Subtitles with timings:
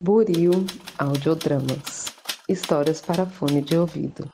[0.00, 0.64] Buril
[0.96, 2.14] Audiodramas
[2.48, 4.30] Histórias para fone de ouvido.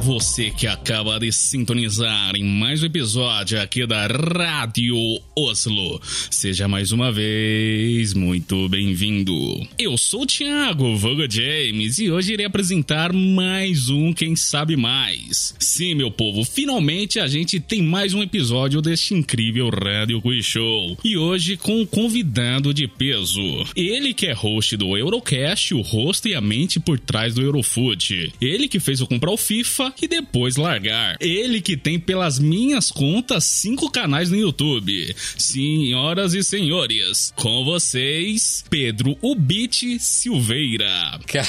[0.00, 4.96] Você que acaba de sintonizar em mais um episódio aqui da Rádio
[5.36, 6.00] Oslo.
[6.30, 9.34] Seja mais uma vez muito bem-vindo.
[9.78, 15.54] Eu sou o Thiago Voga James e hoje irei apresentar mais um Quem Sabe Mais.
[15.58, 20.96] Sim, meu povo, finalmente a gente tem mais um episódio deste incrível Rádio Quiz Show.
[21.04, 23.66] E hoje com um convidado de peso.
[23.76, 28.32] Ele que é host do Eurocast, o rosto e a mente por trás do Eurofood.
[28.40, 31.16] Ele que fez eu comprar o FIFA e depois largar.
[31.20, 35.14] Ele que tem, pelas minhas contas, cinco canais no YouTube.
[35.36, 41.18] Senhoras e senhores, com vocês, Pedro Ubit Silveira.
[41.26, 41.48] Cara,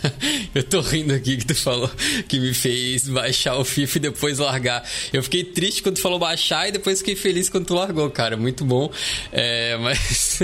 [0.54, 1.90] eu tô rindo aqui que tu falou
[2.28, 4.88] que me fez baixar o FIFA e depois largar.
[5.12, 8.36] Eu fiquei triste quando tu falou baixar e depois fiquei feliz quando tu largou, cara.
[8.36, 8.90] Muito bom.
[9.32, 10.40] É, mas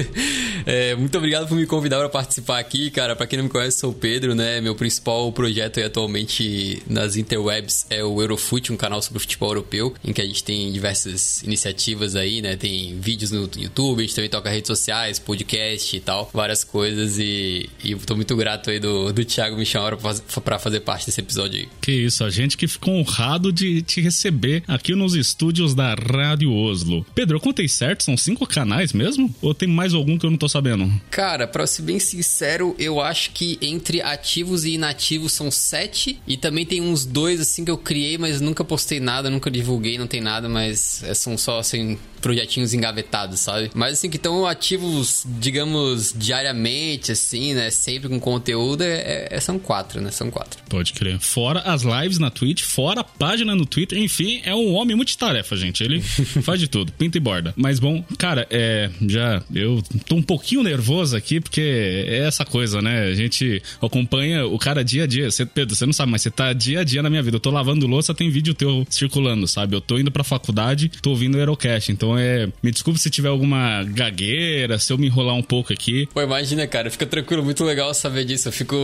[0.66, 3.16] é, muito obrigado por me convidar para participar aqui, cara.
[3.16, 4.61] Para quem não me conhece, sou o Pedro, né?
[4.61, 9.94] Meu principal projeto é atualmente nas interwebs é o Eurofute, um canal sobre futebol europeu,
[10.04, 12.56] em que a gente tem diversas iniciativas aí, né?
[12.56, 17.18] Tem vídeos no YouTube, a gente também toca redes sociais, podcast e tal, várias coisas.
[17.18, 21.06] E, e tô muito grato aí do, do Thiago me chamar pra, pra fazer parte
[21.06, 21.68] desse episódio aí.
[21.80, 26.52] Que isso, a gente que ficou honrado de te receber aqui nos estúdios da Rádio
[26.52, 27.05] Oslo.
[27.14, 28.05] Pedro, eu contei certo?
[28.05, 29.34] São cinco canais mesmo?
[29.42, 30.90] Ou tem mais algum que eu não tô sabendo?
[31.10, 36.36] Cara, pra ser bem sincero, eu acho que entre ativos e inativos são sete e
[36.36, 40.06] também tem uns dois assim que eu criei, mas nunca postei nada, nunca divulguei, não
[40.06, 43.70] tem nada, mas é, são só assim projetinhos engavetados, sabe?
[43.75, 47.69] Mas assim que estão ativos, digamos, diariamente, assim, né?
[47.69, 50.11] Sempre com conteúdo, é, é, são quatro, né?
[50.11, 50.58] São quatro.
[50.70, 51.19] Pode crer.
[51.20, 55.55] Fora as lives na Twitch, fora a página no Twitter, enfim, é um homem multitarefa,
[55.55, 55.84] gente.
[55.84, 56.00] Ele
[56.42, 57.52] faz de tudo, pinta e borda.
[57.57, 58.90] Mas bom, cara, é.
[59.07, 59.42] Já.
[59.55, 63.05] Eu tô um pouquinho nervoso aqui, porque é essa coisa, né?
[63.05, 65.30] A gente acompanha o cara dia a dia.
[65.30, 67.36] Você, Pedro, você não sabe, mas você tá dia a dia na minha vida.
[67.36, 69.77] Eu tô lavando louça, tem vídeo teu circulando, sabe?
[69.77, 71.91] Eu tô indo pra faculdade, tô ouvindo o Aerocast.
[71.91, 72.48] Então é.
[72.63, 76.08] Me desculpe se tiver alguma gagueira, se eu me enrolar um pouco aqui.
[76.13, 78.48] Pô, imagina, cara, fica tranquilo, muito legal saber disso.
[78.48, 78.77] Eu fico.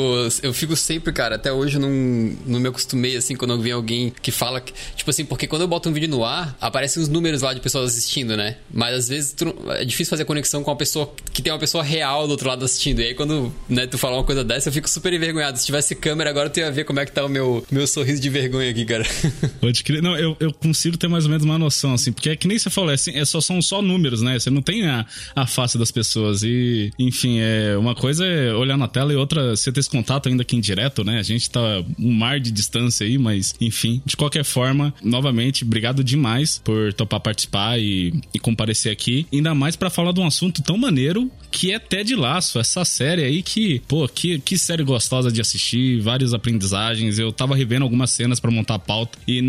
[0.43, 4.13] Eu fico sempre, cara, até hoje eu não, não me acostumei, assim, quando vem alguém
[4.23, 4.61] que fala.
[4.61, 7.53] Que, tipo assim, porque quando eu boto um vídeo no ar, aparecem os números lá
[7.53, 8.57] de pessoas assistindo, né?
[8.73, 11.83] Mas às vezes tu, é difícil fazer conexão com uma pessoa que tem uma pessoa
[11.83, 13.01] real do outro lado assistindo.
[13.01, 15.59] E aí quando né, tu falar uma coisa dessa, eu fico super envergonhado.
[15.59, 18.19] Se tivesse câmera agora, tu ia ver como é que tá o meu, meu sorriso
[18.20, 19.04] de vergonha aqui, cara.
[19.60, 20.03] Pode crer.
[20.03, 22.58] Não, eu, eu consigo ter mais ou menos uma noção, assim, porque é que nem
[22.58, 24.38] você falou, é, assim, é só, são só números, né?
[24.38, 26.42] Você não tem a, a face das pessoas.
[26.42, 30.28] E, enfim, é uma coisa é olhar na tela e outra você ter esse contato
[30.28, 31.19] ainda aqui em direto, né?
[31.19, 31.60] A gente tá
[31.98, 37.20] um mar de distância aí, mas, enfim, de qualquer forma, novamente, obrigado demais por topar
[37.20, 39.26] participar e, e comparecer aqui.
[39.32, 43.25] Ainda mais para falar de um assunto tão maneiro que é Ted Laço, essa série
[43.25, 47.19] aí que, pô, que, que série gostosa de assistir, várias aprendizagens.
[47.19, 49.41] Eu tava revendo algumas cenas para montar a pauta e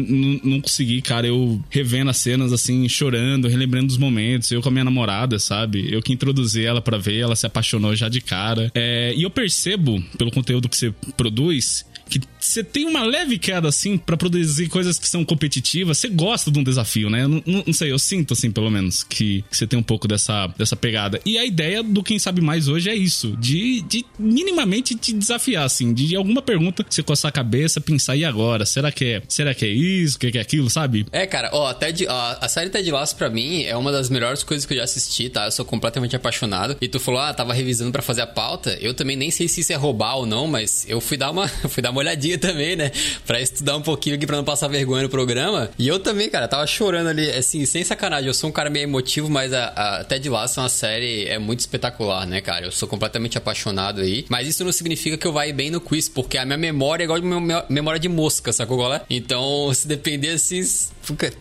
[0.44, 4.52] não consegui, cara, eu revendo as cenas assim, chorando, relembrando os momentos.
[4.52, 5.92] Eu com a minha namorada, sabe?
[5.92, 8.72] Eu que introduzi ela para ver, ela se apaixonou já de cara.
[8.74, 13.68] É, e eu percebo, pelo conteúdo que você produz, que você tem uma leve queda,
[13.68, 15.98] assim, para produzir coisas que são competitivas.
[15.98, 17.28] Você gosta de um desafio, né?
[17.28, 20.76] Não, não, sei, eu sinto, assim, pelo menos, que você tem um pouco dessa, dessa
[20.76, 21.20] pegada.
[21.26, 25.66] E a ideia do Quem Sabe Mais hoje é isso: de, de minimamente te desafiar,
[25.66, 28.66] assim, de alguma pergunta você coçar a cabeça, pensar, e agora?
[28.66, 30.18] Será que é, será que é isso?
[30.18, 31.06] O que é aquilo, sabe?
[31.12, 34.10] É, cara, ó, até de, ó, a série Ted Lasso pra mim é uma das
[34.10, 35.46] melhores coisas que eu já assisti, tá?
[35.46, 36.78] Eu sou completamente apaixonado.
[36.82, 38.78] E tu falou, ah, tava revisando para fazer a pauta.
[38.82, 41.48] Eu também nem sei se isso é roubar ou não, mas eu fui dar uma,
[41.70, 42.92] fui dar uma olhadinha também, né?
[43.26, 45.70] Pra estudar um pouquinho aqui pra não passar vergonha no programa.
[45.78, 48.28] E eu também, cara, tava chorando ali, assim, sem sacanagem.
[48.28, 51.38] Eu sou um cara meio emotivo, mas a, a Ted Lasso é uma série é
[51.38, 52.66] muito espetacular, né, cara?
[52.66, 54.26] Eu sou completamente apaixonado aí.
[54.30, 57.06] Mas isso não significa que eu vá bem no quiz, porque a minha memória é
[57.06, 59.02] igual a minha memória de mosca, sacou qual é?
[59.10, 60.62] Então, se depender assim.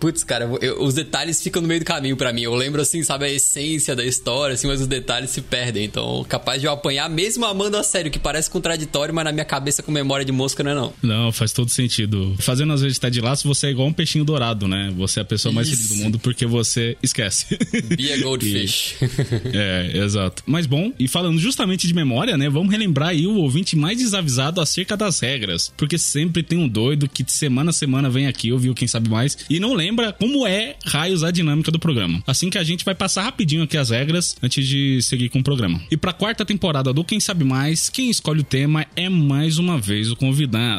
[0.01, 2.43] Putz, cara, eu, os detalhes ficam no meio do caminho para mim.
[2.43, 5.85] Eu lembro, assim, sabe, a essência da história, assim, mas os detalhes se perdem.
[5.85, 9.45] Então, capaz de eu apanhar, mesmo amando a sério, que parece contraditório, mas na minha
[9.45, 10.80] cabeça com memória de mosca não é.
[11.03, 12.35] Não, faz todo sentido.
[12.39, 14.93] Fazendo às vezes tá de laço, você é igual um peixinho dourado, né?
[14.97, 17.59] Você é a pessoa mais feliz do mundo porque você esquece.
[17.97, 18.97] Be a goldfish.
[19.53, 20.43] é, exato.
[20.47, 22.49] Mas bom, e falando justamente de memória, né?
[22.49, 25.73] Vamos relembrar aí o ouvinte mais desavisado acerca das regras.
[25.77, 29.09] Porque sempre tem um doido que de semana a semana vem aqui, ouviu quem sabe
[29.09, 32.23] mais, e não lembra como é raios a dinâmica do programa.
[32.27, 35.45] Assim que a gente vai passar rapidinho aqui as regras antes de seguir com o
[35.45, 35.81] programa.
[35.91, 39.79] E pra quarta temporada do Quem Sabe Mais, quem escolhe o tema é mais uma
[39.79, 40.70] vez o convidado.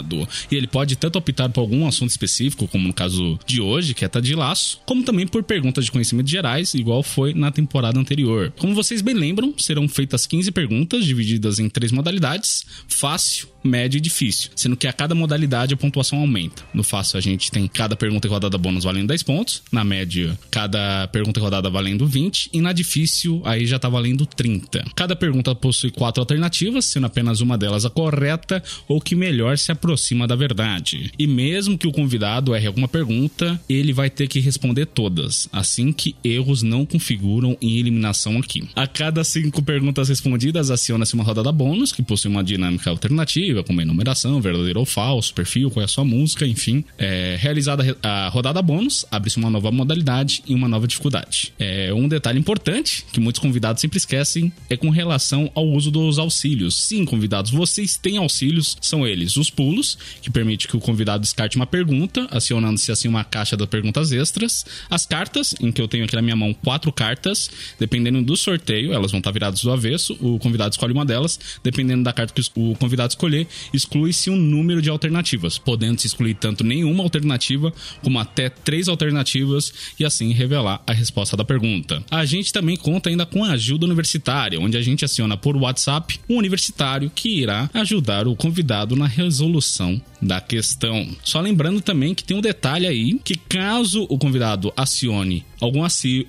[0.50, 4.06] E ele pode tanto optar por algum assunto específico, como no caso de hoje, que
[4.06, 8.00] é tá de laço, como também por perguntas de conhecimentos gerais, igual foi na temporada
[8.00, 8.54] anterior.
[8.58, 14.02] Como vocês bem lembram, serão feitas 15 perguntas divididas em três modalidades: fácil, médio e
[14.02, 16.64] difícil, sendo que a cada modalidade a pontuação aumenta.
[16.74, 20.38] No fácil a gente tem cada pergunta e rodada bônus valendo 10 pontos, na média
[20.50, 24.86] cada pergunta e rodada valendo 20 e na difícil aí já tá valendo 30.
[24.96, 29.72] Cada pergunta possui quatro alternativas, sendo apenas uma delas a correta ou que melhor se
[29.72, 31.12] aproxima da verdade.
[31.18, 35.92] E mesmo que o convidado erre alguma pergunta, ele vai ter que responder todas, assim
[35.92, 38.68] que erros não configuram em eliminação aqui.
[38.76, 43.82] A cada cinco perguntas respondidas, aciona-se uma rodada bônus, que possui uma dinâmica alternativa, como
[43.82, 46.84] enumeração, verdadeiro ou falso, perfil, qual é a sua música, enfim.
[46.98, 51.54] É, realizada a rodada bônus, abre-se uma nova modalidade e uma nova dificuldade.
[51.60, 56.18] É, um detalhe importante, que muitos convidados sempre esquecem, é com relação ao uso dos
[56.18, 56.76] auxílios.
[56.84, 61.56] Sim, convidados, vocês têm auxílios, são eles os pulos, que permite que o convidado descarte
[61.56, 66.06] uma pergunta, acionando-se assim uma caixa de perguntas extras, as cartas, em que eu tenho
[66.06, 67.50] aqui na minha mão quatro cartas,
[67.80, 72.04] dependendo do sorteio, elas vão estar viradas do avesso, o convidado escolhe uma delas, dependendo
[72.04, 73.41] da carta que o convidado escolher,
[73.74, 79.74] exclui-se um número de alternativas, podendo se excluir tanto nenhuma alternativa como até três alternativas
[80.00, 82.04] e assim revelar a resposta da pergunta.
[82.10, 86.20] A gente também conta ainda com a ajuda universitária, onde a gente aciona por WhatsApp
[86.30, 91.08] um universitário que irá ajudar o convidado na resolução da questão.
[91.24, 95.84] Só lembrando também que tem um detalhe aí que caso o convidado acione algum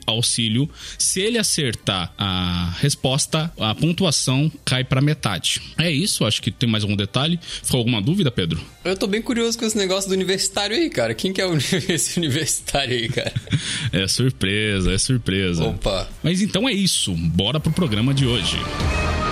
[0.07, 0.69] auxílio,
[0.99, 5.63] se ele acertar a resposta, a pontuação cai para metade.
[5.79, 7.41] É isso, acho que tem mais algum detalhe.
[7.43, 8.61] Ficou alguma dúvida, Pedro?
[8.85, 11.15] Eu tô bem curioso com esse negócio do universitário aí, cara.
[11.15, 11.47] Quem que é
[11.89, 13.33] esse universitário aí, cara?
[13.91, 15.65] é surpresa, é surpresa.
[15.65, 16.09] Opa.
[16.23, 17.13] Mas então é isso.
[17.15, 18.59] Bora pro programa de hoje.
[18.59, 19.32] Entramos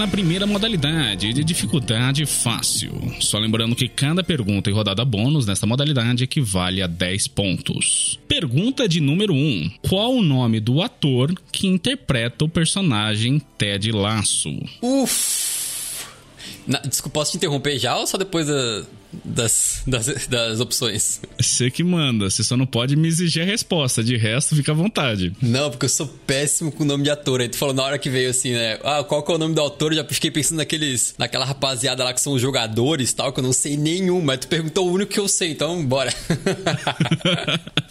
[0.00, 2.90] na primeira modalidade de dificuldade fácil.
[3.20, 8.18] Só lembrando que cada pergunta e rodada bônus nesta modalidade equivale a 10 pontos.
[8.26, 14.48] Pergunta de número 1: Qual o nome do ator que interpreta o personagem Ted Lasso?
[14.80, 16.06] Uf!
[16.66, 18.82] Na, desculpa, posso te interromper já ou só depois da,
[19.12, 21.20] das, das, das opções?
[21.38, 24.74] Você que manda, você só não pode me exigir a resposta, de resto fica à
[24.74, 25.32] vontade.
[25.40, 27.40] Não, porque eu sou péssimo com o nome de ator.
[27.40, 28.78] Aí tu falou na hora que veio assim, né?
[28.82, 29.92] Ah, qual que é o nome do autor?
[29.92, 33.40] Eu já fiquei pensando naqueles, naquela rapaziada lá que são os jogadores e tal, que
[33.40, 36.12] eu não sei nenhum, mas tu perguntou o único que eu sei, então bora.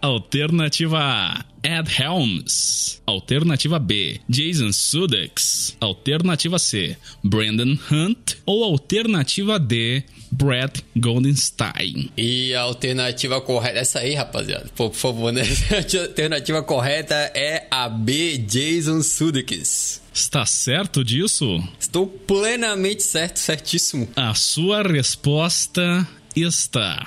[0.00, 3.00] Alternativa A, Ed Helms.
[3.06, 5.76] Alternativa B, Jason Sudeikis.
[5.80, 8.36] Alternativa C, Brandon Hunt.
[8.44, 12.10] Ou alternativa D, Brett Goldenstein.
[12.16, 15.42] E a alternativa correta, essa aí, rapaziada, por, por favor, né?
[15.70, 20.00] A alternativa correta é a B, Jason Sudeikis.
[20.12, 21.62] Está certo disso?
[21.78, 24.08] Estou plenamente certo, certíssimo.
[24.16, 27.06] A sua resposta está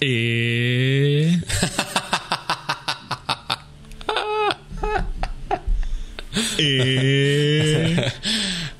[0.00, 1.38] e.
[6.58, 8.12] e.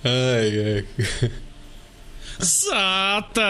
[0.03, 0.85] ai, ai.
[2.39, 3.41] Sata!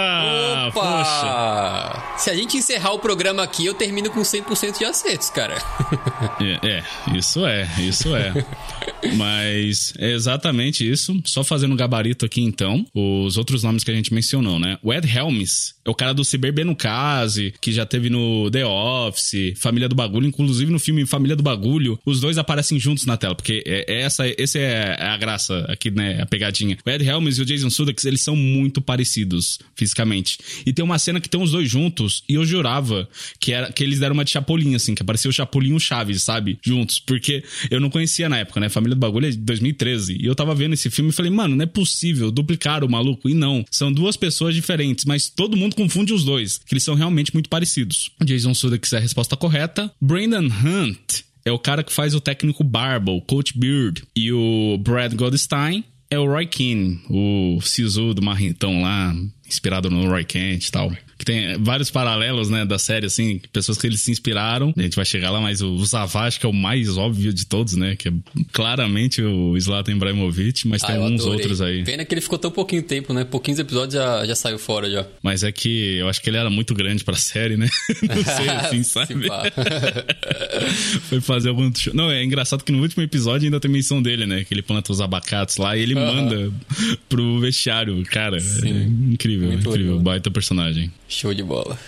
[0.69, 0.73] Opa!
[0.73, 2.19] Poxa.
[2.19, 5.57] Se a gente encerrar o programa aqui, eu termino com 100% de acertos, cara.
[6.62, 6.85] é, é,
[7.17, 8.33] isso é, isso é.
[9.17, 11.21] Mas é exatamente isso.
[11.25, 12.87] Só fazendo um gabarito aqui, então.
[12.95, 14.79] Os outros nomes que a gente mencionou, né?
[14.83, 18.64] O Ed Helms é o cara do Cyber no Case, que já teve no The
[18.64, 21.99] Office, Família do Bagulho, inclusive no filme Família do Bagulho.
[22.05, 25.91] Os dois aparecem juntos na tela, porque é, é essa, esse é a graça aqui,
[25.91, 26.23] né?
[26.23, 26.79] A pegadinha.
[26.85, 30.38] O Ed Helms e o Jason Sudeikis, eles são muito parecidos fisicamente.
[30.64, 33.85] E tem uma cena que tem os dois juntos e eu jurava que, era, que
[33.85, 36.59] eles deram uma de Chapolin, assim, que apareceu o Chapolin e o Chaves, sabe?
[36.62, 36.99] Juntos.
[36.99, 38.69] Porque eu não conhecia na época, né?
[38.69, 40.19] Família do Bagulho é de 2013.
[40.21, 43.29] E eu tava vendo esse filme e falei, mano, não é possível duplicar o maluco.
[43.29, 46.95] E não, são duas pessoas diferentes, mas todo mundo confunde os dois, que eles são
[46.95, 48.11] realmente muito parecidos.
[48.25, 49.90] Jason Sudeikis é a resposta correta.
[50.00, 54.02] Brandon Hunt é o cara que faz o técnico Barba, o Coach Beard.
[54.16, 59.14] E o Brad Goldstein é o Roy Keane, o Sisu do Marrentão lá,
[59.47, 60.93] inspirado no Roy Kent e tal
[61.25, 64.73] tem vários paralelos, né, da série, assim, pessoas que eles se inspiraram.
[64.76, 67.75] A gente vai chegar lá, mas o Savage, que é o mais óbvio de todos,
[67.75, 68.12] né, que é
[68.52, 71.85] claramente o Zlatan Ibrahimovic, mas ah, tem uns outros aí.
[71.85, 75.07] Pena que ele ficou tão pouquinho tempo, né, pouquinhos episódios já, já saiu fora já.
[75.23, 77.69] Mas é que eu acho que ele era muito grande pra série, né?
[78.02, 79.14] Não sei, assim, sabe?
[81.09, 81.71] Foi fazer algum...
[81.93, 84.93] Não, é engraçado que no último episódio ainda tem menção dele, né, que ele planta
[84.93, 86.52] os abacates lá e ele manda
[87.09, 88.02] pro vestiário.
[88.04, 90.90] Cara, é incrível, muito incrível, baita personagem.
[91.14, 91.78] Show de bola.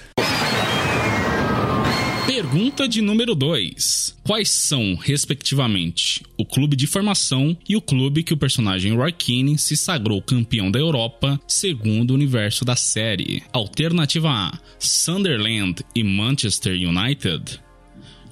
[2.28, 4.18] Pergunta de número 2.
[4.22, 9.58] Quais são, respectivamente, o clube de formação e o clube que o personagem Roy Keane
[9.58, 13.42] se sagrou campeão da Europa, segundo o universo da série?
[13.52, 17.60] Alternativa A: Sunderland e Manchester United.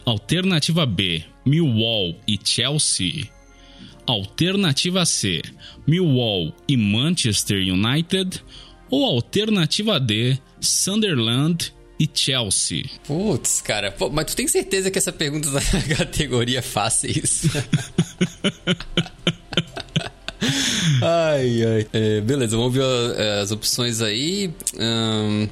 [0.06, 3.28] Alternativa B: Millwall e Chelsea.
[4.06, 5.42] Alternativa C:
[5.86, 8.40] Millwall e Manchester United.
[8.90, 12.84] Ou alternativa D: Sunderland e Chelsea.
[13.06, 15.60] Putz, cara, Pô, mas tu tem certeza que essa pergunta da
[15.96, 17.42] categoria fáceis?
[21.02, 21.86] ai, ai.
[21.92, 22.84] É, beleza, vamos ver
[23.16, 24.50] é, as opções aí.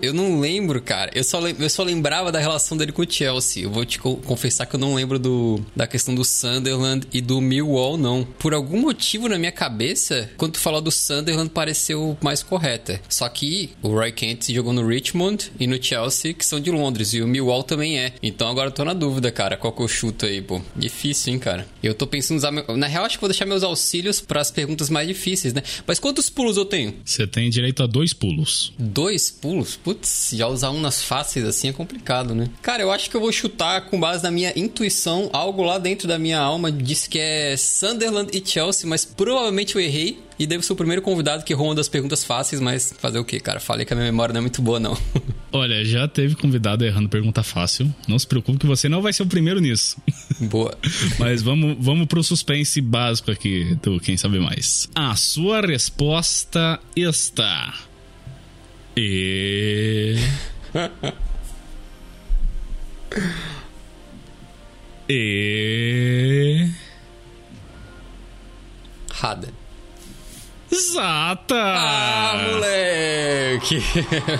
[0.01, 1.11] Eu não lembro, cara.
[1.15, 3.65] Eu só, eu só lembrava da relação dele com o Chelsea.
[3.65, 7.41] Eu vou te confessar que eu não lembro do, da questão do Sunderland e do
[7.41, 8.25] Millwall, não.
[8.39, 13.01] Por algum motivo na minha cabeça, quando tu falou do Sunderland, pareceu mais correta.
[13.09, 17.15] Só que o Roy Kent jogou no Richmond e no Chelsea, que são de Londres.
[17.15, 18.13] E o Millwall também é.
[18.23, 19.57] Então agora eu tô na dúvida, cara.
[19.57, 20.61] Qual que eu chuto aí, pô?
[20.77, 21.67] Difícil, hein, cara?
[21.83, 22.51] Eu tô pensando usar.
[22.51, 22.65] Meu...
[22.77, 25.63] Na real, acho que vou deixar meus auxílios para as perguntas mais difíceis, né?
[25.87, 26.95] Mas quantos pulos eu tenho?
[27.05, 28.73] Você tem direito a dois pulos.
[28.79, 29.77] Dois pulos?
[29.77, 32.49] Putz, já usar um nas fáceis assim é complicado, né?
[32.63, 35.31] Cara, eu acho que eu vou chutar com base na minha intuição.
[35.33, 39.81] Algo lá dentro da minha alma diz que é Sunderland e Chelsea, mas provavelmente eu
[39.81, 40.19] errei.
[40.43, 43.39] E devo ser o primeiro convidado que ronda das perguntas fáceis, mas fazer o quê,
[43.39, 43.61] cara?
[43.61, 44.99] Falei que a minha memória não é muito boa, não.
[45.53, 47.95] Olha, já teve convidado errando pergunta fácil.
[48.09, 50.03] Não se preocupe que você não vai ser o primeiro nisso.
[50.51, 50.77] Boa.
[51.17, 54.91] mas vamos, vamos pro suspense básico aqui do Quem Sabe Mais.
[54.97, 57.79] A sua resposta está.
[58.97, 60.17] E.
[65.09, 66.69] e.
[69.13, 69.62] Rada.
[70.73, 71.55] Exata!
[71.55, 73.83] Ah, moleque!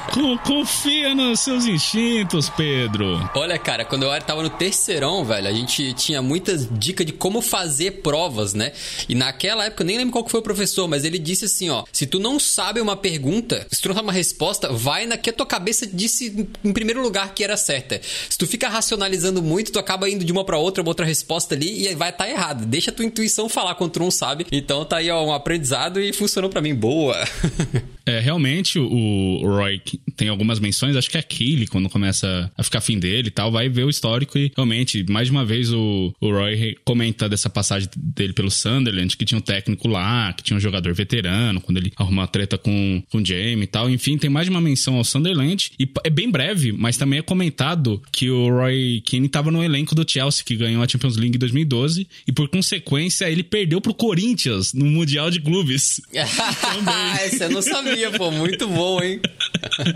[0.47, 3.31] confia nos seus instintos, Pedro.
[3.35, 7.43] Olha, cara, quando eu tava no terceirão, velho, a gente tinha muitas dicas de como
[7.43, 8.73] fazer provas, né?
[9.09, 11.85] E naquela época, eu nem lembro qual foi o professor, mas ele disse assim, ó,
[11.93, 15.29] se tu não sabe uma pergunta, se tu não sabe uma resposta, vai na que
[15.29, 18.01] a tua cabeça disse em primeiro lugar que era certa.
[18.03, 21.55] Se tu fica racionalizando muito, tu acaba indo de uma para outra, uma outra resposta
[21.55, 22.65] ali e vai estar tá errado.
[22.65, 24.47] Deixa a tua intuição falar quando tu não sabe.
[24.51, 27.17] Então tá aí, ó, um aprendizado e funcionou para mim boa.
[28.07, 29.81] é, realmente o Roy
[30.17, 33.51] tem algumas menções, acho que é Keely, quando começa a ficar fim dele e tal,
[33.51, 37.49] vai ver o histórico e realmente, mais de uma vez o, o Roy comenta dessa
[37.49, 41.79] passagem dele pelo Sunderland, que tinha um técnico lá, que tinha um jogador veterano, quando
[41.79, 43.91] ele arrumou a treta com, com o Jamie e tal.
[43.91, 47.23] Enfim, tem mais de uma menção ao Sunderland e é bem breve, mas também é
[47.23, 51.37] comentado que o Roy Keane estava no elenco do Chelsea, que ganhou a Champions League
[51.37, 56.01] em 2012 e por consequência ele perdeu pro Corinthians no Mundial de Clubes.
[56.13, 58.31] Essa eu não sabia, pô.
[58.31, 59.21] Muito bom, hein?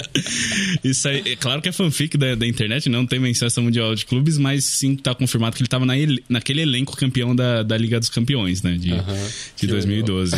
[0.85, 4.05] Isso aí, é claro que é fanfic da, da internet, não tem menção mundial de
[4.05, 5.95] clubes, mas sim tá confirmado que ele tava na,
[6.29, 8.76] naquele elenco campeão da, da Liga dos Campeões, né?
[8.76, 10.37] De, uh -huh, de 2012.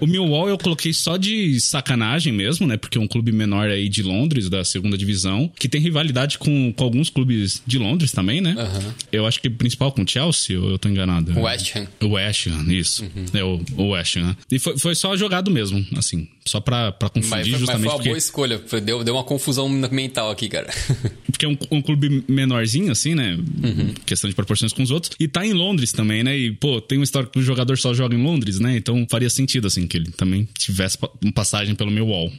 [0.00, 2.76] o Millwall eu coloquei só de sacanagem mesmo, né?
[2.76, 6.72] Porque é um clube menor aí de Londres, da segunda divisão, que tem rivalidade com,
[6.72, 8.52] com alguns clubes de Londres também, né?
[8.52, 8.94] Uh -huh.
[9.12, 11.38] Eu acho que principal com o Chelsea, ou eu tô enganado?
[11.38, 11.86] O West Ham.
[12.00, 13.04] O West Ham, isso.
[13.04, 13.38] Uh -huh.
[13.38, 14.36] É o, o West Ham.
[14.50, 16.28] E foi, foi só jogado mesmo, assim.
[16.44, 17.66] Só pra, pra confundir mas, justamente.
[17.66, 18.08] Mas foi uma porque...
[18.10, 18.62] boa escolha.
[18.82, 20.68] Deu, deu uma confusão mental aqui, cara.
[21.26, 23.36] porque é um, um clube menorzinho, assim, né?
[23.36, 23.94] Uhum.
[24.04, 25.16] Questão de proporções com os outros.
[25.18, 26.36] E tá em Londres também, né?
[26.36, 28.76] E, pô, tem uma história que o jogador só joga em Londres, né?
[28.76, 32.30] Então faria sentido, assim, que ele também tivesse uma passagem pelo meu wall.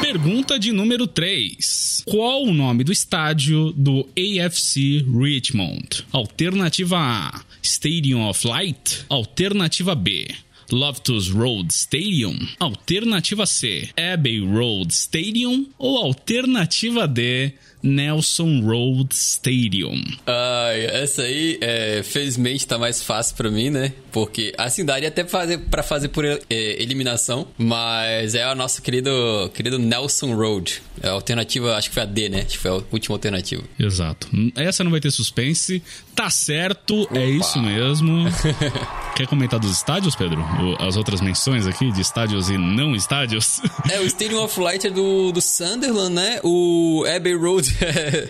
[0.00, 2.02] Pergunta de número 3.
[2.04, 6.04] Qual o nome do estádio do AFC Richmond?
[6.10, 9.04] Alternativa A: Stadium of Light.
[9.08, 10.26] Alternativa B:
[10.72, 12.36] Loftus Road Stadium?
[12.58, 15.66] Alternativa C, Abbey Road Stadium?
[15.78, 17.52] Ou alternativa D,
[17.82, 20.02] Nelson Road Stadium.
[20.26, 23.92] Ai, essa aí, é, felizmente, tá mais fácil para mim, né?
[24.12, 29.10] Porque, assim, daria até fazer, pra fazer por é, eliminação, mas é o nosso querido,
[29.54, 30.82] querido Nelson Road.
[31.02, 32.40] É a alternativa, acho que foi a D, né?
[32.40, 33.62] Acho que foi a última alternativa.
[33.78, 34.28] Exato.
[34.54, 35.82] Essa não vai ter suspense.
[36.14, 37.18] Tá certo, é Opa.
[37.18, 38.24] é isso mesmo.
[39.16, 40.44] Quer comentar dos estádios, Pedro?
[40.78, 43.60] As outras menções aqui de estádios e não estádios?
[43.90, 46.40] É, o Stadium of Light é do, do Sunderland, né?
[46.42, 47.68] O Abbey Road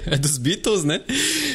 [0.06, 1.00] é, dos Beatles, né?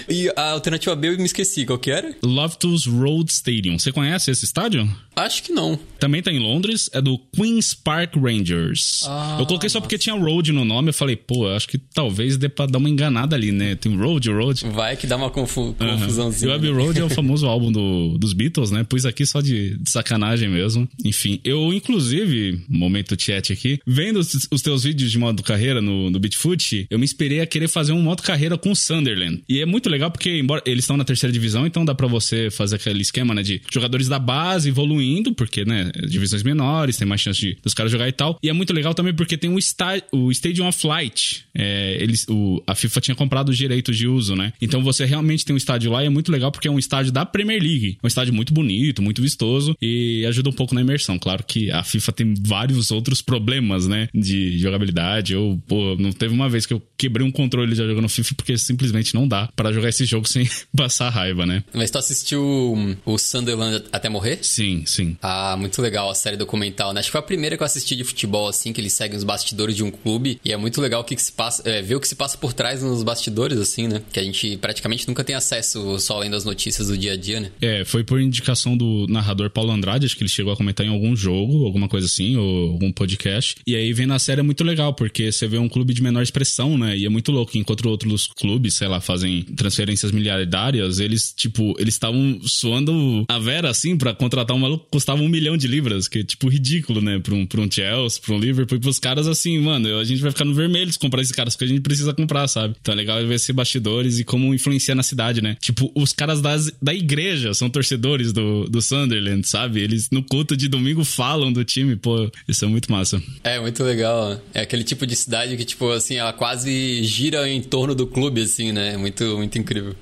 [0.08, 2.16] E a alternativa B eu me esqueci, qual que era?
[2.24, 3.78] Loftus Road Stadium.
[3.78, 4.90] Você conhece esse estádio?
[5.16, 5.80] Acho que não.
[6.00, 9.04] Também tá em Londres, é do Queen's Park Rangers.
[9.08, 12.38] Ah, eu coloquei só porque tinha Road no nome, eu falei, pô, acho que talvez
[12.38, 13.76] dê pra dar uma enganada ali, né?
[13.76, 14.66] Tem Road, Road.
[14.68, 16.52] Vai que dá uma confu confusãozinha.
[16.52, 18.84] E o Abbey Road é o famoso álbum do, dos Beatles, né?
[18.84, 20.88] Pus aqui só de, de, sacanagem mesmo.
[21.04, 26.10] Enfim, eu inclusive, momento chat aqui, vendo os, os teus vídeos de modo carreira no,
[26.10, 29.44] no Bitfoot, eu me inspirei a querer fazer um modo carreira com o Sunderland.
[29.48, 32.50] E é muito legal porque, embora eles estão na terceira divisão, então dá para você
[32.52, 37.22] fazer aquele esquema, né, de jogadores da base evoluindo, porque, né, divisões menores, tem mais
[37.22, 38.38] chance de, dos caras jogar e tal.
[38.42, 41.46] E é muito legal também porque tem o, sta o Stadium of Light.
[41.56, 44.54] É, eles, o, a FIFA tinha comprado os direitos de uso, né?
[44.62, 47.12] Então você realmente tem um estádio lá e é muito legal porque é um estádio
[47.12, 47.98] da Premier League.
[48.04, 51.18] Um estádio muito bonito, muito vistoso e ajuda um pouco na imersão.
[51.18, 55.34] Claro que a FIFA tem vários outros problemas, né, de jogabilidade.
[55.34, 58.58] Eu, pô, não teve uma vez que eu quebrei um controle já jogando FIFA porque
[58.58, 61.64] simplesmente não dá para jogar esse jogo sem passar raiva, né?
[61.74, 64.40] Mas tu assistiu o Sunderland até morrer?
[64.42, 65.18] Sim, sim.
[65.22, 67.00] Ah, muito legal a série documental, né?
[67.00, 69.24] Acho que foi a primeira que eu assisti de futebol, assim, que eles seguem os
[69.24, 70.40] bastidores de um clube.
[70.44, 72.38] E é muito legal o que, que se passa, é, ver o que se passa
[72.38, 74.02] por trás nos bastidores, assim, né?
[74.12, 77.40] Que a gente praticamente nunca tem acesso só além das notícias do dia a dia,
[77.40, 77.52] né?
[77.62, 80.90] É, foi por indicação do narrador Paulo Andrade, acho que ele chegou a comentar em
[80.90, 83.56] algum jogo, alguma coisa assim, ou algum podcast.
[83.66, 86.22] E aí vendo a série é muito legal, porque você vê um clube de menor
[86.22, 86.98] expressão, né?
[86.98, 91.96] E é muito louco, enquanto outros clubes, sei lá, fazem transferências miliardárias, eles, tipo, eles
[91.96, 96.20] estavam suando a vera, assim, para contratar um maluco custava um milhão de libras, que
[96.20, 97.20] é, tipo, ridículo, né?
[97.20, 100.22] Pra um, pra um Chelsea, pra um Liverpool, e pros caras, assim, mano, a gente
[100.22, 102.76] vai ficar no vermelho se comprar esses caras, porque a gente precisa comprar, sabe?
[102.82, 105.56] Então é legal ver esses bastidores e como influencia na cidade, né?
[105.62, 109.82] Tipo, os caras das, da igreja são torcedores do, do Sunderland, sabe?
[109.82, 113.22] Eles no culto de domingo falam do time, pô, isso é muito massa.
[113.44, 114.42] É, muito legal.
[114.54, 118.42] É aquele tipo de cidade que, tipo, assim, ela quase gira em torno do clube,
[118.42, 118.98] assim, né?
[118.98, 119.96] Muito, muito incrível.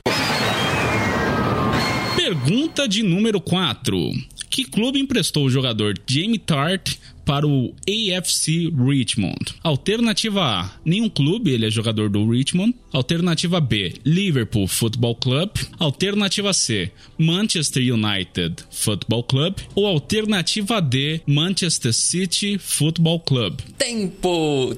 [2.26, 4.12] Pergunta de número 4.
[4.50, 9.54] Que clube emprestou o jogador Jamie Tart para o AFC Richmond.
[9.62, 12.74] Alternativa A, nenhum clube, ele é jogador do Richmond.
[12.92, 15.52] Alternativa B, Liverpool Football Club.
[15.78, 19.58] Alternativa C, Manchester United Football Club.
[19.76, 23.60] Ou alternativa D, Manchester City Football Club.
[23.78, 24.76] Tempo!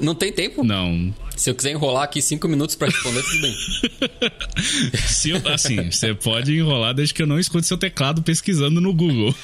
[0.00, 0.62] Não tem tempo?
[0.62, 1.12] Não.
[1.40, 3.56] Se eu quiser enrolar aqui cinco minutos para responder, tudo bem.
[5.08, 8.92] Se eu, assim, você pode enrolar desde que eu não escute seu teclado pesquisando no
[8.92, 9.34] Google.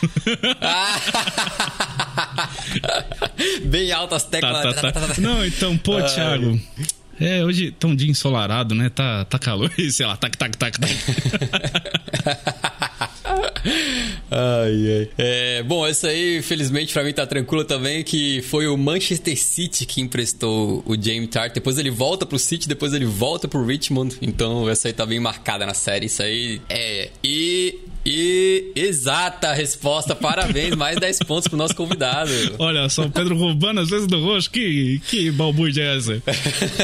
[3.64, 4.74] Bem altas teclas.
[4.74, 5.14] Tá, tá, tá.
[5.18, 6.60] Não, então, pô, Thiago.
[7.20, 8.90] É, hoje tá um dia ensolarado, né?
[8.90, 10.92] Tá, tá calor e sei lá, tac, tac, tac, tac.
[14.30, 15.08] ai, ai.
[15.16, 19.86] É, bom, essa aí, felizmente, pra mim tá tranquilo também, que foi o Manchester City
[19.86, 21.54] que emprestou o James Tart.
[21.54, 24.16] Depois ele volta pro City, depois ele volta pro Richmond.
[24.20, 26.06] Então, essa aí tá bem marcada na série.
[26.06, 27.10] Isso aí é.
[27.24, 32.30] E e exata resposta, parabéns, mais 10 pontos pro nosso convidado.
[32.58, 36.22] Olha só, o Pedro roubando as vezes do roxo, que, que balbúrdia é essa?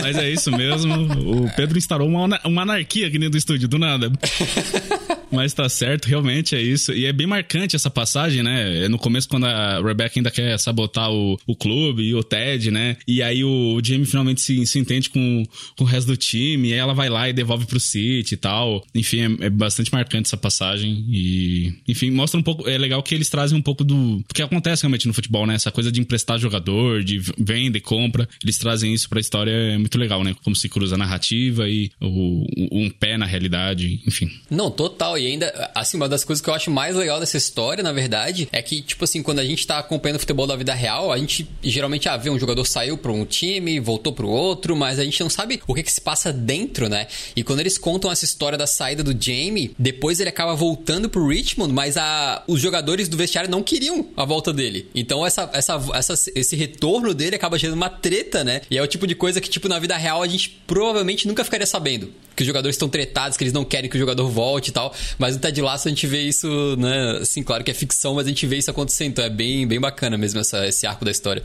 [0.02, 3.78] Mas é isso mesmo, o Pedro instaurou uma, uma anarquia aqui dentro do estúdio, do
[3.78, 4.10] nada.
[5.32, 6.92] Mas tá certo, realmente é isso.
[6.92, 8.84] E é bem marcante essa passagem, né?
[8.84, 12.70] É no começo, quando a Rebecca ainda quer sabotar o, o clube e o Ted,
[12.70, 12.98] né?
[13.08, 15.42] E aí o, o Jamie finalmente se, se entende com,
[15.76, 18.36] com o resto do time, e aí ela vai lá e devolve pro City e
[18.36, 18.84] tal.
[18.94, 21.04] Enfim, é, é bastante marcante essa passagem.
[21.08, 22.68] E, enfim, mostra um pouco.
[22.68, 24.22] É legal que eles trazem um pouco do.
[24.28, 25.54] Porque acontece realmente no futebol, né?
[25.54, 28.28] Essa coisa de emprestar jogador, de venda e compra.
[28.42, 30.36] Eles trazem isso pra história, é muito legal, né?
[30.44, 34.30] Como se cruza a narrativa e o, um pé na realidade, enfim.
[34.50, 35.21] Não, total.
[35.22, 38.48] E ainda, assim, uma das coisas que eu acho mais legal dessa história, na verdade,
[38.50, 41.18] é que, tipo assim, quando a gente tá acompanhando o futebol da vida real, a
[41.18, 45.04] gente geralmente ah, vê um jogador saiu pra um time, voltou pro outro, mas a
[45.04, 47.06] gente não sabe o que, que se passa dentro, né?
[47.36, 51.26] E quando eles contam essa história da saída do Jamie, depois ele acaba voltando pro
[51.28, 54.88] Richmond, mas a, os jogadores do vestiário não queriam a volta dele.
[54.94, 58.62] Então essa, essa, essa, esse retorno dele acaba gerando uma treta, né?
[58.70, 61.44] E é o tipo de coisa que, tipo, na vida real a gente provavelmente nunca
[61.44, 62.12] ficaria sabendo.
[62.34, 64.94] Que os jogadores estão tretados, que eles não querem que o jogador volte e tal.
[65.18, 67.18] Mas no Ted Lasso a gente vê isso, né?
[67.20, 69.10] Assim, claro que é ficção, mas a gente vê isso acontecendo.
[69.10, 71.42] Então é bem, bem bacana mesmo essa, esse arco da história.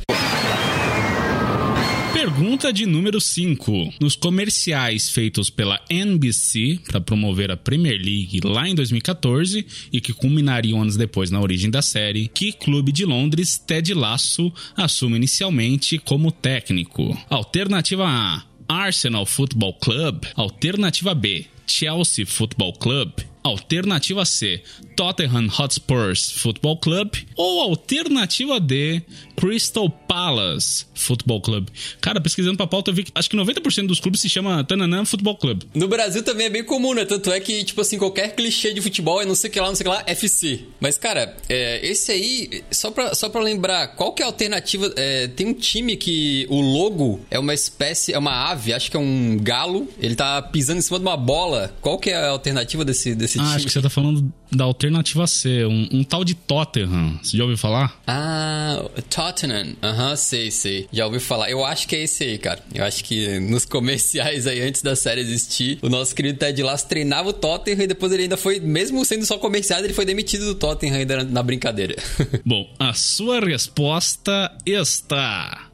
[2.13, 3.93] Pergunta de número 5.
[4.01, 10.13] Nos comerciais feitos pela NBC para promover a Premier League lá em 2014 e que
[10.13, 15.97] culminariam anos depois na origem da série, que clube de Londres Ted Lasso assume inicialmente
[15.99, 17.17] como técnico?
[17.29, 20.25] Alternativa A: Arsenal Football Club.
[20.35, 23.11] Alternativa B: Chelsea Football Club.
[23.43, 24.61] Alternativa C,
[24.95, 27.13] Tottenham Hotspurs Football Club.
[27.35, 29.01] Ou alternativa D,
[29.35, 31.67] Crystal Palace Football Club.
[32.01, 35.05] Cara, pesquisando pra pauta, eu vi que acho que 90% dos clubes se chama Tananã
[35.05, 35.63] Football Club.
[35.73, 37.05] No Brasil também é bem comum, né?
[37.05, 39.67] Tanto é que, tipo assim, qualquer clichê de futebol é não sei o que lá,
[39.67, 40.61] não sei o que lá, FC.
[40.79, 44.91] Mas, cara, é, esse aí, só pra, só pra lembrar, qual que é a alternativa?
[44.95, 48.97] É, tem um time que o logo é uma espécie, é uma ave, acho que
[48.97, 49.87] é um galo.
[49.99, 51.75] Ele tá pisando em cima de uma bola.
[51.81, 53.55] Qual que é a alternativa desse, desse ah, time?
[53.55, 57.19] acho que você tá falando da alternativa C, um, um tal de Tottenham.
[57.21, 57.99] Você já ouviu falar?
[58.07, 59.75] Ah, Tottenham.
[59.81, 60.87] Aham, uhum, sei, sei.
[60.91, 61.49] Já ouvi falar.
[61.49, 62.63] Eu acho que é esse aí, cara.
[62.73, 66.87] Eu acho que nos comerciais aí, antes da série existir, o nosso querido Ted Lasso
[66.87, 70.45] treinava o Tottenham e depois ele ainda foi, mesmo sendo só comerciais, ele foi demitido
[70.45, 71.95] do Tottenham ainda na brincadeira.
[72.45, 75.67] Bom, a sua resposta está...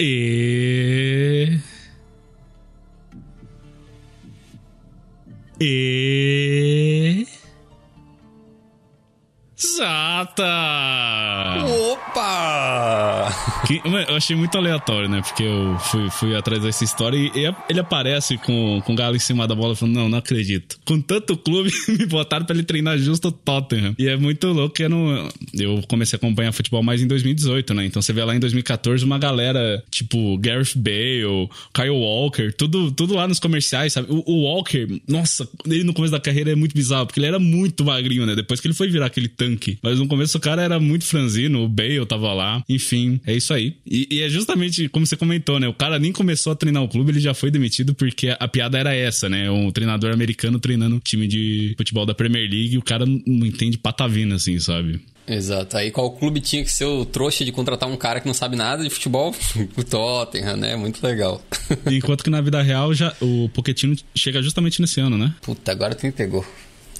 [0.00, 1.58] E...
[5.60, 7.26] E.
[9.56, 10.44] Exata!
[11.66, 11.87] Opa!
[13.68, 15.20] Que, eu achei muito aleatório, né?
[15.20, 17.30] Porque eu fui, fui atrás dessa história e
[17.68, 20.80] ele aparece com, com o Galo em cima da bola falando: Não, não acredito.
[20.86, 23.94] Com tanto clube, me botaram pra ele treinar justo o Tottenham.
[23.98, 25.28] E é muito louco que eu não.
[25.52, 27.84] Eu comecei a acompanhar futebol mais em 2018, né?
[27.84, 33.16] Então você vê lá em 2014 uma galera tipo Gareth Bale, Kyle Walker, tudo, tudo
[33.16, 34.08] lá nos comerciais, sabe?
[34.10, 37.38] O, o Walker, nossa, ele no começo da carreira é muito bizarro, porque ele era
[37.38, 38.34] muito magrinho, né?
[38.34, 39.78] Depois que ele foi virar aquele tanque.
[39.82, 42.64] Mas no começo o cara era muito franzino, o Bale tava lá.
[42.66, 43.57] Enfim, é isso aí.
[43.60, 45.68] E, e, é justamente como você comentou, né?
[45.68, 48.78] O cara nem começou a treinar o clube, ele já foi demitido porque a, piada
[48.78, 49.50] era essa, né?
[49.50, 53.78] Um treinador americano treinando time de futebol da Premier League e o cara não entende
[53.78, 55.00] patavina, assim, sabe?
[55.26, 55.76] Exato.
[55.76, 58.56] Aí qual clube tinha que ser o trouxa de contratar um cara que não sabe
[58.56, 59.34] nada de futebol?
[59.76, 60.74] o Tottenham, né?
[60.74, 61.42] Muito legal.
[61.90, 65.34] Enquanto que na vida real já o Pochettino chega justamente nesse ano, né?
[65.42, 66.44] Puta, agora tu me pegou.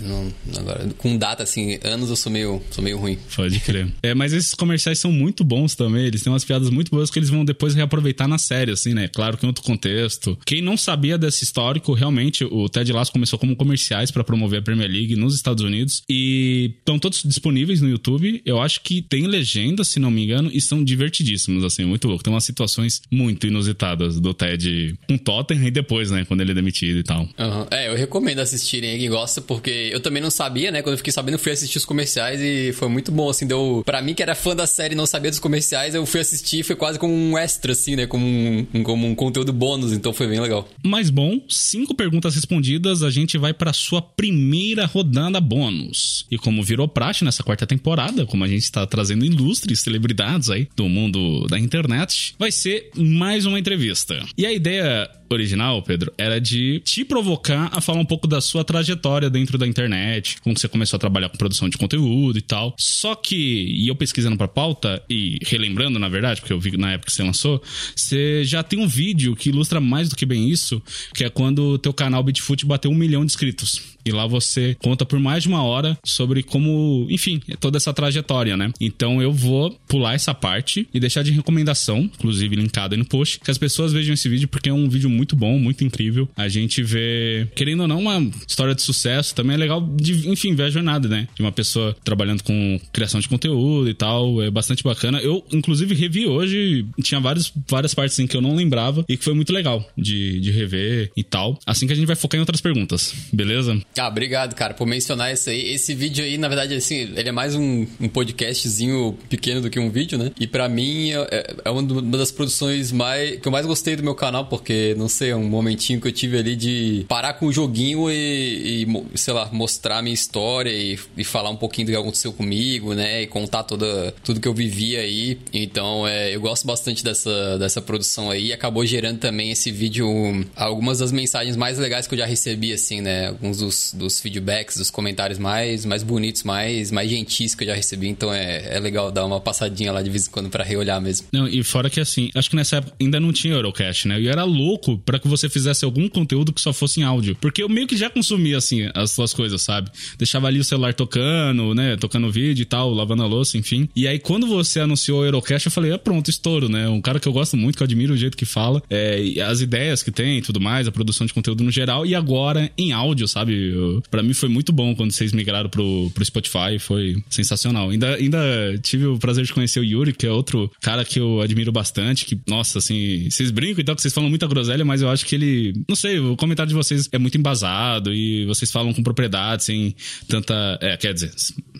[0.00, 3.18] Não, agora, com data, assim, anos eu sou meio, sou meio ruim.
[3.34, 3.88] Pode crer.
[4.02, 6.06] é, mas esses comerciais são muito bons também.
[6.06, 9.08] Eles têm umas piadas muito boas que eles vão depois reaproveitar na série, assim, né?
[9.08, 10.38] Claro que em outro contexto.
[10.44, 14.62] Quem não sabia desse histórico, realmente, o Ted Lasso começou como comerciais para promover a
[14.62, 16.02] Premier League nos Estados Unidos.
[16.08, 18.40] E estão todos disponíveis no YouTube.
[18.44, 22.22] Eu acho que tem legenda, se não me engano, e são divertidíssimos, assim, muito louco.
[22.22, 26.24] Tem umas situações muito inusitadas do Ted com Tottenham e depois, né?
[26.26, 27.22] Quando ele é demitido e tal.
[27.22, 27.66] Uhum.
[27.70, 30.82] É, eu recomendo assistirem quem gosta, porque eu também não sabia, né?
[30.82, 33.82] Quando eu fiquei sabendo, fui assistir os comerciais e foi muito bom, assim, deu...
[33.84, 36.62] Pra mim, que era fã da série e não sabia dos comerciais, eu fui assistir
[36.62, 38.06] foi quase como um extra, assim, né?
[38.06, 40.68] Como um, como um conteúdo bônus, então foi bem legal.
[40.82, 46.26] Mas bom, cinco perguntas respondidas, a gente vai pra sua primeira rodada bônus.
[46.30, 50.68] E como virou praxe nessa quarta temporada, como a gente está trazendo ilustres celebridades aí
[50.76, 54.24] do mundo da internet, vai ser mais uma entrevista.
[54.36, 58.64] E a ideia original, Pedro, era de te provocar a falar um pouco da sua
[58.64, 62.74] trajetória dentro da internet, como você começou a trabalhar com produção de conteúdo e tal.
[62.78, 66.92] Só que, e eu pesquisando pra pauta e relembrando, na verdade, porque eu vi na
[66.92, 67.62] época que você lançou,
[67.94, 70.82] você já tem um vídeo que ilustra mais do que bem isso,
[71.14, 73.97] que é quando o teu canal Bitfoot bateu um milhão de inscritos.
[74.08, 78.56] E lá você conta por mais de uma hora sobre como, enfim, toda essa trajetória,
[78.56, 78.72] né?
[78.80, 83.38] Então eu vou pular essa parte e deixar de recomendação, inclusive linkado aí no post,
[83.40, 86.26] que as pessoas vejam esse vídeo porque é um vídeo muito bom, muito incrível.
[86.34, 89.34] A gente vê, querendo ou não, uma história de sucesso.
[89.34, 91.28] Também é legal de, enfim, ver a jornada, né?
[91.34, 94.42] De uma pessoa trabalhando com criação de conteúdo e tal.
[94.42, 95.18] É bastante bacana.
[95.20, 96.86] Eu, inclusive, revi hoje.
[97.02, 100.40] Tinha várias, várias partes assim que eu não lembrava e que foi muito legal de,
[100.40, 101.58] de rever e tal.
[101.66, 103.78] Assim que a gente vai focar em outras perguntas, beleza?
[103.98, 105.72] Ah, obrigado, cara, por mencionar isso aí.
[105.72, 109.80] Esse vídeo aí, na verdade, assim, ele é mais um, um podcastzinho pequeno do que
[109.80, 110.30] um vídeo, né?
[110.38, 111.82] E para mim é, é, uma
[112.16, 115.48] das produções mais que eu mais gostei do meu canal, porque, não sei, é um
[115.48, 119.98] momentinho que eu tive ali de parar com o joguinho e, e sei lá, mostrar
[119.98, 123.22] a minha história e, e, falar um pouquinho do que aconteceu comigo, né?
[123.22, 125.38] E contar toda, tudo que eu vivi aí.
[125.52, 128.52] Então, é, eu gosto bastante dessa, dessa produção aí.
[128.52, 130.08] Acabou gerando também esse vídeo
[130.54, 133.28] algumas das mensagens mais legais que eu já recebi, assim, né?
[133.28, 137.74] Alguns dos dos, feedbacks, dos comentários mais, mais bonitos, mais, mais gentis que eu já
[137.74, 138.08] recebi.
[138.08, 141.26] Então é, é legal dar uma passadinha lá de vez em quando pra reolhar mesmo.
[141.32, 144.20] Não, e fora que assim, acho que nessa época ainda não tinha Eurocast, né?
[144.20, 147.36] E era louco para que você fizesse algum conteúdo que só fosse em áudio.
[147.40, 149.90] Porque eu meio que já consumia, assim, as suas coisas, sabe?
[150.18, 151.96] Deixava ali o celular tocando, né?
[151.96, 153.88] Tocando vídeo e tal, lavando a louça, enfim.
[153.94, 156.88] E aí, quando você anunciou o Eurocast, eu falei, é pronto, estouro, né?
[156.88, 159.60] Um cara que eu gosto muito, que eu admiro o jeito que fala, é, as
[159.60, 162.04] ideias que tem e tudo mais, a produção de conteúdo no geral.
[162.04, 163.67] E agora em áudio, sabe?
[164.10, 167.90] Para mim foi muito bom quando vocês migraram pro, pro Spotify, foi sensacional.
[167.90, 168.38] Ainda, ainda
[168.82, 172.24] tive o prazer de conhecer o Yuri, que é outro cara que eu admiro bastante,
[172.24, 175.24] que, nossa, assim, vocês brincam e tal, que vocês falam muita groselha, mas eu acho
[175.24, 179.02] que ele, não sei, o comentário de vocês é muito embasado e vocês falam com
[179.02, 179.94] propriedade, sem
[180.28, 181.32] tanta, é, quer dizer,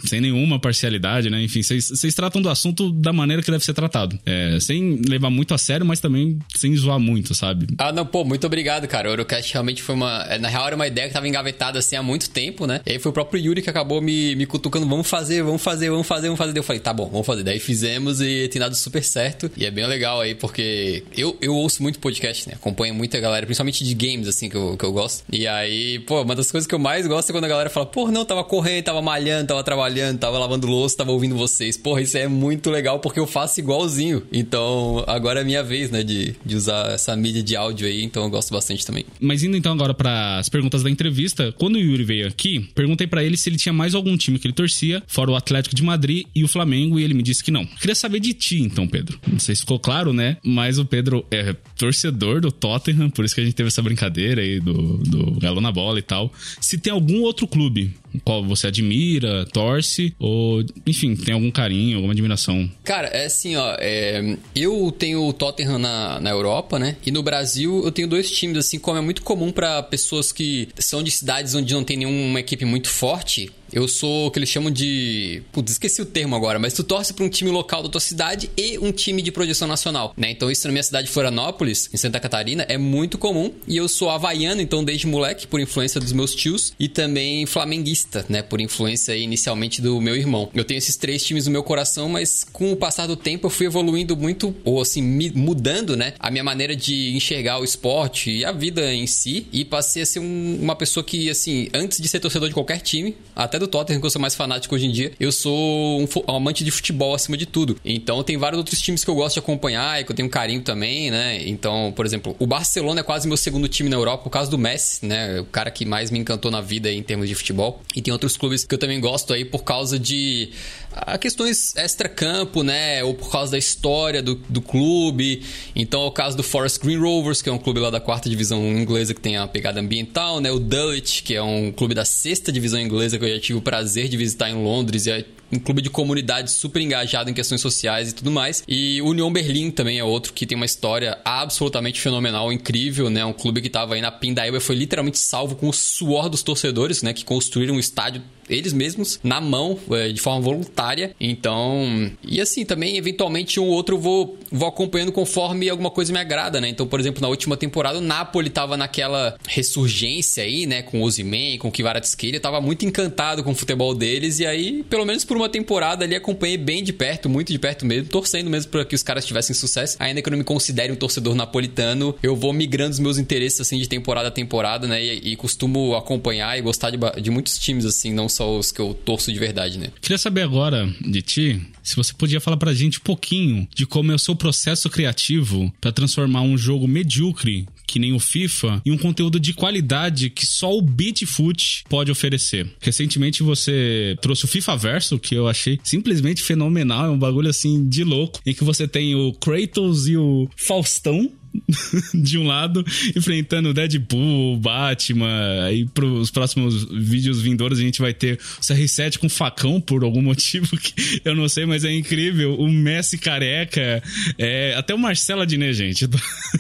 [0.05, 1.42] sem nenhuma parcialidade, né?
[1.42, 4.18] Enfim, vocês tratam do assunto da maneira que deve ser tratado.
[4.24, 7.66] É, sem levar muito a sério, mas também sem zoar muito, sabe?
[7.79, 9.09] Ah, não, pô, muito obrigado, cara.
[9.09, 10.24] O Eurocast realmente foi uma.
[10.29, 12.81] É, na real, era uma ideia que tava engavetada assim há muito tempo, né?
[12.87, 15.91] E aí foi o próprio Yuri que acabou me, me cutucando, vamos fazer, vamos fazer,
[15.91, 16.53] vamos fazer, vamos fazer.
[16.53, 17.43] Daí eu falei, tá bom, vamos fazer.
[17.43, 19.51] Daí fizemos e tem dado super certo.
[19.57, 22.55] E é bem legal aí, porque eu, eu ouço muito podcast, né?
[22.55, 25.25] Acompanho muita galera, principalmente de games, assim, que eu, que eu gosto.
[25.33, 27.87] E aí, pô, uma das coisas que eu mais gosto é quando a galera fala,
[27.87, 31.77] pô, não, tava correndo, tava malhando, tava trabalhando, tava lavando louça, tava ouvindo vocês.
[31.77, 34.23] Porra, isso é muito legal porque eu faço igualzinho.
[34.33, 38.25] Então, agora é minha vez, né, de, de usar essa mídia de áudio aí, então
[38.25, 39.05] eu gosto bastante também.
[39.21, 43.07] Mas indo então agora para as perguntas da entrevista, quando o Yuri veio aqui, perguntei
[43.07, 45.83] para ele se ele tinha mais algum time que ele torcia, fora o Atlético de
[45.83, 47.66] Madrid e o Flamengo, e ele me disse que não.
[47.66, 49.20] Queria saber de ti, então, Pedro.
[49.31, 50.38] Não sei se ficou claro, né?
[50.42, 54.40] Mas o Pedro é torcedor do Tottenham, por isso que a gente teve essa brincadeira
[54.40, 56.33] aí do, do Galo na bola e tal.
[56.59, 57.92] Se tem algum outro clube
[58.25, 62.71] qual você admira, torce, ou, enfim, tem algum carinho, alguma admiração?
[62.85, 66.97] Cara, é assim, ó, é, eu tenho o Tottenham na, na Europa, né?
[67.05, 70.68] E no Brasil eu tenho dois times, assim, como é muito comum para pessoas que
[70.79, 74.48] são de cidades onde não tem nenhuma equipe muito forte, eu sou o que eles
[74.48, 75.42] chamam de.
[75.52, 78.50] Putz, esqueci o termo agora, mas tu torce para um time local da tua cidade
[78.57, 80.31] e um time de projeção nacional, né?
[80.31, 83.52] Então, isso na minha cidade, Florianópolis, em Santa Catarina, é muito comum.
[83.66, 88.24] E eu sou havaiano, então, desde moleque, por influência dos meus tios, e também flamenguista,
[88.28, 88.42] né?
[88.42, 90.50] Por influência inicialmente do meu irmão.
[90.54, 93.50] Eu tenho esses três times no meu coração, mas com o passar do tempo eu
[93.50, 95.02] fui evoluindo muito, ou assim,
[95.35, 96.14] mudando, né?
[96.18, 100.07] A minha maneira de enxergar o esporte e a vida em si, e passei a
[100.07, 103.68] ser um, uma pessoa que, assim, antes de ser torcedor de qualquer time, até do
[103.68, 106.71] Tottenham, que eu sou mais fanático hoje em dia, eu sou um, um, amante de
[106.71, 107.77] futebol acima de tudo.
[107.85, 110.31] Então tem vários outros times que eu gosto de acompanhar e que eu tenho um
[110.31, 111.47] carinho também, né?
[111.47, 114.59] Então, por exemplo, o Barcelona é quase meu segundo time na Europa por causa do
[114.59, 115.40] Messi, né?
[115.40, 117.81] O cara que mais me encantou na vida em termos de futebol.
[117.94, 120.51] E tem outros clubes que eu também gosto aí por causa de
[120.92, 123.03] a questões extra-campo, né?
[123.05, 125.42] Ou por causa da história do, do clube.
[125.74, 128.29] Então, é o caso do Forest Green Rovers, que é um clube lá da quarta
[128.29, 130.51] divisão inglesa que tem a pegada ambiental, né?
[130.51, 133.62] O Dulwich, que é um clube da sexta divisão inglesa que eu já tive o
[133.62, 138.11] prazer de visitar em Londres e um clube de comunidade super engajado em questões sociais
[138.11, 138.63] e tudo mais.
[138.67, 143.25] E o União Berlim também é outro que tem uma história absolutamente fenomenal, incrível, né?
[143.25, 147.03] Um clube que estava aí na pindaíba foi literalmente salvo com o suor dos torcedores,
[147.03, 147.13] né?
[147.13, 151.15] Que construíram um estádio eles mesmos, na mão, é, de forma voluntária.
[151.21, 156.13] Então, e assim, também, eventualmente, um ou outro eu vou, vou acompanhando conforme alguma coisa
[156.13, 156.69] me agrada, né?
[156.69, 160.83] Então, por exemplo, na última temporada, o Napoli tava naquela ressurgência aí, né?
[160.83, 164.83] Com o Ozyman, com o Kvaratskhelia, tava muito encantado com o futebol deles, e aí,
[164.85, 168.51] pelo menos por uma temporada ali, acompanhei bem de perto, muito de perto mesmo, torcendo
[168.51, 169.96] mesmo para que os caras tivessem sucesso.
[169.98, 173.61] Ainda que eu não me considere um torcedor napolitano, eu vou migrando os meus interesses,
[173.61, 175.03] assim, de temporada a temporada, né?
[175.03, 178.81] E, e costumo acompanhar e gostar de, de muitos times, assim, não só os que
[178.81, 179.90] eu torço de verdade, né?
[180.01, 184.12] Queria saber agora de ti, se você podia falar pra gente um pouquinho de como
[184.12, 188.92] é o seu processo criativo para transformar um jogo medíocre, que nem o FIFA, em
[188.92, 192.70] um conteúdo de qualidade que só o Beatfoot pode oferecer.
[192.81, 197.87] Recentemente você trouxe o FIFA Verso, que eu achei simplesmente fenomenal, é um bagulho assim
[197.87, 201.31] de louco, em que você tem o Kratos e o Faustão
[202.15, 202.85] de um lado,
[203.17, 205.65] enfrentando Deadpool, Batman.
[205.65, 210.23] Aí pros próximos vídeos vindouros a gente vai ter o CR7 com facão por algum
[210.23, 212.55] motivo que eu não sei, mas é incrível.
[212.55, 214.03] O Messi careca,
[214.39, 216.09] é, até o Marcelo Adnet, gente,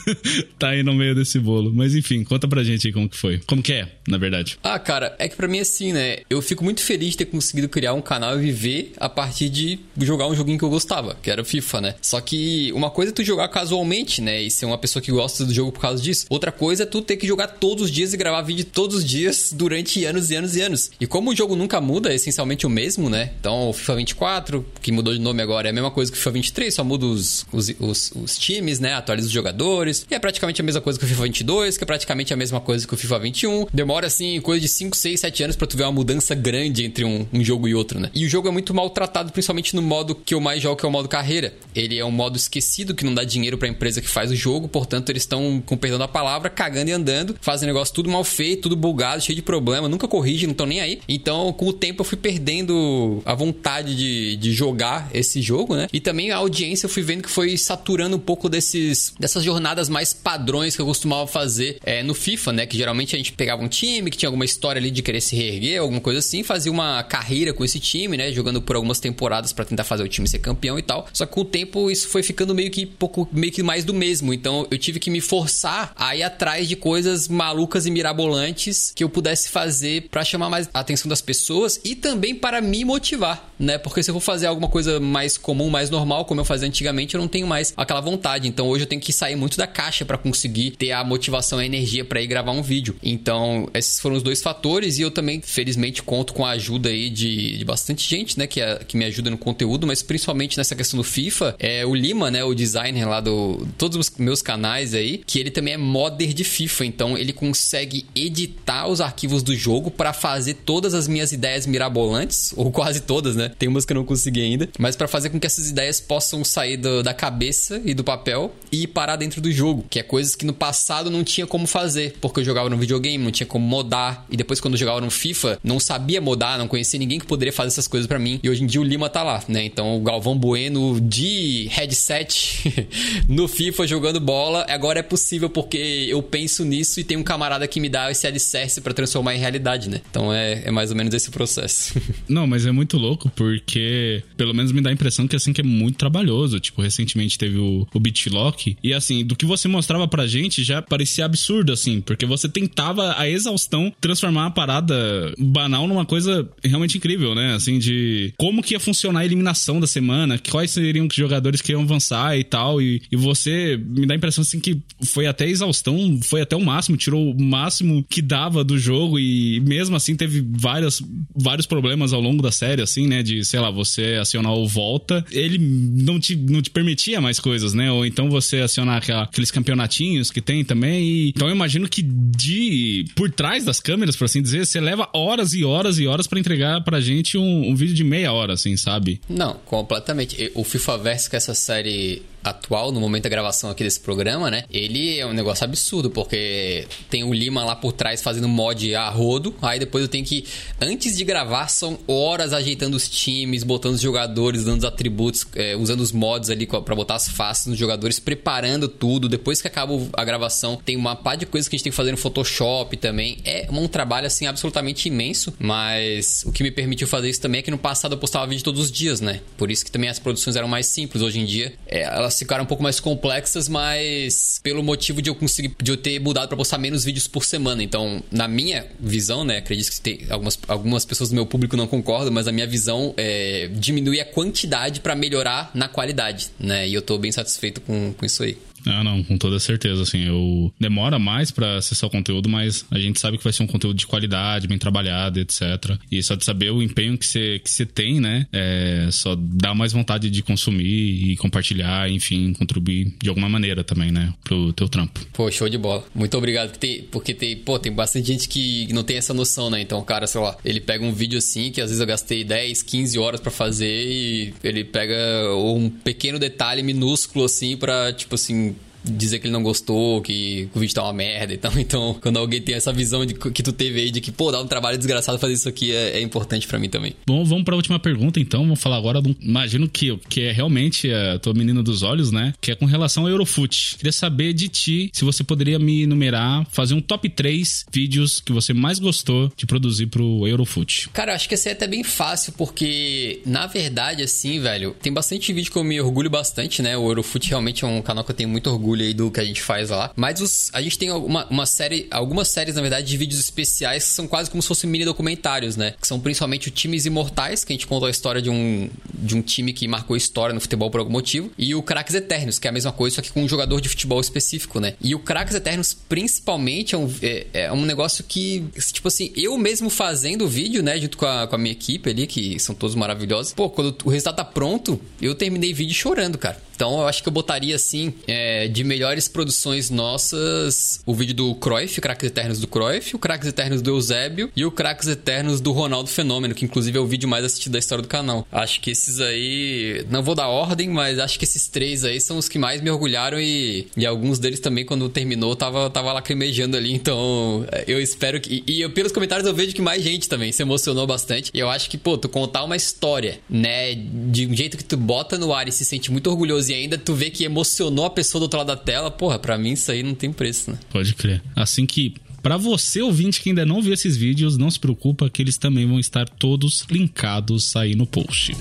[0.58, 1.72] tá aí no meio desse bolo.
[1.74, 3.40] Mas enfim, conta pra gente aí como que foi.
[3.46, 4.58] Como que é, na verdade.
[4.62, 6.18] Ah, cara, é que pra mim é assim, né?
[6.28, 9.78] Eu fico muito feliz de ter conseguido criar um canal e viver a partir de
[10.00, 11.94] jogar um joguinho que eu gostava, que era o FIFA, né?
[12.00, 14.42] Só que uma coisa é tu jogar casualmente, né?
[14.42, 16.26] E ser uma uma pessoa que gosta do jogo por causa disso.
[16.30, 19.04] Outra coisa é tu ter que jogar todos os dias e gravar vídeo todos os
[19.04, 20.90] dias durante anos e anos e anos.
[21.00, 23.32] E como o jogo nunca muda, é essencialmente o mesmo, né?
[23.40, 26.18] Então o FIFA 24, que mudou de nome agora, é a mesma coisa que o
[26.18, 28.94] FIFA 23, só muda os, os, os, os times, né?
[28.94, 30.06] Atualiza os jogadores.
[30.08, 32.60] E é praticamente a mesma coisa que o FIFA 22, que é praticamente a mesma
[32.60, 33.66] coisa que o FIFA 21.
[33.72, 37.04] Demora assim, coisa de 5, 6, 7 anos para tu ver uma mudança grande entre
[37.04, 38.10] um, um jogo e outro, né?
[38.14, 40.88] E o jogo é muito maltratado, principalmente no modo que eu mais jogo, que é
[40.88, 41.52] o modo carreira.
[41.74, 44.36] Ele é um modo esquecido que não dá dinheiro para a empresa que faz o
[44.36, 48.24] jogo, portanto, eles estão, com perdão da palavra, cagando e andando, fazem negócio tudo mal
[48.24, 51.00] feito, tudo bugado, cheio de problema, nunca corrige, não estão nem aí.
[51.08, 55.88] Então, com o tempo, eu fui perdendo a vontade de, de jogar esse jogo, né?
[55.92, 59.88] E também a audiência eu fui vendo que foi saturando um pouco desses, dessas jornadas
[59.88, 62.66] mais padrões que eu costumava fazer é, no FIFA, né?
[62.66, 65.36] Que geralmente a gente pegava um time que tinha alguma história ali de querer se
[65.36, 68.32] reerguer, alguma coisa assim, fazia uma carreira com esse time, né?
[68.32, 71.06] Jogando por algumas temporadas para tentar fazer o time ser campeão e tal.
[71.12, 73.94] Só que com o tempo isso foi ficando meio que pouco, meio que mais do
[73.94, 74.32] mesmo.
[74.32, 79.04] Então eu tive que me forçar a ir atrás de coisas malucas e mirabolantes que
[79.04, 83.52] eu pudesse fazer para chamar mais a atenção das pessoas e também para me motivar,
[83.58, 83.78] né?
[83.78, 87.14] Porque se eu for fazer alguma coisa mais comum, mais normal, como eu fazia antigamente,
[87.14, 88.48] eu não tenho mais aquela vontade.
[88.48, 91.64] Então hoje eu tenho que sair muito da caixa para conseguir ter a motivação e
[91.64, 92.96] a energia para ir gravar um vídeo.
[93.02, 97.10] Então, esses foram os dois fatores e eu também, felizmente, conto com a ajuda aí
[97.10, 100.74] de, de bastante gente, né, que, é, que me ajuda no conteúdo, mas principalmente nessa
[100.74, 104.94] questão do FIFA, é o Lima, né, o designer lá do todos os meus canais
[104.94, 109.54] aí, que ele também é modder de FIFA, então ele consegue editar os arquivos do
[109.54, 113.50] jogo para fazer todas as minhas ideias mirabolantes, ou quase todas, né?
[113.58, 116.42] Tem umas que eu não consegui ainda, mas para fazer com que essas ideias possam
[116.42, 120.34] sair do, da cabeça e do papel e parar dentro do jogo, que é coisas
[120.34, 123.66] que no passado não tinha como fazer, porque eu jogava no videogame, não tinha como
[123.66, 127.26] modar, e depois quando eu jogava no FIFA, não sabia modar, não conhecia ninguém que
[127.26, 129.62] poderia fazer essas coisas para mim, e hoje em dia o Lima tá lá, né?
[129.62, 132.88] Então o Galvão Bueno de headset
[133.28, 134.37] no FIFA jogando bola,
[134.68, 138.26] agora é possível porque eu penso nisso e tem um camarada que me dá esse
[138.26, 140.00] alicerce para transformar em realidade, né?
[140.10, 142.00] Então é, é mais ou menos esse processo.
[142.28, 145.60] Não, mas é muito louco porque pelo menos me dá a impressão que assim que
[145.60, 146.60] é muito trabalhoso.
[146.60, 150.82] Tipo, recentemente teve o, o Bitlock e assim, do que você mostrava pra gente já
[150.82, 154.94] parecia absurdo assim, porque você tentava a exaustão transformar a parada
[155.38, 157.54] banal numa coisa realmente incrível, né?
[157.54, 161.72] Assim, de como que ia funcionar a eliminação da semana, quais seriam os jogadores que
[161.72, 162.80] iam avançar e tal.
[162.80, 166.64] E, e você me dá a impressão assim que foi até exaustão, foi até o
[166.64, 171.02] máximo, tirou o máximo que dava do jogo e mesmo assim teve várias,
[171.34, 173.22] vários problemas ao longo da série, assim, né?
[173.22, 177.74] De, sei lá, você acionar o volta, ele não te, não te permitia mais coisas,
[177.74, 177.90] né?
[177.90, 181.02] Ou então você acionar aquela, aqueles campeonatinhos que tem também.
[181.02, 185.08] E, então eu imagino que de por trás das câmeras, por assim dizer, você leva
[185.12, 188.54] horas e horas e horas para entregar pra gente um, um vídeo de meia hora,
[188.54, 189.20] assim, sabe?
[189.28, 190.50] Não, completamente.
[190.54, 194.64] O FIFA Verso, que essa série atual, no momento da gravação aqui desse programa, né?
[194.70, 199.08] Ele é um negócio absurdo, porque tem o Lima lá por trás fazendo mod a
[199.08, 200.44] rodo, aí depois eu tenho que,
[200.80, 205.76] antes de gravar, são horas ajeitando os times, botando os jogadores, dando os atributos, é,
[205.76, 209.28] usando os mods ali para botar as faces nos jogadores, preparando tudo.
[209.28, 211.96] Depois que acaba a gravação, tem uma pá de coisas que a gente tem que
[211.96, 213.38] fazer no Photoshop também.
[213.44, 217.62] É um trabalho, assim, absolutamente imenso, mas o que me permitiu fazer isso também é
[217.62, 219.40] que no passado eu postava vídeo todos os dias, né?
[219.56, 221.22] Por isso que também as produções eram mais simples.
[221.22, 225.34] Hoje em dia, é, elas ficaram um pouco mais complexas, mas pelo motivo de eu
[225.34, 227.82] conseguir de eu ter mudado para postar menos vídeos por semana.
[227.82, 231.86] Então, na minha visão, né, acredito que tem algumas, algumas pessoas do meu público não
[231.86, 236.88] concordam, mas a minha visão é diminuir a quantidade para melhorar na qualidade, né?
[236.88, 238.58] E eu tô bem satisfeito com, com isso aí.
[238.86, 242.98] Ah, não, com toda certeza, assim, eu demora mais para acessar o conteúdo, mas a
[242.98, 245.62] gente sabe que vai ser um conteúdo de qualidade, bem trabalhado, etc.
[246.10, 249.74] E só de saber o empenho que você que você tem, né, é, só dá
[249.74, 254.88] mais vontade de consumir e compartilhar, enfim, contribuir de alguma maneira também, né, pro teu
[254.88, 255.20] trampo.
[255.32, 256.04] Pô, show de bola.
[256.14, 259.70] Muito obrigado, porque tem, porque tem, pô, tem bastante gente que não tem essa noção,
[259.70, 259.80] né?
[259.80, 262.82] Então, cara, sei lá, ele pega um vídeo assim que às vezes eu gastei 10,
[262.82, 265.16] 15 horas para fazer e ele pega
[265.56, 270.80] um pequeno detalhe minúsculo assim para tipo assim, dizer que ele não gostou, que o
[270.80, 271.72] vídeo tá uma merda e tal.
[271.88, 274.60] Então, quando alguém tem essa visão de que tu teve aí de que, pô, dá
[274.60, 277.14] um trabalho desgraçado fazer isso aqui, é, é importante para mim também.
[277.26, 278.62] Bom, vamos pra última pergunta então.
[278.62, 279.34] Vamos falar agora do.
[279.40, 282.52] Imagino que, que é realmente a tua menina dos olhos, né?
[282.60, 283.96] Que é com relação ao Eurofoot.
[283.96, 288.52] Queria saber de ti se você poderia me enumerar, fazer um top 3 vídeos que
[288.52, 291.08] você mais gostou de produzir pro Eurofoot.
[291.10, 295.52] Cara, acho que esse é até bem fácil, porque, na verdade, assim, velho, tem bastante
[295.52, 296.96] vídeo que eu me orgulho bastante, né?
[296.96, 299.40] O Eurofoot realmente é um canal que eu tenho muito orgulho orgulho aí do que
[299.40, 300.10] a gente faz lá.
[300.16, 304.04] Mas os, a gente tem uma, uma série, algumas séries, na verdade, de vídeos especiais
[304.04, 305.94] que são quase como se fossem mini documentários, né?
[306.00, 309.36] Que são principalmente o Times Imortais, que a gente conta a história de um, de
[309.36, 312.66] um time que marcou história no futebol por algum motivo, e o Craques Eternos, que
[312.66, 314.94] é a mesma coisa, só que com um jogador de futebol específico, né?
[315.00, 319.56] E o Craques Eternos, principalmente, é um, é, é um negócio que, tipo assim, eu
[319.58, 322.74] mesmo fazendo o vídeo, né, junto com a, com a minha equipe ali, que são
[322.74, 326.67] todos maravilhosos, pô, quando o resultado tá pronto, eu terminei o vídeo chorando, cara.
[326.78, 331.54] Então eu acho que eu botaria assim, é, de melhores produções nossas, o vídeo do
[331.56, 335.60] Cruyff, o Craques Eternos do Cruyff, o Craques Eternos do Eusébio e o Craques Eternos
[335.60, 338.46] do Ronaldo Fenômeno, que inclusive é o vídeo mais assistido da história do canal.
[338.52, 342.38] Acho que esses aí, não vou dar ordem, mas acho que esses três aí são
[342.38, 346.76] os que mais me orgulharam e, e alguns deles também, quando terminou, tava, tava lacrimejando
[346.76, 346.92] ali.
[346.92, 348.62] Então eu espero que.
[348.68, 351.50] E, pelos comentários eu vejo que mais gente também se emocionou bastante.
[351.52, 354.96] E eu acho que, pô, tu contar uma história, né, de um jeito que tu
[354.96, 358.10] bota no ar e se sente muito orgulhoso e ainda tu vê que emocionou a
[358.10, 360.78] pessoa do outro lado da tela, porra, pra mim isso aí não tem preço, né?
[360.90, 361.42] Pode crer.
[361.54, 365.42] Assim que para você, ouvinte, que ainda não viu esses vídeos, não se preocupa que
[365.42, 368.56] eles também vão estar todos linkados aí no post.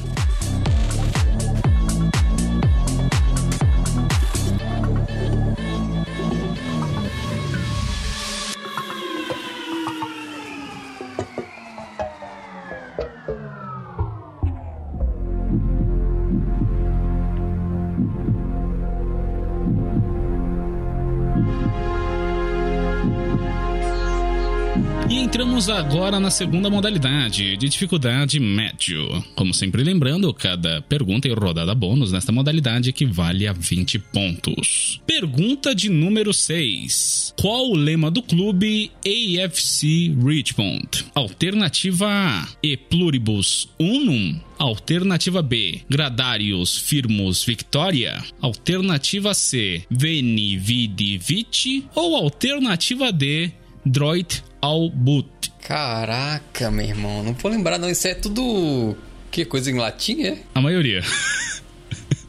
[25.57, 29.23] Entramos agora na segunda modalidade, de dificuldade médio.
[29.35, 35.01] Como sempre lembrando, cada pergunta e rodada bônus nesta modalidade equivale a 20 pontos.
[35.07, 37.33] Pergunta de número 6.
[37.41, 41.07] Qual o lema do clube AFC Richmond?
[41.15, 44.39] Alternativa A: E pluribus unum.
[44.59, 48.23] Alternativa B, Gradarius Firmus Victoria.
[48.39, 51.83] Alternativa C, Veni Vidi Vici.
[51.95, 53.51] Ou alternativa D,
[53.83, 55.27] Droit ao But.
[55.61, 58.95] Caraca, meu irmão, não vou lembrar não, isso é tudo
[59.29, 60.37] que coisa em latim, é?
[60.55, 61.03] A maioria.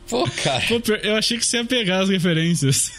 [0.09, 0.65] Pô, cara.
[0.67, 2.91] Pô, eu achei que você ia pegar as referências.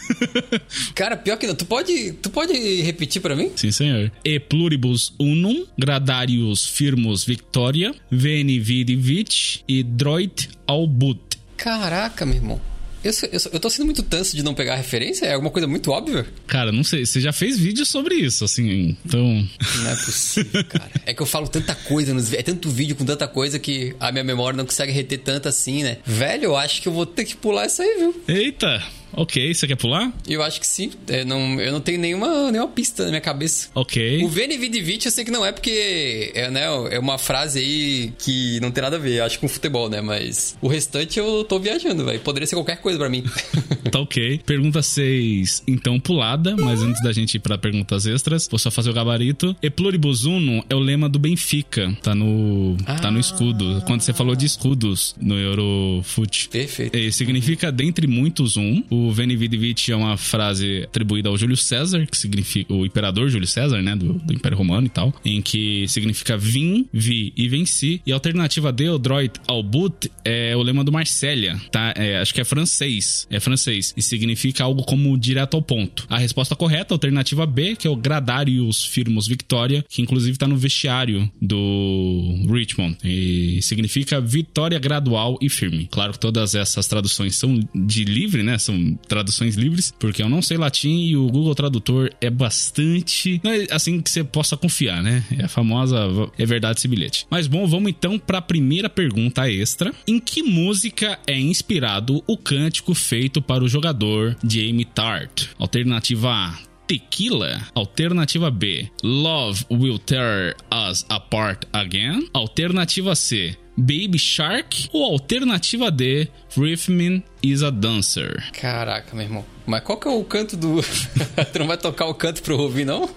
[0.94, 1.56] cara, pior que não.
[1.56, 2.52] Tu pode, tu pode
[2.82, 3.50] repetir para mim?
[3.56, 4.12] Sim, senhor.
[4.24, 11.20] E pluribus unum, gradarius firmus victoria, veni vidi vici e droit albut.
[11.56, 12.69] Caraca, meu irmão.
[13.02, 15.24] Eu, eu, eu tô sendo muito tanso de não pegar referência?
[15.26, 16.26] É alguma coisa muito óbvia?
[16.46, 17.06] Cara, não sei.
[17.06, 19.48] Você já fez vídeo sobre isso, assim, então.
[19.76, 20.90] Não é possível, cara.
[21.06, 24.12] É que eu falo tanta coisa nos É tanto vídeo com tanta coisa que a
[24.12, 25.98] minha memória não consegue reter tanto assim, né?
[26.04, 28.22] Velho, eu acho que eu vou ter que pular isso aí, viu?
[28.28, 28.82] Eita!
[29.12, 30.12] Ok, você quer pular?
[30.26, 30.90] Eu acho que sim.
[31.08, 33.68] É, não, eu não tenho nenhuma, nenhuma pista na minha cabeça.
[33.74, 34.22] Ok.
[34.24, 37.58] O Veni Vidi Vici eu sei que não é porque é, né, é uma frase
[37.58, 40.00] aí que não tem nada a ver, acho, com futebol, né?
[40.00, 42.20] Mas o restante eu tô viajando, velho.
[42.20, 43.24] Poderia ser qualquer coisa para mim.
[43.90, 44.40] tá ok.
[44.44, 48.90] Pergunta 6, então pulada, mas antes da gente ir pra perguntas extras, vou só fazer
[48.90, 49.56] o gabarito.
[49.62, 51.96] E pluribus unum é o lema do Benfica.
[52.02, 52.96] Tá no, ah.
[52.96, 53.82] tá no escudo.
[53.86, 56.48] Quando você falou de escudos no Eurofoot.
[56.48, 56.96] Perfeito.
[56.96, 58.82] E significa dentre muitos um.
[58.90, 62.84] O o Veni Vidi Vici é uma frase atribuída ao Júlio César, que significa o
[62.84, 67.32] imperador Júlio César, né, do, do Império Romano e tal, em que significa vim, vi
[67.36, 68.00] e venci.
[68.06, 71.94] E a alternativa D, o droit au but, é o lema do Marsella, tá?
[71.96, 76.06] É, acho que é francês, é francês, e significa algo como direto ao ponto.
[76.08, 80.46] A resposta correta, a alternativa B, que é o Gradarius Firmus Victoria, que inclusive tá
[80.46, 85.88] no vestiário do Richmond, e significa vitória gradual e firme.
[85.90, 88.58] Claro que todas essas traduções são de livre, né?
[88.58, 93.40] São traduções livres, porque eu não sei latim e o Google Tradutor é bastante.
[93.42, 95.24] Não é assim que você possa confiar, né?
[95.38, 95.98] É a famosa.
[96.38, 97.26] É verdade esse bilhete.
[97.30, 99.92] Mas bom, vamos então para a primeira pergunta extra.
[100.06, 105.46] Em que música é inspirado o cântico feito para o jogador Jamie Tart?
[105.58, 106.70] Alternativa A.
[106.86, 107.60] Tequila.
[107.72, 108.88] Alternativa B.
[109.02, 110.56] Love Will Tear
[110.90, 112.28] Us Apart Again.
[112.32, 113.56] Alternativa C.
[113.80, 118.50] Baby Shark ou alternativa D, Rhythm is a Dancer?
[118.52, 119.44] Caraca, meu irmão.
[119.66, 120.82] Mas qual que é o canto do.
[121.52, 123.08] tu não vai tocar o canto pro ouvir, não?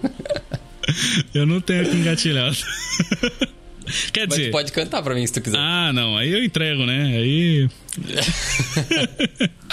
[1.34, 2.56] eu não tenho aqui engatilhado.
[4.12, 4.50] Quer Mas dizer.
[4.50, 5.58] pode cantar pra mim se tu quiser.
[5.58, 6.16] Ah, não.
[6.16, 7.18] Aí eu entrego, né?
[7.18, 7.68] Aí.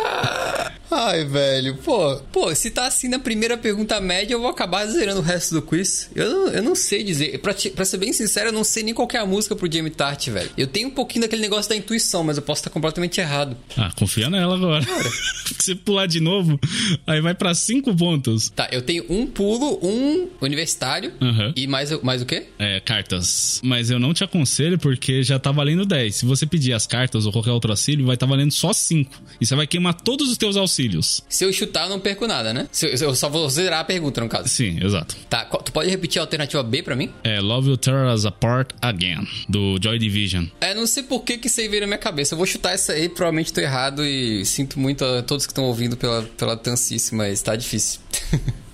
[0.93, 5.21] Ai, velho, pô, pô, se tá assim na primeira pergunta média, eu vou acabar zerando
[5.21, 6.11] o resto do quiz.
[6.13, 7.39] Eu não, eu não sei dizer.
[7.39, 9.71] Pra, te, pra ser bem sincero, eu não sei nem qual é a música pro
[9.71, 10.49] Jamie Tart, velho.
[10.57, 13.55] Eu tenho um pouquinho daquele negócio da intuição, mas eu posso estar completamente errado.
[13.77, 14.85] Ah, confia nela agora.
[15.59, 16.59] se pular de novo,
[17.07, 18.49] aí vai para cinco pontos.
[18.49, 21.53] Tá, eu tenho um pulo, um universitário uhum.
[21.55, 22.47] e mais, mais o quê?
[22.59, 23.61] É, cartas.
[23.63, 26.15] Mas eu não te aconselho porque já tá valendo 10.
[26.15, 29.21] Se você pedir as cartas ou qualquer outro auxílio, vai estar tá valendo só 5.
[29.39, 31.23] E você vai queimar todos os teus auxílios.
[31.29, 32.67] Se eu chutar, eu não perco nada, né?
[32.71, 34.47] Se eu, eu só vou zerar a pergunta, no caso.
[34.49, 35.15] Sim, exato.
[35.29, 37.09] Tá, tu pode repetir a alternativa B pra mim?
[37.23, 40.45] É Love Will Tear Us Apart Again, do Joy Division.
[40.59, 42.33] É, não sei por que que isso aí veio na minha cabeça.
[42.33, 45.63] Eu vou chutar essa aí, provavelmente tô errado e sinto muito a todos que estão
[45.63, 47.99] ouvindo pela, pela tancice, mas tá difícil.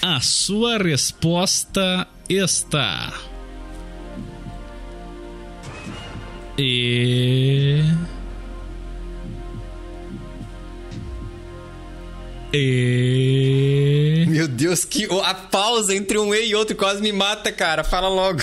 [0.00, 3.12] A sua resposta está.
[6.58, 7.82] E.
[12.52, 14.24] E.
[14.28, 17.84] Meu Deus, que a pausa entre um E e outro quase me mata, cara.
[17.84, 18.40] Fala logo.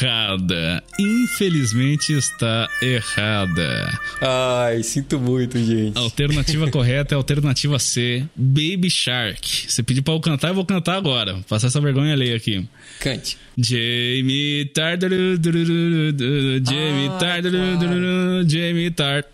[0.00, 0.82] Errada.
[0.98, 3.98] Infelizmente está errada.
[4.20, 5.96] Ai, sinto muito, gente.
[5.96, 9.66] A alternativa correta é a alternativa C, Baby Shark.
[9.68, 11.38] Você pediu pra eu cantar, eu vou cantar agora.
[11.48, 12.66] Passar essa vergonha alheia aqui.
[13.00, 13.38] Cante.
[13.56, 17.44] Jamie Tart, Jamie Ah, Tart,
[18.48, 19.26] Jamie Tart.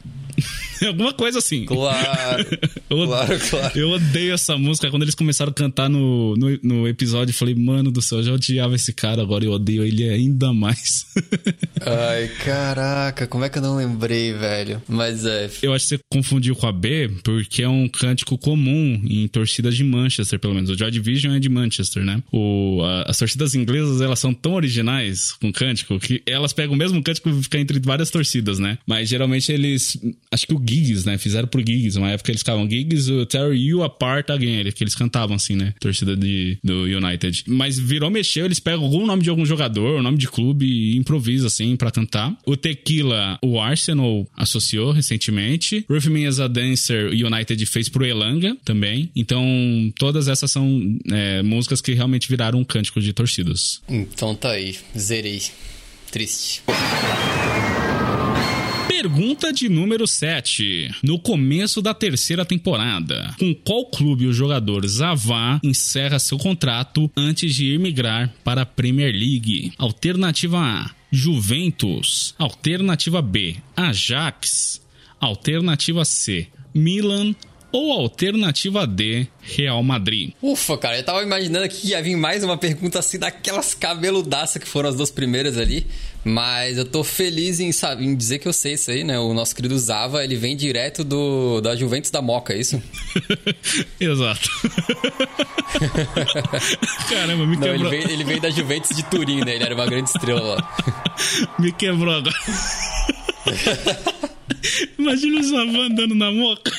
[0.87, 1.65] Alguma coisa assim.
[1.65, 2.47] Claro.
[2.91, 3.79] Eu, claro, claro.
[3.79, 4.91] eu odeio essa música.
[4.91, 8.25] Quando eles começaram a cantar no, no, no episódio, eu falei, mano do céu, eu
[8.25, 11.07] já odiava esse cara, agora eu odeio ele ainda mais.
[11.81, 14.83] Ai, caraca, como é que eu não lembrei, velho?
[14.89, 15.49] Mas é.
[15.63, 19.77] Eu acho que você confundiu com a B, porque é um cântico comum em torcidas
[19.77, 20.71] de Manchester, pelo menos.
[20.71, 22.21] O Joy Division é de Manchester, né?
[22.33, 26.79] O, a- as torcidas inglesas, elas são tão originais com cântico que elas pegam o
[26.79, 28.79] mesmo cântico e fica entre várias torcidas, né?
[28.85, 29.97] Mas geralmente eles.
[30.33, 31.19] Acho que o Gigs, né?
[31.19, 31.99] Fizeram pro Gigs.
[31.99, 35.75] Uma época eles ficavam Gigs, o Tear You Apart Again, que eles cantavam assim, né?
[35.81, 37.45] Torcida de, do United.
[37.49, 40.97] Mas virou mexeu, eles pegam algum nome de algum jogador, o nome de clube e
[40.97, 42.37] improvisa assim pra cantar.
[42.47, 45.85] O Tequila, o Arsenal associou recentemente.
[45.89, 49.11] Ruth Me as a Dancer, o United fez pro Elanga também.
[49.17, 49.45] Então,
[49.99, 53.81] todas essas são é, músicas que realmente viraram um cântico de torcidas.
[53.89, 55.43] Então tá aí, zerei.
[56.11, 56.63] Triste.
[59.01, 60.91] Pergunta de número 7.
[61.03, 67.55] No começo da terceira temporada, com qual clube o jogador Zavá encerra seu contrato antes
[67.55, 69.73] de ir migrar para a Premier League?
[69.79, 72.35] Alternativa A: Juventus.
[72.39, 74.83] Alternativa B: Ajax.
[75.19, 77.35] Alternativa C: Milan.
[77.73, 80.33] Ou alternativa D: Real Madrid.
[80.43, 84.69] Ufa, cara, eu tava imaginando que ia vir mais uma pergunta assim daquelas cabeludaças que
[84.69, 85.87] foram as duas primeiras ali.
[86.23, 89.19] Mas eu tô feliz em, sabe, em dizer que eu sei isso aí, né?
[89.19, 92.81] O nosso querido Zava, ele vem direto do, da Juventus da Moca, é isso?
[93.99, 94.51] Exato.
[97.09, 97.91] Caramba, me Não, ele quebrou.
[97.91, 99.55] veio, ele veio da Juventus de Turim, né?
[99.55, 100.77] Ele era uma grande estrela lá.
[101.59, 102.37] Me quebrou agora.
[104.99, 106.71] Imagina o Zavã andando na moca.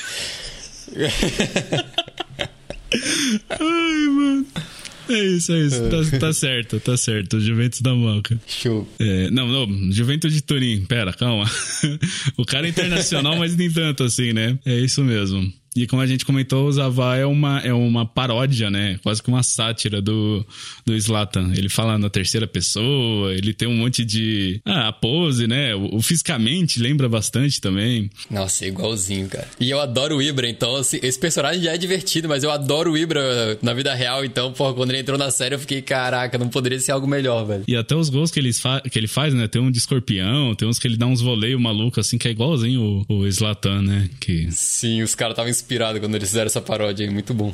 [3.49, 4.45] Ai, mano.
[5.12, 5.82] É isso, é isso.
[5.89, 7.39] Tá, tá certo, tá certo.
[7.39, 8.39] Juventus da Moca.
[8.47, 8.88] Show.
[8.99, 10.86] É, não, não, Juventus de Turim.
[10.86, 11.45] Pera, calma.
[12.38, 14.57] O cara é internacional, mas nem tanto assim, né?
[14.66, 15.51] É isso mesmo.
[15.76, 18.99] E como a gente comentou, o Zavá é uma, é uma paródia, né?
[19.01, 20.45] Quase que uma sátira do,
[20.86, 21.53] do Zlatan.
[21.55, 24.59] Ele fala na terceira pessoa, ele tem um monte de.
[24.65, 25.74] Ah, a pose, né?
[25.74, 28.09] O, o fisicamente lembra bastante também.
[28.30, 29.47] Nossa, é igualzinho, cara.
[29.59, 32.91] E eu adoro o Ibra, então assim, esse personagem já é divertido, mas eu adoro
[32.91, 36.38] o Ibra na vida real, então, porra, quando ele entrou na série eu fiquei, caraca,
[36.38, 37.63] não poderia ser algo melhor, velho.
[37.67, 38.41] E até os gols que
[38.89, 39.47] que ele faz, né?
[39.47, 42.32] Tem um de escorpião, tem uns que ele dá uns voleios malucos, assim, que é
[42.32, 44.09] igualzinho o, o Zlatan, né?
[44.19, 47.51] Que Sim, os caras estavam inspirados quando eles fizeram essa paródia aí, muito bom.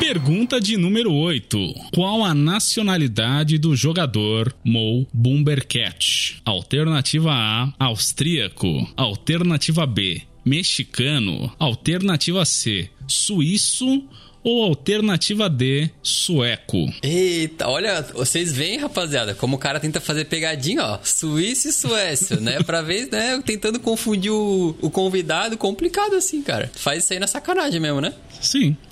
[0.00, 1.74] Pergunta de número 8.
[1.94, 6.40] Qual a nacionalidade do jogador Mo Bumbercat?
[6.44, 8.88] Alternativa A, austríaco.
[8.96, 11.52] Alternativa B, mexicano.
[11.58, 14.02] Alternativa C, suíço.
[14.42, 16.92] Ou alternativa D, sueco.
[17.02, 20.98] Eita, olha, vocês veem, rapaziada, como o cara tenta fazer pegadinha, ó.
[21.02, 22.62] Suíça e Suécia, né?
[22.64, 23.42] Pra ver, né?
[23.44, 26.70] Tentando confundir o, o convidado, complicado assim, cara.
[26.74, 28.12] Faz isso aí na sacanagem mesmo, né?
[28.40, 28.76] Sim.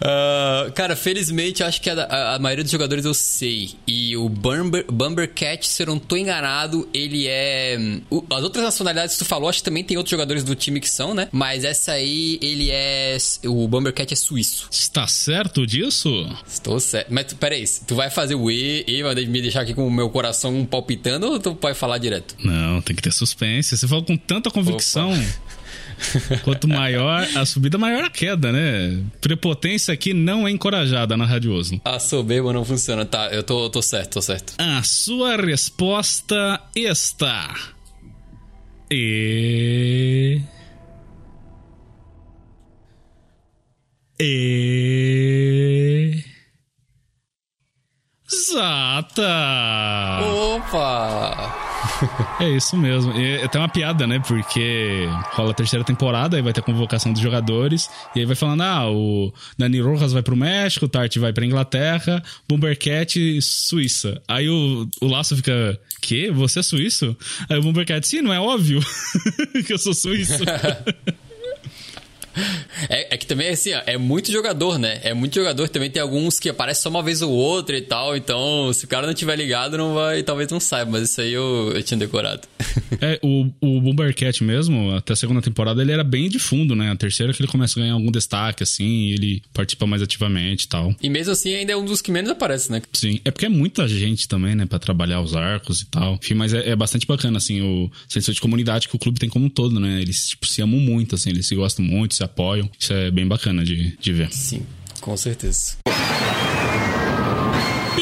[0.00, 3.72] Ah, cara, felizmente, eu acho que a, a- a maioria dos jogadores eu sei.
[3.86, 7.76] E o Bumber, Bumbercat, se eu não tô enganado, ele é.
[7.78, 10.54] hum, o- as outras nacionalidades que tu falou, acho que também tem outros jogadores do
[10.54, 11.28] time que são, né?
[11.32, 13.16] Mas essa aí, ele é.
[13.46, 14.68] O Bumbercat é suíço.
[14.70, 16.08] Está certo disso?
[16.46, 17.08] Estou certo.
[17.12, 19.90] Mas tu, peraí, tu vai fazer o E e vai me deixar aqui com o
[19.90, 22.36] meu coração palpitando ou tu pode falar direto?
[22.42, 23.76] Não, tem que ter suspense.
[23.76, 25.12] Você falou com tanta convicção.
[26.44, 29.02] Quanto maior a subida, maior a queda, né?
[29.20, 31.80] Prepotência aqui não é encorajada na Rádio Oslo.
[31.84, 33.04] A soberba não funciona.
[33.04, 34.54] Tá, eu tô, tô certo, tô certo.
[34.58, 37.54] A sua resposta está.
[38.90, 40.40] E.
[44.20, 45.68] E.
[48.30, 49.22] Exata!
[50.24, 51.67] Opa!
[52.40, 53.12] É isso mesmo.
[53.12, 54.20] E tem uma piada, né?
[54.20, 58.36] Porque rola a terceira temporada, aí vai ter a convocação dos jogadores, e aí vai
[58.36, 64.20] falando: ah, o Dani Rojas vai pro México, o Tart vai pra Inglaterra, Bombercat, Suíça.
[64.28, 65.78] Aí o, o laço fica.
[66.00, 66.30] Que?
[66.30, 67.16] Você é suíço?
[67.48, 68.80] Aí o Bombercat, sim, não é óbvio
[69.66, 70.44] que eu sou suíço.
[72.88, 75.00] É, é, que também, assim, ó, é muito jogador, né?
[75.02, 75.68] É muito jogador.
[75.68, 78.16] Também tem alguns que aparecem só uma vez ou outra e tal.
[78.16, 80.92] Então, se o cara não tiver ligado, não vai, talvez não saiba.
[80.92, 82.42] Mas isso aí eu, eu tinha decorado.
[83.00, 86.90] É, o, o Bombercat mesmo, até a segunda temporada, ele era bem de fundo, né?
[86.90, 90.68] A terceira que ele começa a ganhar algum destaque, assim, ele participa mais ativamente e
[90.68, 90.94] tal.
[91.02, 92.82] E mesmo assim, ainda é um dos que menos aparece, né?
[92.92, 94.66] Sim, é porque é muita gente também, né?
[94.66, 96.14] Pra trabalhar os arcos e tal.
[96.14, 99.28] Enfim, mas é, é bastante bacana, assim, o senso de comunidade que o clube tem
[99.28, 100.00] como um todo, né?
[100.00, 102.70] Eles, tipo, se amam muito, assim, eles se gostam muito, se apoiam.
[102.78, 104.32] Isso é bem bacana de, de ver.
[104.32, 104.64] Sim,
[105.00, 105.76] com certeza.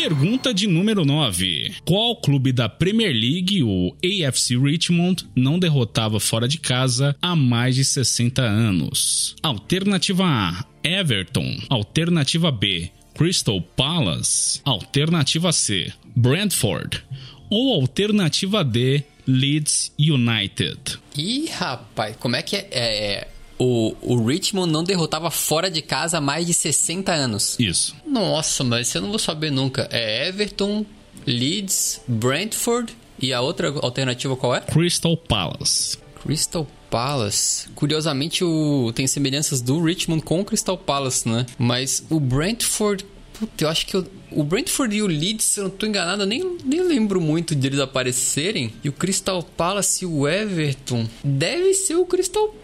[0.08, 1.74] Pergunta de número 9.
[1.84, 7.74] Qual clube da Premier League, o AFC Richmond, não derrotava fora de casa há mais
[7.74, 9.34] de 60 anos?
[9.42, 11.58] Alternativa A: Everton.
[11.68, 14.60] Alternativa B: Crystal Palace.
[14.64, 17.02] Alternativa C: Brentford.
[17.50, 21.00] Ou alternativa D: Leeds United.
[21.18, 22.68] Ih, rapaz, como é que é?
[22.70, 23.28] é
[23.58, 27.56] o, o Richmond não derrotava fora de casa há mais de 60 anos.
[27.58, 27.94] Isso.
[28.06, 29.88] Nossa, mas eu não vou saber nunca.
[29.90, 30.84] É Everton,
[31.26, 34.60] Leeds, Brentford e a outra alternativa qual é?
[34.60, 35.98] Crystal Palace.
[36.22, 37.68] Crystal Palace.
[37.74, 38.92] Curiosamente, o...
[38.94, 41.46] tem semelhanças do Richmond com o Crystal Palace, né?
[41.58, 43.04] Mas o Brentford.
[43.38, 44.06] Puta, eu acho que eu...
[44.30, 47.54] o Brentford e o Leeds, se eu não tô enganado, eu nem, nem lembro muito
[47.54, 48.72] deles aparecerem.
[48.82, 51.06] E o Crystal Palace e o Everton.
[51.22, 52.54] Deve ser o Crystal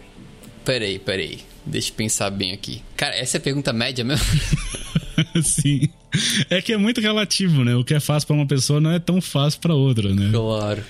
[0.65, 1.39] Peraí, peraí.
[1.65, 2.81] Deixa eu pensar bem aqui.
[2.95, 4.25] Cara, essa é a pergunta média mesmo?
[5.41, 5.89] Sim.
[6.49, 7.75] É que é muito relativo, né?
[7.75, 10.29] O que é fácil para uma pessoa não é tão fácil para outra, né?
[10.31, 10.83] Claro.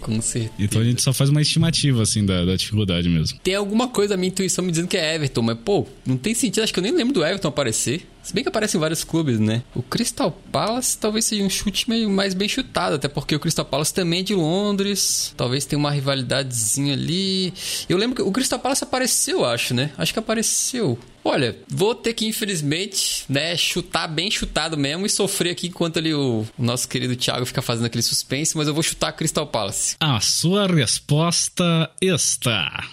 [0.00, 0.52] Com certeza.
[0.58, 3.38] Então a gente só faz uma estimativa, assim, da, da, dificuldade mesmo.
[3.42, 6.34] Tem alguma coisa da minha intuição me dizendo que é Everton, mas, pô, não tem
[6.34, 6.62] sentido.
[6.62, 8.06] Acho que eu nem lembro do Everton aparecer.
[8.22, 9.62] Se bem que aparece em vários clubes, né?
[9.74, 13.64] O Crystal Palace talvez seja um chute meio mais bem chutado, até porque o Crystal
[13.64, 15.32] Palace também é de Londres.
[15.36, 17.52] Talvez tenha uma rivalidadezinha ali.
[17.88, 19.92] Eu lembro que o Crystal Palace apareceu, acho, né?
[19.96, 20.98] Acho que apareceu.
[21.24, 26.14] Olha, vou ter que, infelizmente, né, chutar bem chutado mesmo e sofrer aqui enquanto ali
[26.14, 29.96] o, o nosso querido Thiago fica fazendo aquele suspense, mas eu vou chutar Crystal Palace.
[30.00, 32.88] A sua resposta está.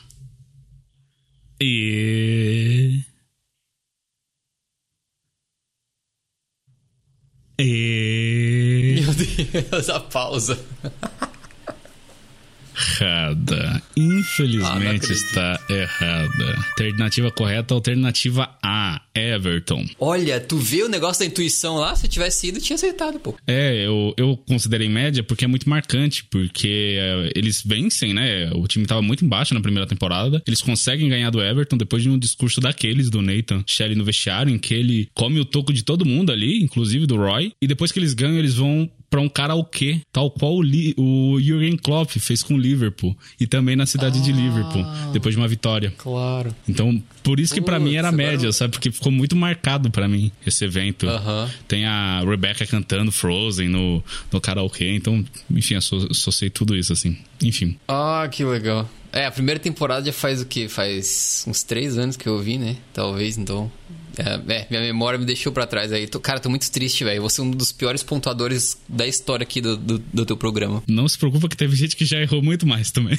[1.62, 3.02] E.
[7.60, 9.02] E.
[9.02, 10.60] Meu Deus, a pausa.
[12.78, 13.82] Errada.
[13.96, 16.56] Infelizmente ah, está errada.
[16.70, 19.86] Alternativa correta, alternativa A, Everton.
[20.00, 21.96] Olha, tu vê o negócio da intuição lá?
[21.96, 23.36] Se eu tivesse ido, tinha acertado, pô.
[23.48, 28.52] É, eu, eu considerei média porque é muito marcante, porque é, eles vencem, né?
[28.54, 30.42] O time tava muito embaixo na primeira temporada.
[30.46, 34.54] Eles conseguem ganhar do Everton depois de um discurso daqueles do Nathan Shelley no vestiário,
[34.54, 37.52] em que ele come o toco de todo mundo ali, inclusive do Roy.
[37.62, 41.40] E depois que eles ganham, eles vão para um karaokê, tal qual o, Li, o
[41.40, 45.40] Jürgen Klopp fez com o Liverpool e também na cidade ah, de Liverpool, depois de
[45.42, 45.94] uma vitória.
[45.98, 46.54] Claro.
[46.68, 48.72] Então, por isso que para mim era média, sabe?
[48.72, 51.08] Porque ficou muito marcado para mim esse evento.
[51.08, 51.50] Uh -huh.
[51.68, 57.18] Tem a Rebecca cantando Frozen no, no karaokê, então, enfim, associei tudo isso, assim.
[57.42, 57.78] Enfim.
[57.88, 58.90] Ah, que legal.
[59.18, 60.70] É, a primeira temporada já faz o quê?
[60.70, 62.78] Faz uns três anos que eu vi, né?
[62.94, 63.72] Talvez, então.
[64.16, 66.06] É, é, minha memória me deixou para trás aí.
[66.06, 67.20] Tô, cara, tô muito triste, velho.
[67.24, 70.84] Você é um dos piores pontuadores da história aqui do, do, do, teu programa.
[70.88, 73.18] Não se preocupa que teve gente que já errou muito mais também.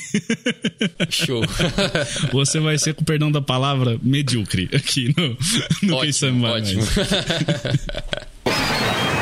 [1.10, 1.42] Show.
[2.32, 5.36] Você vai ser, com perdão da palavra, medíocre aqui no,
[5.82, 6.68] no ótimo, Quem Sabe Mais.
[6.68, 6.82] Ótimo.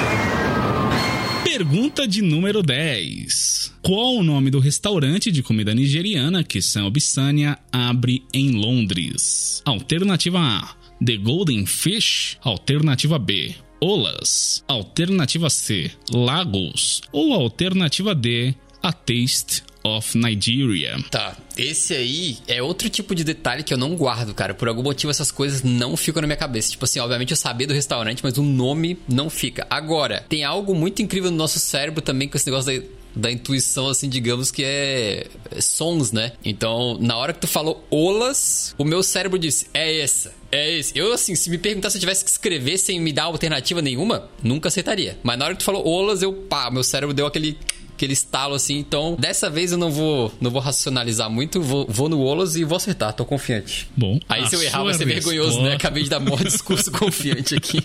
[1.57, 3.73] Pergunta de número 10.
[3.81, 9.63] Qual o nome do restaurante de comida nigeriana que Sam Obisanya abre em Londres?
[9.65, 13.55] Alternativa A The Golden Fish, alternativa B.
[13.81, 15.91] Olas, alternativa C.
[16.13, 18.55] Lagos ou alternativa D.
[18.83, 20.97] A Taste of Nigeria.
[21.11, 24.55] Tá, esse aí é outro tipo de detalhe que eu não guardo, cara.
[24.55, 26.71] Por algum motivo essas coisas não ficam na minha cabeça.
[26.71, 29.67] Tipo assim, obviamente eu sabia do restaurante, mas o nome não fica.
[29.71, 32.85] Agora, tem algo muito incrível no nosso cérebro também com esse negócio
[33.17, 36.33] da intuição, assim, digamos que é, é, sons, né?
[36.45, 40.35] Então, na hora que tu falou olas, o meu cérebro disse, é essa.
[40.53, 40.97] É esse.
[40.97, 44.29] Eu, assim, se me perguntar se eu tivesse que escrever sem me dar alternativa nenhuma,
[44.43, 45.19] nunca aceitaria.
[45.23, 47.59] Mas na hora que tu falou olas, eu, pá, meu cérebro deu aquele
[47.97, 48.77] aquele estalo assim.
[48.77, 52.63] Então, dessa vez eu não vou, não vou racionalizar muito, vou, vou no Olas e
[52.63, 53.89] vou acertar, tô confiante.
[53.97, 55.31] Bom, aí se eu errar vai ser resposta...
[55.31, 55.75] vergonhoso, né?
[55.75, 57.83] Acabei de dar maior discurso confiante aqui.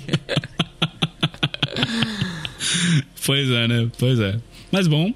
[3.26, 3.90] pois é, né?
[3.98, 4.38] Pois é.
[4.72, 5.14] Mas bom,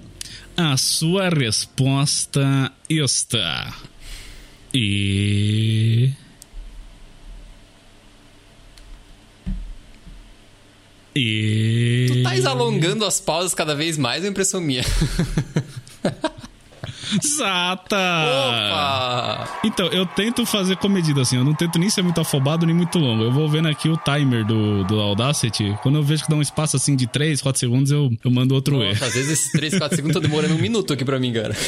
[0.58, 3.74] A sua resposta está.
[4.74, 6.12] E.
[11.16, 12.06] E.
[12.10, 14.84] Tu tá alongando as pausas cada vez mais, é impressão minha.
[17.24, 17.96] Exata!
[17.96, 19.60] Opa!
[19.64, 22.98] Então, eu tento fazer comedido assim, eu não tento nem ser muito afobado nem muito
[23.00, 23.24] longo.
[23.24, 25.76] Eu vou vendo aqui o timer do, do Audacity.
[25.82, 28.54] Quando eu vejo que dá um espaço assim de 3, 4 segundos, eu, eu mando
[28.54, 28.92] outro E.
[28.92, 31.56] Às vezes esses 3, 4 segundos estão demorando um minuto aqui pra mim, cara.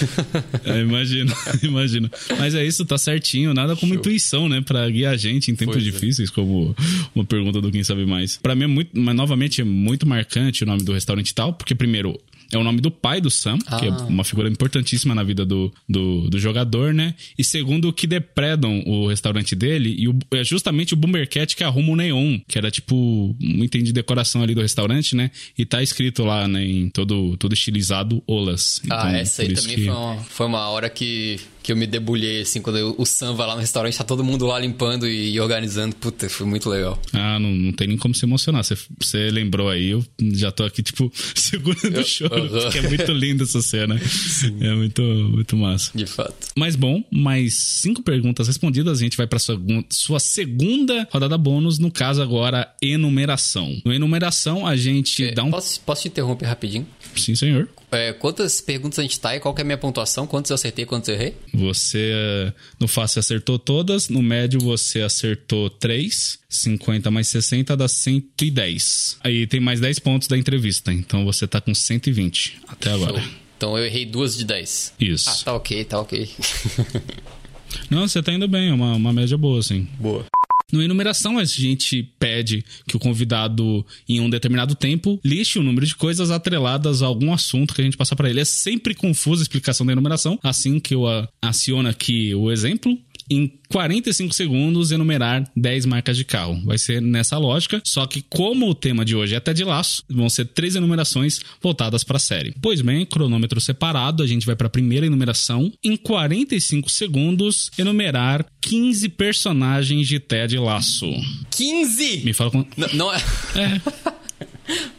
[0.63, 1.33] É, imagino,
[1.63, 2.09] imagino.
[2.37, 3.53] Mas é isso, tá certinho.
[3.53, 3.99] Nada como Show.
[3.99, 4.61] intuição, né?
[4.61, 5.91] Pra guiar a gente em tempos pois é.
[5.91, 6.33] difíceis, é.
[6.33, 6.75] como
[7.15, 8.37] uma pergunta do Quem Sabe Mais.
[8.37, 11.53] Pra mim é muito, mas novamente é muito marcante o nome do restaurante e tal,
[11.53, 12.19] porque primeiro,
[12.51, 13.77] é o nome do pai do Sam, ah.
[13.77, 14.03] que é ah.
[14.03, 17.13] uma figura importantíssima na vida do, do, do, jogador, né?
[17.37, 21.63] E segundo, que depredam o restaurante dele, e o, é justamente o Boomer Cat que
[21.63, 22.95] arruma o neon, que era tipo
[23.41, 25.31] um item de decoração ali do restaurante, né?
[25.57, 28.81] E tá escrito lá, né, em todo, todo estilizado Olas.
[28.83, 29.85] Ah, então, ah, essa aí também que...
[29.85, 33.35] foi, uma, foi uma hora que que eu me debulhei, assim, quando eu, o Sam
[33.35, 35.93] vai lá no restaurante, tá todo mundo lá limpando e, e organizando.
[35.97, 36.97] Puta, foi muito legal.
[37.11, 38.63] Ah, não, não tem nem como se emocionar.
[38.63, 43.43] Você, lembrou aí, eu já tô aqui, tipo, segurando o choro, porque é muito linda
[43.43, 43.97] essa cena.
[43.99, 44.57] Sim.
[44.61, 45.91] É muito, muito massa.
[45.95, 46.47] De fato.
[46.55, 49.59] Mas bom, mais cinco perguntas respondidas, a gente vai pra sua,
[49.89, 53.81] sua segunda rodada bônus, no caso agora, enumeração.
[53.85, 55.51] No enumeração, a gente é, dá um...
[55.51, 56.87] Posso, posso te interromper rapidinho?
[57.15, 57.69] Sim, senhor.
[57.91, 60.27] É, quantas perguntas a gente tá e qual é a minha pontuação?
[60.27, 61.35] Quantos eu acertei e quantos eu errei?
[61.53, 69.17] Você no fácil acertou todas, no médio você acertou 3, 50 mais 60 dá 110.
[69.23, 73.21] Aí tem mais 10 pontos da entrevista, então você tá com 120 até agora.
[73.21, 73.31] Show.
[73.57, 74.93] Então eu errei duas de 10.
[74.99, 75.29] Isso.
[75.29, 76.29] Ah, tá ok, tá ok.
[77.89, 79.87] Não, você tá indo bem, é uma, uma média boa, assim.
[79.99, 80.25] Boa.
[80.69, 85.85] No enumeração, a gente pede que o convidado, em um determinado tempo, liste o número
[85.85, 88.41] de coisas atreladas a algum assunto que a gente passa para ele.
[88.41, 90.37] É sempre confusa a explicação da enumeração.
[90.43, 91.03] Assim que eu
[91.41, 92.97] aciono aqui o exemplo,
[93.29, 96.61] em 45 segundos enumerar 10 marcas de carro.
[96.63, 100.03] Vai ser nessa lógica, só que como o tema de hoje é até de laço,
[100.09, 102.53] vão ser três enumerações voltadas para a série.
[102.61, 105.71] Pois bem, cronômetro separado, a gente vai para a primeira enumeração.
[105.83, 111.11] Em 45 segundos, enumerar 15 personagens de Ted Laço.
[111.51, 112.21] 15?
[112.23, 112.65] Me fala com...
[112.75, 113.17] Não, não é...
[113.55, 114.17] é.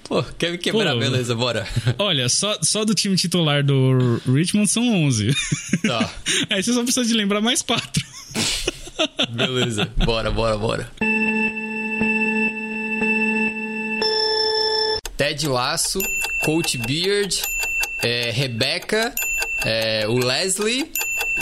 [0.09, 1.69] Pô, quer me quebrar, Pô, beleza, bora.
[1.99, 5.35] Olha, só, só do time titular do Richmond são 11.
[5.87, 6.15] Tá.
[6.49, 8.03] Aí você só precisa de lembrar mais quatro.
[9.31, 10.91] Beleza, bora, bora, bora.
[15.17, 16.01] Ted Laço,
[16.45, 17.35] Coach Beard,
[18.03, 19.15] é, Rebecca,
[19.65, 20.93] é, o Leslie,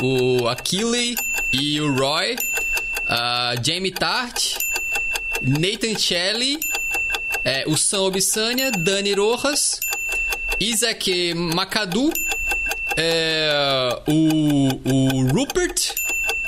[0.03, 1.15] o Achille
[1.53, 2.37] e o Roy,
[3.63, 4.57] Jamie Tart,
[5.43, 6.59] Nathan Shelley
[7.47, 9.79] é, o Sam Obisanya, Dani Rojas,
[10.59, 12.13] Isaac Macadu,
[12.97, 15.95] é, o, o Rupert,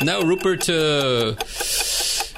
[0.04, 0.16] né?
[0.18, 0.66] O Rupert.
[0.68, 1.36] Uh,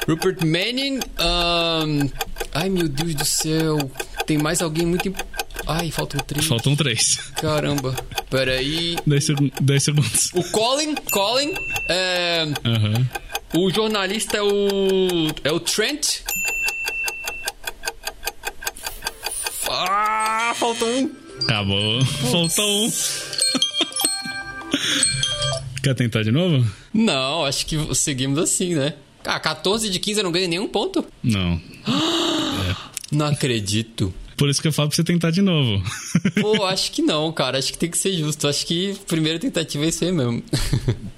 [0.08, 1.00] Rupert Manning.
[1.20, 2.10] Um,
[2.54, 3.78] ai meu Deus do céu.
[4.26, 5.08] Tem mais alguém muito.
[5.08, 5.18] Imp...
[5.66, 6.46] Ai, faltam três.
[6.46, 7.18] Faltam três.
[7.36, 7.94] Caramba.
[8.28, 8.96] Peraí.
[9.06, 10.30] 10 seg segundos.
[10.34, 10.94] O Colin.
[11.12, 11.54] Colin.
[11.88, 13.06] É, uhum.
[13.54, 15.28] O jornalista é o.
[15.44, 16.20] É o Trent.
[19.68, 21.10] Ah, faltou um.
[21.42, 22.04] Acabou.
[22.04, 22.90] Faltou um.
[25.82, 26.66] Quer tentar de novo?
[26.92, 28.94] Não, acho que seguimos assim, né?
[29.24, 31.04] Ah, 14 de 15 eu não ganhei nenhum ponto?
[31.22, 31.60] Não.
[31.86, 32.90] é.
[33.12, 34.14] Não acredito.
[34.36, 35.82] Por isso que eu falo pra você tentar de novo.
[36.40, 37.58] Pô, acho que não, cara.
[37.58, 38.46] Acho que tem que ser justo.
[38.46, 40.42] Acho que primeira tentativa é isso aí mesmo.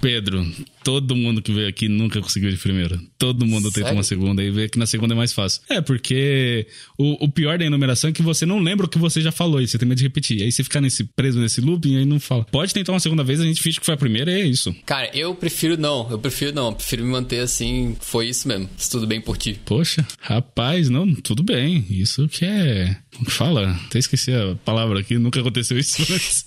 [0.00, 0.44] Pedro,
[0.82, 3.00] todo mundo que veio aqui nunca conseguiu de primeira.
[3.18, 3.84] Todo mundo Sério?
[3.84, 5.62] tenta uma segunda e vê que na segunda é mais fácil.
[5.68, 6.66] É, porque
[6.98, 9.60] o, o, pior da enumeração é que você não lembra o que você já falou
[9.60, 10.42] e você tem medo de repetir.
[10.42, 12.44] Aí você fica nesse, preso nesse looping e aí não fala.
[12.44, 14.74] Pode tentar uma segunda vez, a gente finge que foi a primeira e é isso.
[14.84, 16.10] Cara, eu prefiro não.
[16.10, 16.66] Eu prefiro não.
[16.68, 17.96] Eu prefiro me manter assim.
[18.00, 18.68] Foi isso mesmo.
[18.76, 19.58] Se tudo bem por ti.
[19.64, 21.84] Poxa, rapaz, não, tudo bem.
[21.90, 22.96] Isso que é.
[23.12, 23.78] Como que fala?
[23.86, 26.44] Até esqueci a palavra aqui, nunca aconteceu isso antes.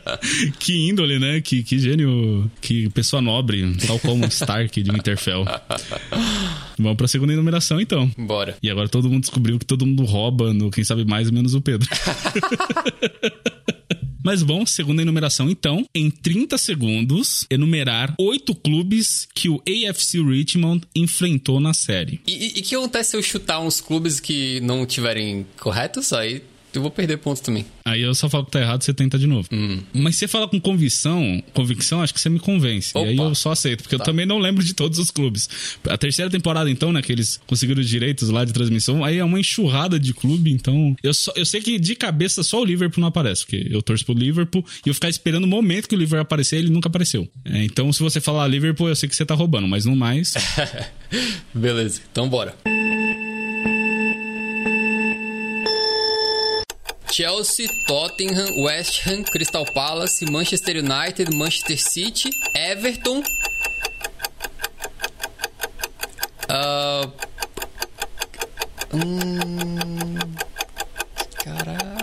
[0.58, 1.40] que índole, né?
[1.40, 2.50] Que, que gênio.
[2.60, 5.44] Que pessoa nobre, tal como Stark de Winterfell.
[6.78, 8.10] Vamos pra segunda enumeração, então.
[8.16, 8.56] Bora.
[8.62, 11.60] E agora todo mundo descobriu que todo mundo rouba no Quem Sabe Mais, menos o
[11.60, 11.88] Pedro.
[14.24, 20.86] Mas bom, segunda enumeração então, em 30 segundos, enumerar oito clubes que o AFC Richmond
[20.96, 22.22] enfrentou na série.
[22.26, 26.10] E o que acontece se eu chutar uns clubes que não tiverem corretos?
[26.14, 26.42] Aí
[26.74, 27.64] eu vou perder pontos também.
[27.84, 29.48] Aí eu só falo que tá errado, você tenta de novo.
[29.52, 29.80] Hum.
[29.92, 32.90] Mas você fala com convicção, convicção, acho que você me convence.
[32.94, 33.06] Opa.
[33.06, 34.02] E aí eu só aceito, porque Tá.
[34.02, 35.48] eu também não lembro de todos os clubes.
[35.88, 39.24] A terceira temporada, então, né, que eles conseguiram os direitos lá de transmissão, aí é
[39.24, 40.96] uma enxurrada de clube, então.
[41.02, 44.04] Eu, só, eu sei que de cabeça só o Liverpool não aparece, porque eu torço
[44.04, 47.28] pro Liverpool e eu ficar esperando o momento que o Liverpool aparecer, ele nunca apareceu.
[47.44, 50.34] É, então, se você falar Liverpool, eu sei que você tá roubando, mas no mais.
[51.54, 52.54] Beleza, então bora.
[57.14, 63.22] Chelsea, Tottenham, West Ham, Crystal Palace, Manchester United, Manchester City, Everton.
[66.48, 67.06] Ah,
[68.90, 70.34] hum,
[71.38, 71.94] Caralho.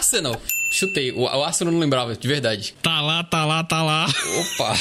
[0.00, 0.40] Arsenal.
[0.70, 1.12] Chutei.
[1.12, 2.74] O, Arsenal não lembrava, de verdade.
[2.80, 4.06] Tá lá, tá lá, tá lá.
[4.06, 4.78] Opa.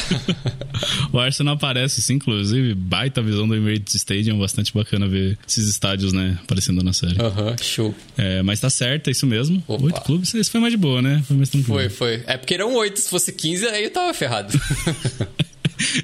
[1.11, 2.73] o Arsenal aparece, sim, inclusive.
[2.73, 4.39] Baita visão do Emirates Stadium.
[4.39, 6.39] Bastante bacana ver esses estádios, né?
[6.41, 7.21] Aparecendo na série.
[7.21, 7.93] Aham, show.
[8.17, 9.61] É, mas tá certo, é isso mesmo.
[9.67, 9.83] Opa.
[9.83, 11.21] Oito clubes, esse foi mais de boa, né?
[11.27, 11.77] Foi mais tranquilo.
[11.77, 12.23] Foi, foi.
[12.25, 12.97] É porque eram oito.
[12.99, 14.53] Se fosse 15, aí eu tava ferrado.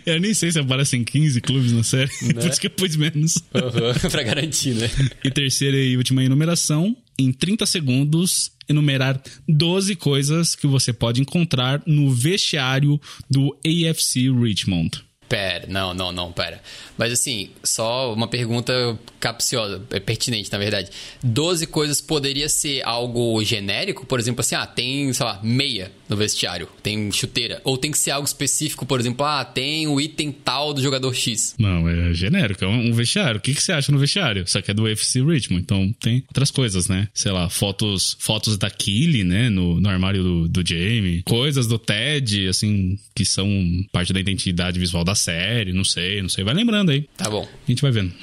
[0.06, 3.44] Eu nem sei se aparecem 15 clubes na série, por isso que eu pus menos.
[3.54, 4.90] Aham, pra garantir, né?
[5.24, 11.82] E terceira e última enumeração, em 30 segundos, enumerar 12 coisas que você pode encontrar
[11.86, 13.00] no vestiário
[13.30, 15.05] do AFC Richmond.
[15.28, 16.62] Pera, não, não, não, pera.
[16.98, 20.90] Mas assim, só uma pergunta capciosa, é pertinente, na verdade.
[21.24, 24.06] 12 coisas poderia ser algo genérico?
[24.06, 27.60] Por exemplo, assim, ah, tem, sei lá, meia no vestiário, tem chuteira.
[27.64, 31.14] Ou tem que ser algo específico, por exemplo, ah, tem o item tal do jogador
[31.16, 31.56] X.
[31.58, 33.40] Não, é genérico, é um vestiário.
[33.40, 34.48] O que, que você acha no vestiário?
[34.48, 37.08] Só que é do AFC Richmond, então tem outras coisas, né?
[37.14, 39.50] Sei lá, fotos fotos da Killy, né?
[39.50, 41.24] No, no armário do, do Jamie.
[41.24, 43.50] Coisas do Ted, assim, que são
[43.92, 45.74] parte da identidade visual da série.
[45.74, 46.44] Não sei, não sei.
[46.44, 47.08] Vai lembrando aí.
[47.18, 47.44] Tá bom.
[47.46, 48.14] A gente vai vendo.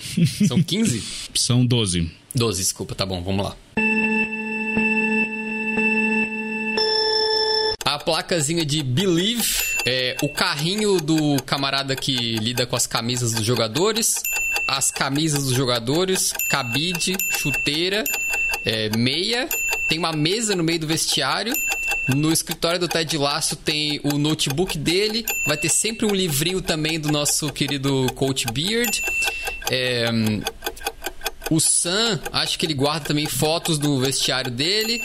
[0.47, 1.03] São 15?
[1.34, 2.11] São 12.
[2.34, 3.57] 12, desculpa, tá bom, vamos lá.
[7.84, 9.45] A placazinha de Believe,
[9.84, 14.14] é, o carrinho do camarada que lida com as camisas dos jogadores,
[14.66, 18.03] as camisas dos jogadores, cabide, chuteira,
[18.64, 19.48] é, meia,
[19.88, 21.52] tem uma mesa no meio do vestiário.
[22.08, 26.98] No escritório do Ted Lasso tem o notebook dele, vai ter sempre um livrinho também
[26.98, 29.00] do nosso querido Coach Beard.
[29.70, 30.10] É,
[31.50, 35.00] o Sam, acho que ele guarda também fotos do vestiário dele.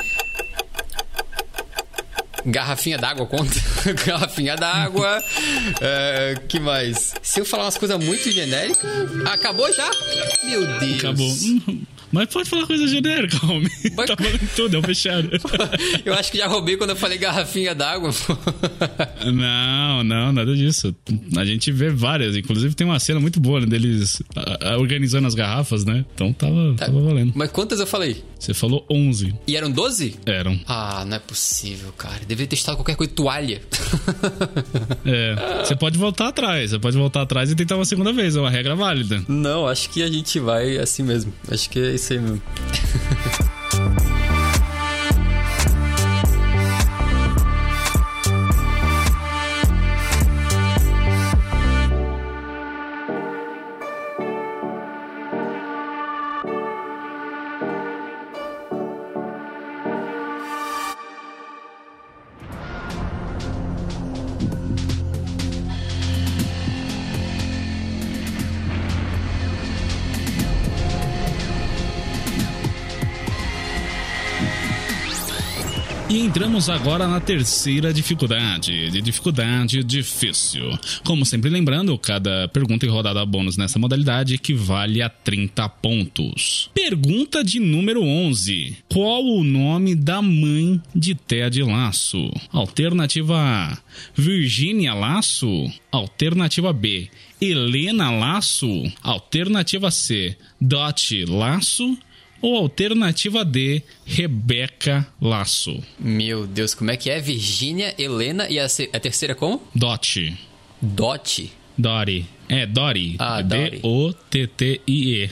[2.46, 3.54] Garrafinha d'água, conta.
[4.06, 5.22] Garrafinha d'água.
[5.82, 7.14] É, que mais?
[7.22, 8.90] Se eu falar umas coisas muito genéricas.
[9.26, 9.90] Acabou já?
[10.46, 11.00] Meu Deus.
[11.00, 11.88] Acabou.
[12.12, 13.70] Mas pode falar coisa genérica, homem.
[13.96, 15.30] Mas- Tá falando tudo, é um vestiário.
[16.06, 18.10] Eu acho que já roubei quando eu falei garrafinha d'água.
[19.26, 20.96] Não, não, nada disso.
[21.36, 22.36] A gente vê várias.
[22.38, 24.22] Inclusive tem uma cena muito boa né, deles
[24.80, 26.06] organizando as garrafas, né?
[26.14, 27.34] Então tava, tava valendo.
[27.36, 28.24] Mas quantas eu falei?
[28.40, 29.34] Você falou 11.
[29.48, 30.16] E eram 12?
[30.26, 30.58] Eram.
[30.68, 32.20] Ah, não é possível, cara.
[32.28, 33.62] Deveria ter estado qualquer coisa toalha.
[35.06, 35.64] É.
[35.64, 36.72] Você pode voltar atrás.
[36.72, 38.36] Você pode voltar atrás e tentar uma segunda vez.
[38.36, 39.24] É uma regra válida.
[39.28, 41.34] Não, acho que a gente vai assim mesmo.
[41.52, 42.42] Acho que é isso
[76.38, 80.78] entramos agora na terceira dificuldade, de dificuldade difícil.
[81.04, 86.70] Como sempre lembrando, cada pergunta e rodada bônus nessa modalidade equivale a 30 pontos.
[86.76, 88.78] Pergunta de número 11.
[88.88, 92.32] Qual o nome da mãe de Ted Laço?
[92.52, 93.78] Alternativa A,
[94.16, 95.72] Virginia Laço.
[95.92, 97.10] Alternativa B,
[97.42, 98.84] Helena Laço.
[99.02, 101.98] Alternativa C, Dot Laço.
[102.42, 105.82] Ou alternativa D, Rebeca Laço.
[106.00, 107.20] Meu Deus, como é que é?
[107.20, 109.62] Virgínia, Helena e a, a terceira como?
[109.74, 110.38] Dot.
[110.82, 111.52] Dot.
[111.78, 112.26] Dory.
[112.50, 113.16] É, Dory.
[113.20, 113.42] Ah.
[113.42, 115.28] D-O-T-T-I-E.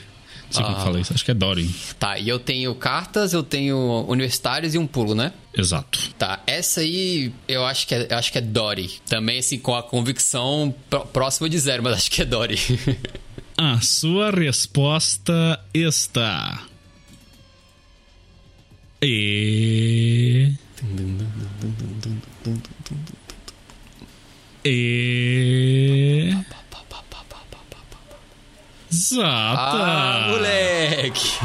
[0.46, 0.78] Não sei como Ah.
[0.80, 1.12] eu falei isso.
[1.12, 1.68] Acho que é Dory.
[1.98, 5.32] Tá, e eu tenho cartas, eu tenho universitários e um pulo, né?
[5.56, 5.98] Exato.
[6.18, 8.90] Tá, essa aí eu acho que é, acho que é Dory.
[9.08, 12.56] Também assim com a convicção pró- próxima de zero, mas acho que é Dory.
[13.58, 16.62] A sua resposta está.
[19.02, 20.54] E.
[24.64, 26.34] E.
[29.16, 29.58] Exata!
[29.58, 31.38] ah, moleque!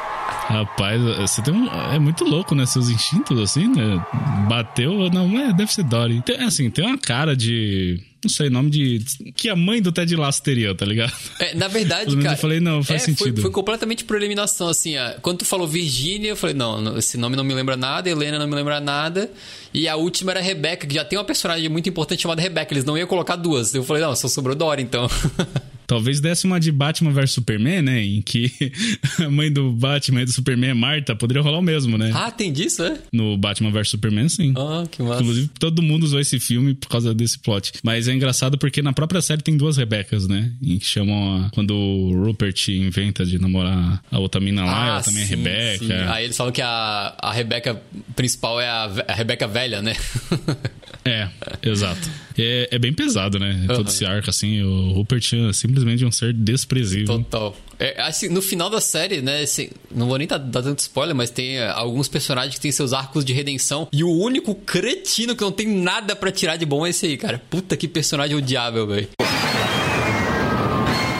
[0.50, 1.68] Rapaz, você tem um.
[1.92, 2.66] É muito louco, né?
[2.66, 4.04] Seus instintos, assim, né?
[4.48, 5.08] Bateu.
[5.08, 6.20] Não, é, deve ser Dory.
[6.22, 8.00] Tem, assim, tem uma cara de.
[8.24, 9.04] Não sei, nome de.
[9.36, 11.12] Que a mãe do Ted Lasso teria, tá ligado?
[11.38, 12.34] É, na verdade, cara.
[12.34, 13.34] Eu falei, não, faz é, sentido.
[13.34, 14.98] Foi, foi, completamente por eliminação, assim.
[14.98, 18.36] Ó, quando tu falou Virgínia, eu falei, não, esse nome não me lembra nada, Helena
[18.36, 19.30] não me lembra nada.
[19.72, 22.74] E a última era Rebecca, que já tem uma personagem muito importante chamada Rebecca.
[22.74, 23.72] Eles não iam colocar duas.
[23.72, 25.08] Eu falei, não, só sobrou Dory, então.
[25.90, 28.00] Talvez desse uma de Batman vs Superman, né?
[28.00, 28.52] Em que
[29.18, 31.16] a mãe do Batman e do Superman é Marta.
[31.16, 32.12] Poderia rolar o mesmo, né?
[32.14, 32.96] Ah, tem disso, é?
[33.12, 34.54] No Batman vs Superman, sim.
[34.56, 35.20] Ah, que massa.
[35.20, 37.72] Inclusive, todo mundo usou esse filme por causa desse plot.
[37.82, 40.52] Mas é engraçado porque na própria série tem duas Rebecas, né?
[40.62, 41.50] Em que chamam a...
[41.50, 45.36] Quando o Rupert inventa de namorar a outra mina lá, ah, ela também sim, é
[45.36, 45.86] Rebeca.
[45.86, 46.08] Sim.
[46.08, 47.82] Aí eles falam que a, a Rebeca
[48.14, 49.96] principal é a, a Rebeca velha, né?
[51.04, 51.28] É,
[51.62, 52.08] exato.
[52.38, 53.66] É, é bem pesado, né?
[53.68, 53.76] Uhum.
[53.76, 54.62] Todo esse arco, assim.
[54.62, 57.18] O Rupert é simplesmente um ser desprezível.
[57.18, 57.56] Total.
[57.78, 59.40] É, assim, no final da série, né?
[59.40, 62.72] Assim, não vou nem dar, dar tanto spoiler, mas tem uh, alguns personagens que têm
[62.72, 63.88] seus arcos de redenção.
[63.92, 67.16] E o único cretino que não tem nada para tirar de bom é esse aí,
[67.16, 67.40] cara.
[67.50, 69.08] Puta que personagem odiável, velho.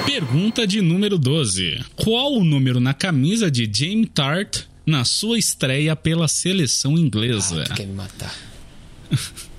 [0.06, 1.82] Pergunta de número 12.
[1.96, 7.62] Qual o número na camisa de James Tart na sua estreia pela seleção inglesa?
[7.62, 8.34] Ah, tu quer me matar.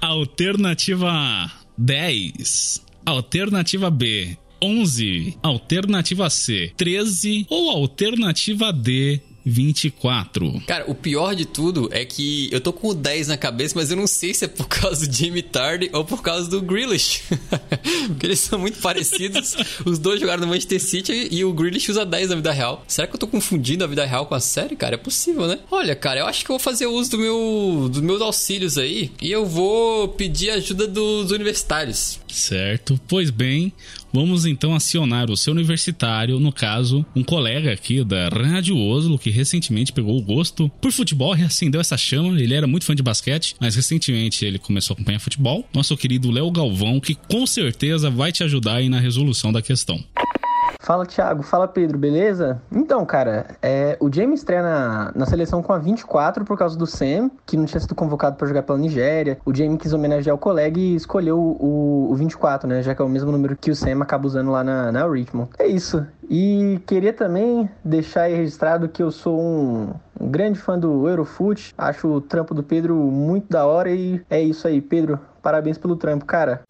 [0.00, 2.82] Alternativa A, 10.
[3.04, 5.36] Alternativa B, 11.
[5.42, 7.46] Alternativa C, 13.
[7.48, 10.60] Ou alternativa D, 24.
[10.66, 13.92] Cara, o pior de tudo é que eu tô com o 10 na cabeça, mas
[13.92, 17.22] eu não sei se é por causa do Jimmy Tardy ou por causa do Grealish.
[18.08, 19.56] Porque eles são muito parecidos.
[19.84, 22.84] Os dois jogaram no Manchester City e o Grealish usa 10 na vida real.
[22.88, 24.96] Será que eu tô confundindo a vida real com a série, cara?
[24.96, 25.60] É possível, né?
[25.70, 29.12] Olha, cara, eu acho que eu vou fazer uso do meu, dos meus auxílios aí
[29.22, 32.18] e eu vou pedir ajuda dos universitários.
[32.28, 33.00] Certo.
[33.06, 33.72] Pois bem,
[34.12, 39.30] vamos então acionar o seu universitário, no caso, um colega aqui da Rádio Oslo, que
[39.30, 42.40] recentemente pegou o gosto por futebol, reacendeu essa chama.
[42.40, 45.68] Ele era muito fã de basquete, mas recentemente ele começou a acompanhar futebol.
[45.74, 50.02] Nosso querido Léo Galvão, que com certeza vai te ajudar aí na resolução da questão.
[50.80, 51.42] Fala, Thiago.
[51.42, 51.98] Fala, Pedro.
[51.98, 52.60] Beleza?
[52.70, 56.86] Então, cara, é, o James estreia na, na seleção com a 24 por causa do
[56.86, 59.38] Sam, que não tinha sido convocado para jogar pela Nigéria.
[59.44, 62.82] O James quis homenagear o colega e escolheu o, o 24, né?
[62.82, 65.50] Já que é o mesmo número que o Sam acaba usando lá na, na Richmond.
[65.58, 66.06] É isso.
[66.28, 71.74] E queria também deixar aí registrado que eu sou um, um grande fã do Eurofoot.
[71.76, 75.18] Acho o trampo do Pedro muito da hora e é isso aí, Pedro.
[75.42, 76.62] Parabéns pelo trampo, cara.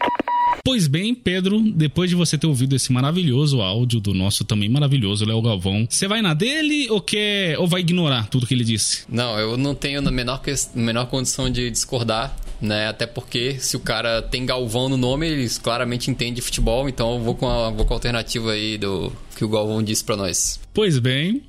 [0.65, 5.25] Pois bem, Pedro, depois de você ter ouvido esse maravilhoso áudio do nosso também maravilhoso
[5.25, 9.05] Léo Galvão, você vai na dele ou quer ou vai ignorar tudo que ele disse?
[9.09, 10.41] Não, eu não tenho na menor,
[10.75, 12.89] menor condição de discordar, né?
[12.89, 17.21] Até porque se o cara tem Galvão no nome, ele claramente entende futebol, então eu
[17.21, 20.61] vou com a, vou com a alternativa aí do que o Galvão disse para nós.
[20.73, 21.43] Pois bem,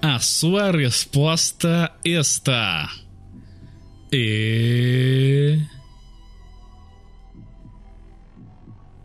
[0.00, 2.90] a sua resposta está
[4.10, 5.58] e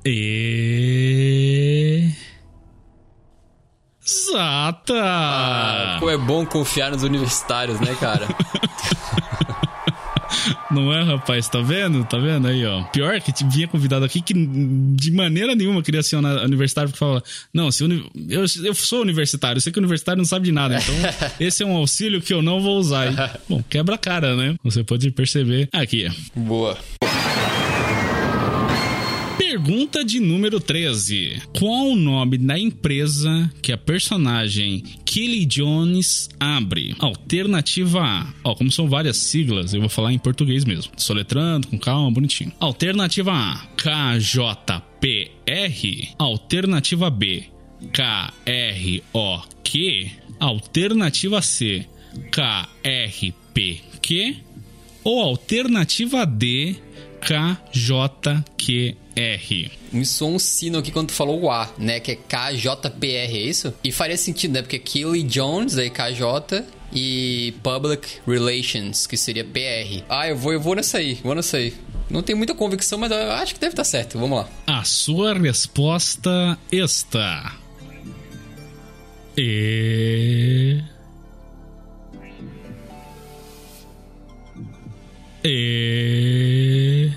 [0.05, 1.93] E.
[4.05, 4.93] Exata!
[4.95, 8.27] Ah, como é bom confiar nos universitários, né, cara?
[10.69, 11.47] Não é, rapaz?
[11.47, 12.03] Tá vendo?
[12.03, 12.83] Tá vendo aí, ó?
[12.85, 17.23] Pior que vinha convidado aqui que de maneira nenhuma queria ser universitário porque fala:
[17.53, 18.03] Não, se uni...
[18.27, 20.95] eu, eu sou universitário, eu sei que o universitário não sabe de nada, então
[21.39, 23.11] esse é um auxílio que eu não vou usar.
[23.11, 23.15] E,
[23.47, 24.55] bom, quebra a cara, né?
[24.63, 25.69] Você pode perceber.
[25.71, 26.09] Aqui.
[26.35, 26.77] Boa.
[29.63, 31.41] Pergunta de número 13.
[31.57, 36.93] Qual o nome da empresa que a personagem Kelly Jones abre?
[36.99, 38.27] Alternativa A.
[38.43, 40.91] Ó, como são várias siglas, eu vou falar em português mesmo.
[40.97, 42.51] Soletrando, com calma, bonitinho.
[42.59, 43.65] Alternativa A.
[43.77, 44.83] KJPR.
[46.19, 47.45] Alternativa B.
[47.93, 48.11] KROQ.
[50.41, 51.87] Alternativa C.
[52.31, 53.45] KRPQ.
[55.05, 56.75] Ou alternativa D.
[57.25, 58.95] KJQR.
[59.91, 61.99] Me soou um sino aqui quando tu falou o A, né?
[61.99, 63.73] Que é KJPR, é isso?
[63.83, 64.61] E faria sentido, né?
[64.61, 66.63] Porque Kelly Jones, aí KJ,
[66.93, 70.03] e Public Relations, que seria PR.
[70.07, 71.73] Ah, eu vou, eu vou nessa aí, vou nessa aí.
[72.09, 74.19] Não tenho muita convicção, mas eu acho que deve estar certo.
[74.19, 74.47] Vamos lá.
[74.67, 77.55] A sua resposta está.
[79.35, 80.79] E.
[85.43, 87.11] E.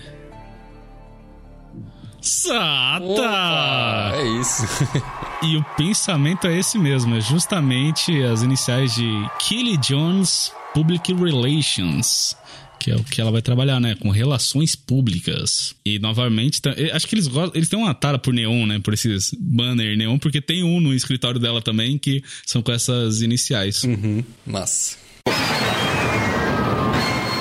[2.21, 3.05] Sata!
[3.05, 4.65] Opa, é isso.
[5.45, 9.09] e o pensamento é esse mesmo, é justamente as iniciais de
[9.39, 12.37] Kelly Jones Public Relations
[12.79, 13.97] que é o que ela vai trabalhar, né?
[13.97, 15.75] Com relações públicas.
[15.85, 18.79] E novamente, tá, acho que eles gostam, eles têm uma tara por neon, né?
[18.79, 23.23] Por esses banner neon, porque tem um no escritório dela também que são com essas
[23.23, 23.83] iniciais.
[23.83, 24.23] Uhum.
[24.47, 24.99] Massa.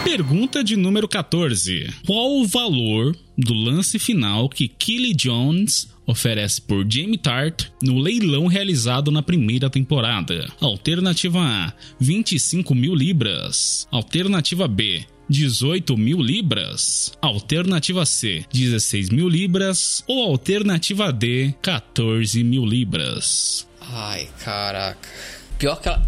[0.05, 1.91] Pergunta de número 14.
[2.05, 8.45] Qual o valor do lance final que Kelly Jones oferece por Jamie Tart no leilão
[8.45, 10.47] realizado na primeira temporada?
[10.61, 13.87] Alternativa A: 25 mil libras.
[13.91, 22.63] Alternativa B: 18 mil libras, alternativa C, 16 mil libras ou alternativa D, 14 mil
[22.63, 23.67] libras.
[23.81, 25.09] Ai, caraca.
[25.57, 26.07] Pior que ela,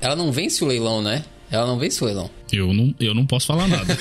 [0.00, 1.24] ela não vence o leilão, né?
[1.50, 2.30] Ela não vence o leilão.
[2.52, 3.96] Eu não, eu não posso falar nada.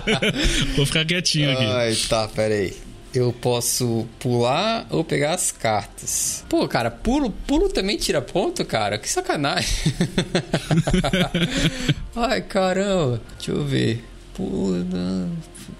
[0.76, 1.64] Vou ficar quietinho aqui.
[1.64, 2.74] Ai, tá, peraí.
[3.14, 6.44] Eu posso pular ou pegar as cartas.
[6.48, 8.98] Pô, cara, pulo, pulo também tira ponto, cara?
[8.98, 9.70] Que sacanagem.
[12.16, 13.20] Ai, caramba.
[13.38, 14.04] Deixa eu ver.
[14.34, 14.84] Pulo.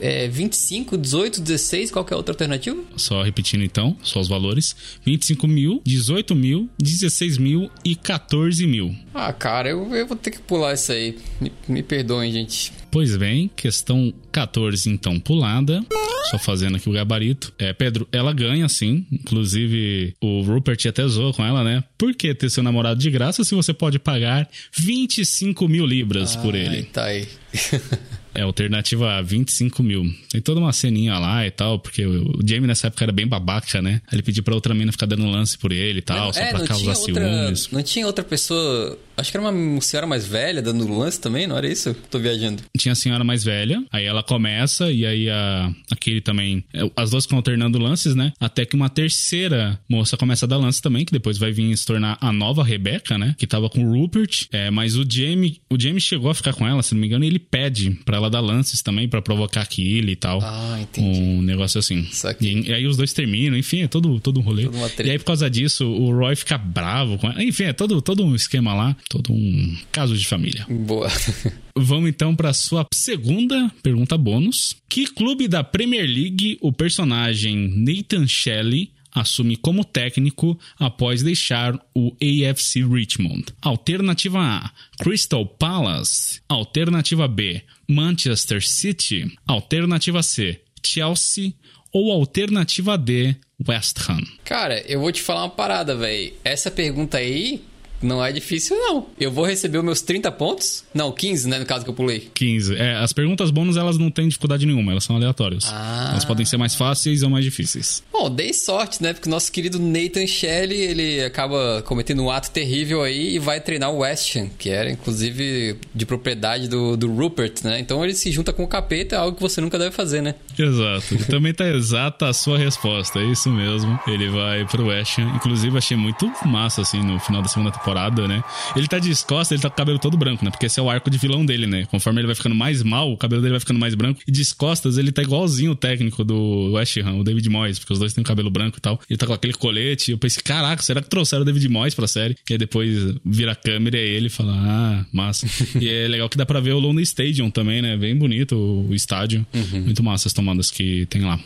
[0.00, 2.82] É 25, 18, 16, qual que é a outra alternativa?
[2.96, 4.74] Só repetindo então, só os valores:
[5.04, 8.94] 25 mil, 18 mil, 16 mil e 14 mil.
[9.12, 11.16] Ah, cara, eu, eu vou ter que pular isso aí.
[11.40, 12.72] Me, me perdoem, gente.
[12.90, 15.84] Pois bem, questão 14 então pulada.
[16.30, 17.52] Só fazendo aqui o gabarito.
[17.58, 19.06] É, Pedro, ela ganha sim.
[19.12, 21.84] Inclusive, o Rupert até zoou com ela, né?
[21.98, 26.54] Por que ter seu namorado de graça se você pode pagar 25 mil libras por
[26.54, 26.84] ele?
[26.84, 27.28] Tá aí.
[28.34, 30.04] É, alternativa A, 25 mil.
[30.30, 33.80] Tem toda uma ceninha lá e tal, porque o Jamie nessa época era bem babaca,
[33.80, 34.00] né?
[34.12, 36.66] Ele pediu pra outra mina ficar dando lance por ele e tal, só é, pra
[36.66, 37.68] causar ciúmes.
[37.70, 38.98] Não tinha outra pessoa.
[39.16, 41.94] Acho que era uma senhora mais velha dando lance também, não era isso?
[42.10, 42.62] Tô viajando.
[42.76, 46.64] Tinha a senhora mais velha, aí ela começa, e aí a, aquele também.
[46.74, 48.32] é, As duas ficam alternando lances, né?
[48.40, 51.86] Até que uma terceira moça começa a dar lance também, que depois vai vir se
[51.86, 53.34] tornar a nova Rebecca, né?
[53.38, 54.46] Que tava com o Rupert.
[54.50, 57.24] É, mas o Jamie, o Jamie chegou a ficar com ela, se não me engano,
[57.24, 60.40] e ele pede pra ela dar lances também, pra provocar aquilo e tal.
[60.42, 61.20] Ah, entendi.
[61.20, 62.06] Um negócio assim.
[62.40, 64.68] E, e aí os dois terminam, enfim, é todo, todo um rolê.
[65.04, 67.42] E aí, por causa disso, o Roy fica bravo com ela.
[67.42, 70.66] Enfim, é todo, todo um esquema lá, todo um caso de família.
[70.68, 71.08] Boa.
[71.76, 74.76] Vamos então para sua segunda pergunta bônus.
[74.88, 82.14] Que clube da Premier League o personagem Nathan Shelley assume como técnico após deixar o
[82.20, 83.46] AFC Richmond?
[83.62, 86.40] Alternativa A: Crystal Palace.
[86.48, 89.32] Alternativa B: Manchester City.
[89.46, 91.54] Alternativa C: Chelsea.
[91.92, 93.36] Ou alternativa D:
[93.66, 94.24] West Ham.
[94.44, 96.32] Cara, eu vou te falar uma parada, velho.
[96.42, 97.62] Essa pergunta aí
[98.04, 99.06] não é difícil, não.
[99.18, 100.84] Eu vou receber os meus 30 pontos?
[100.92, 101.58] Não, 15, né?
[101.58, 102.30] No caso que eu pulei.
[102.34, 102.76] 15.
[102.76, 105.64] É, as perguntas bônus elas não têm dificuldade nenhuma, elas são aleatórias.
[105.68, 106.08] Ah.
[106.12, 108.02] Elas podem ser mais fáceis ou mais difíceis.
[108.12, 109.12] Bom, dei sorte, né?
[109.12, 113.60] Porque o nosso querido Nathan Shelley, ele acaba cometendo um ato terrível aí e vai
[113.60, 117.78] treinar o West Ham, que era, inclusive, de propriedade do, do Rupert, né?
[117.80, 120.34] Então ele se junta com o capeta, algo que você nunca deve fazer, né?
[120.58, 121.24] Exato.
[121.30, 123.98] Também tá exata a sua resposta, é isso mesmo.
[124.06, 125.32] Ele vai pro West Ham.
[125.36, 127.93] Inclusive, achei muito massa, assim, no final da segunda temporada,
[128.28, 128.42] né?
[128.76, 130.50] Ele tá de costas, ele tá com o cabelo todo branco, né?
[130.50, 131.86] Porque esse é o arco de vilão dele, né?
[131.86, 134.20] Conforme ele vai ficando mais mal, o cabelo dele vai ficando mais branco.
[134.26, 137.92] E de costas, ele tá igualzinho o técnico do West Ham, o David Moyes, porque
[137.92, 139.00] os dois têm o cabelo branco e tal.
[139.08, 140.10] Ele tá com aquele colete.
[140.10, 142.36] Eu pensei, caraca, será que trouxeram o David Moyes pra série?
[142.48, 145.46] E aí depois vira a câmera e é ele fala, ah, massa.
[145.80, 147.96] e é legal que dá pra ver o London Stadium também, né?
[147.96, 149.46] Bem bonito o estádio.
[149.72, 151.38] Muito massa as tomadas que tem lá.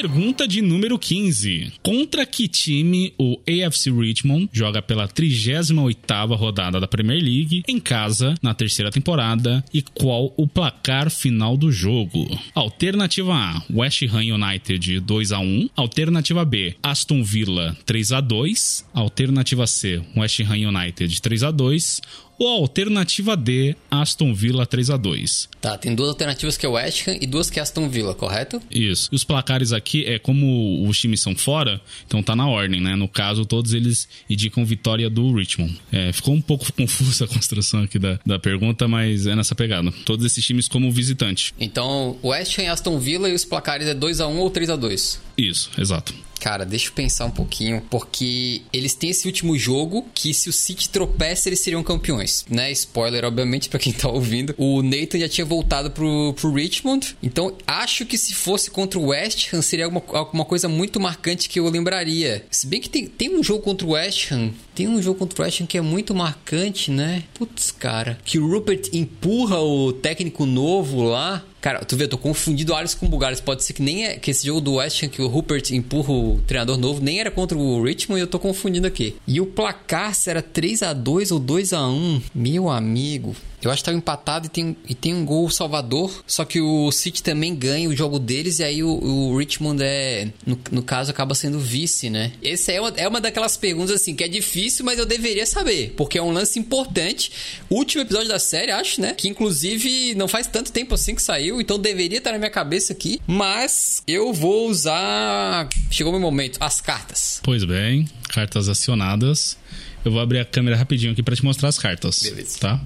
[0.00, 1.72] Pergunta de número 15.
[1.82, 8.36] Contra que time o AFC Richmond joga pela 38ª rodada da Premier League em casa
[8.40, 12.28] na terceira temporada e qual o placar final do jogo?
[12.54, 15.70] Alternativa A: West Ham United 2 a 1.
[15.74, 18.86] Alternativa B: Aston Villa 3 a 2.
[18.94, 22.00] Alternativa C: West Ham United 3 a 2
[22.38, 26.72] ou alternativa D, Aston Villa 3 a 2 Tá, tem duas alternativas que é o
[26.72, 28.62] West Ham e duas que é Aston Villa, correto?
[28.70, 29.08] Isso.
[29.12, 32.94] E os placares aqui é como os times são fora, então tá na ordem, né?
[32.94, 35.80] No caso, todos eles indicam vitória do Richmond.
[35.90, 39.90] É, ficou um pouco confusa a construção aqui da, da pergunta, mas é nessa pegada.
[40.04, 41.54] Todos esses times como visitante.
[41.58, 44.70] Então, West Ham e Aston Villa e os placares é 2 a 1 ou 3
[44.70, 46.14] a 2 Isso, exato.
[46.40, 50.52] Cara, deixa eu pensar um pouquinho, porque eles têm esse último jogo que se o
[50.52, 52.70] City tropeça, eles seriam campeões, né?
[52.72, 54.54] Spoiler, obviamente, pra quem tá ouvindo.
[54.56, 59.08] O Nathan já tinha voltado pro, pro Richmond, então acho que se fosse contra o
[59.08, 62.44] West Ham seria alguma, alguma coisa muito marcante que eu lembraria.
[62.50, 65.42] Se bem que tem, tem um jogo contra o West Ham, tem um jogo contra
[65.42, 67.24] o Ham que é muito marcante, né?
[67.34, 68.16] Putz, cara.
[68.24, 71.42] Que o Rupert empurra o técnico novo lá.
[71.60, 73.40] Cara, tu vê, eu tô confundido Alisson com Bulgares.
[73.40, 76.12] Pode ser que nem é que esse jogo do West Ham que o Rupert empurra
[76.12, 79.16] o treinador novo, nem era contra o Richmond e eu tô confundindo aqui.
[79.26, 83.34] E o placar se era 3 a 2 ou 2 a 1 Meu amigo.
[83.62, 86.22] Eu acho que tava empatado e tem, e tem um gol Salvador.
[86.26, 90.28] Só que o City também ganha o jogo deles e aí o, o Richmond é,
[90.46, 92.32] no, no, caso, acaba sendo vice, né?
[92.42, 95.94] Essa é uma, é uma daquelas perguntas assim que é difícil, mas eu deveria saber,
[95.96, 97.32] porque é um lance importante.
[97.68, 99.14] Último episódio da série, acho, né?
[99.14, 102.92] Que inclusive não faz tanto tempo assim que saiu, então deveria estar na minha cabeça
[102.92, 103.20] aqui.
[103.26, 105.68] Mas eu vou usar.
[105.90, 107.40] Chegou o meu momento, as cartas.
[107.42, 109.56] Pois bem, cartas acionadas.
[110.04, 112.22] Eu vou abrir a câmera rapidinho aqui para te mostrar as cartas.
[112.22, 112.58] Beleza.
[112.58, 112.80] Tá?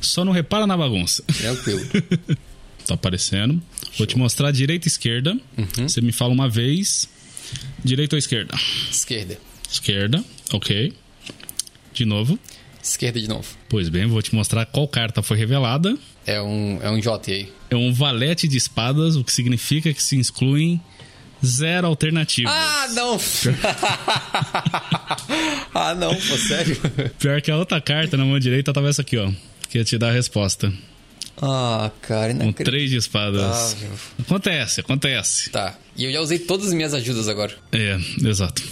[0.00, 1.22] Só não repara na bagunça.
[1.24, 1.84] Tranquilo.
[2.86, 3.54] tá aparecendo.
[3.82, 3.98] Show.
[3.98, 5.38] Vou te mostrar direita e esquerda.
[5.56, 5.88] Uhum.
[5.88, 7.08] Você me fala uma vez.
[7.82, 8.54] Direita ou esquerda?
[8.90, 9.38] Esquerda.
[9.70, 10.92] Esquerda, ok.
[11.92, 12.38] De novo.
[12.82, 13.48] Esquerda de novo.
[13.68, 15.96] Pois bem, vou te mostrar qual carta foi revelada.
[16.26, 17.52] É um, é um J aí.
[17.70, 20.80] É um valete de espadas, o que significa que se excluem
[21.44, 22.52] Zero alternativas.
[22.52, 23.16] Ah, não!
[25.74, 26.76] ah, não, pô, sério?
[27.18, 29.30] Pior que a outra carta na mão direita tava essa aqui, ó.
[29.68, 30.72] Que ia te dar a resposta.
[31.40, 33.42] Ah, cara, Com três de espadas.
[33.42, 35.50] Ah, acontece, acontece.
[35.50, 35.78] Tá.
[35.96, 37.54] E eu já usei todas as minhas ajudas agora.
[37.72, 38.62] É, exato.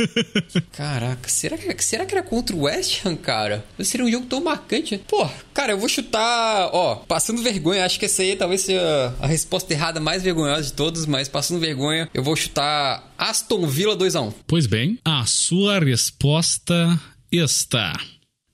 [0.72, 3.64] Caraca, será que, será que era contra o West Ham, cara?
[3.80, 4.98] Seria um jogo tão marcante.
[5.06, 7.84] Pô, cara, eu vou chutar, ó, passando vergonha.
[7.84, 11.60] Acho que essa aí talvez seja a resposta errada mais vergonhosa de todos, mas passando
[11.60, 14.34] vergonha, eu vou chutar Aston Villa 2x1.
[14.46, 16.98] Pois bem, a sua resposta
[17.30, 17.98] está.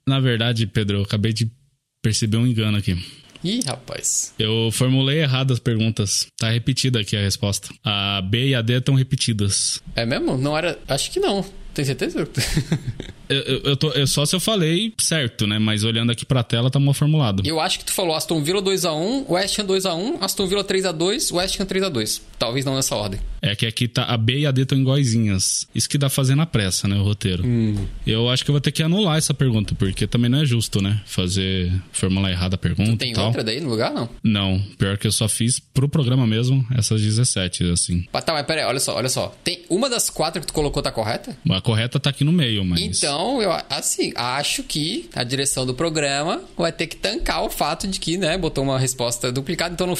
[0.07, 1.51] Na verdade, Pedro, eu acabei de
[2.05, 3.03] perceber um engano aqui.
[3.43, 4.35] Ih, rapaz.
[4.39, 6.27] Eu formulei errado as perguntas.
[6.39, 7.69] Tá repetida aqui a resposta.
[7.83, 9.83] A B e a D estão repetidas.
[9.97, 10.37] É mesmo?
[10.37, 10.79] Não era.
[10.87, 11.45] Acho que não.
[11.75, 12.21] Tem certeza?
[13.29, 15.59] eu, eu, eu, tô, eu, só se eu falei certo, né?
[15.59, 17.43] Mas olhando aqui pra tela, tá mal formulado.
[17.45, 21.61] Eu acho que tu falou Aston Villa 2x1, West Ham 2x1, Aston Villa 3x2, West
[21.61, 22.21] Ham 3x2.
[22.39, 23.21] Talvez não nessa ordem.
[23.43, 25.67] É que aqui tá a B e a D estão iguaizinhas.
[25.75, 26.97] Isso que dá fazer na pressa, né?
[26.97, 27.45] O roteiro.
[27.45, 27.87] Hum.
[28.07, 30.81] Eu acho que eu vou ter que anular essa pergunta, porque também não é justo,
[30.81, 31.03] né?
[31.05, 31.73] Fazer.
[31.93, 32.93] formular errada a pergunta.
[32.93, 33.27] Tu tem tal.
[33.27, 34.09] outra daí no lugar, não?
[34.23, 34.63] Não.
[34.79, 38.07] Pior que eu só fiz pro programa mesmo essas 17, assim.
[38.25, 39.35] Tá, mas pera aí, olha só, olha só.
[39.43, 41.37] Tem uma das quatro que tu colocou tá correta?
[41.51, 42.81] A correta tá aqui no meio, mas.
[42.81, 47.89] Então, eu assim, acho que a direção do programa vai ter que tancar o fato
[47.89, 49.75] de que, né, botou uma resposta duplicada.
[49.75, 49.97] Então, no,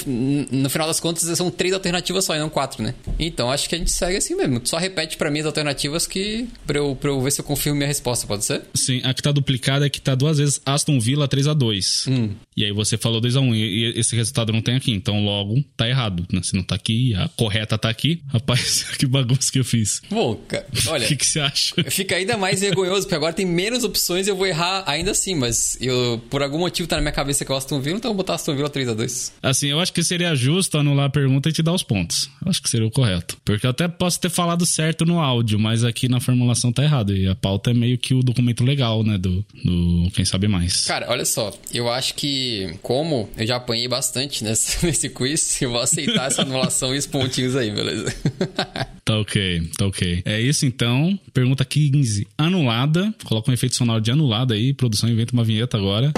[0.53, 2.95] no final das contas, são três alternativas só e não quatro, né?
[3.19, 4.61] Então, acho que a gente segue assim mesmo.
[4.65, 7.79] Só repete para mim as alternativas que pra eu, pra eu ver se eu confirmo
[7.79, 8.63] minha resposta, pode ser?
[8.75, 12.07] Sim, a que tá duplicada é que tá duas vezes Aston Villa 3 a 2
[12.09, 12.31] hum.
[12.57, 14.93] E aí você falou 2 a 1 e esse resultado não tem aqui.
[14.93, 16.25] Então, logo, tá errado.
[16.33, 16.41] Né?
[16.43, 18.23] Se não tá aqui, a correta tá aqui.
[18.29, 20.01] Rapaz, que bagunça que eu fiz.
[20.09, 21.05] Bom, cara, olha.
[21.05, 21.54] O que, que você acha?
[21.91, 25.35] Fica ainda mais vergonhoso, porque agora tem menos opções e eu vou errar ainda assim.
[25.35, 28.11] Mas eu, por algum motivo, tá na minha cabeça que é o Aston Villa, então
[28.11, 31.07] eu vou botar Aston Villa 3 a 2 Assim, eu acho que seria justo anular
[31.07, 32.31] a pergunta e te dar os pontos.
[32.43, 33.37] Eu acho que seria o correto.
[33.45, 37.15] Porque eu até posso ter falado certo no áudio, mas aqui na formulação tá errado.
[37.15, 39.19] E a pauta é meio que o documento legal, né?
[39.19, 40.85] Do, do Quem Sabe Mais.
[40.85, 41.53] Cara, olha só.
[41.73, 46.43] Eu acho que, como eu já apanhei bastante nesse, nesse quiz, eu vou aceitar essa
[46.43, 48.15] anulação e os pontinhos aí, beleza?
[49.05, 50.23] tá ok, tá ok.
[50.25, 51.19] É isso então.
[51.45, 52.27] Pergunta 15.
[52.39, 53.15] Anulada.
[53.23, 54.73] Coloca um efeito sonoro de anulada aí.
[54.73, 56.11] Produção inventa uma vinheta agora.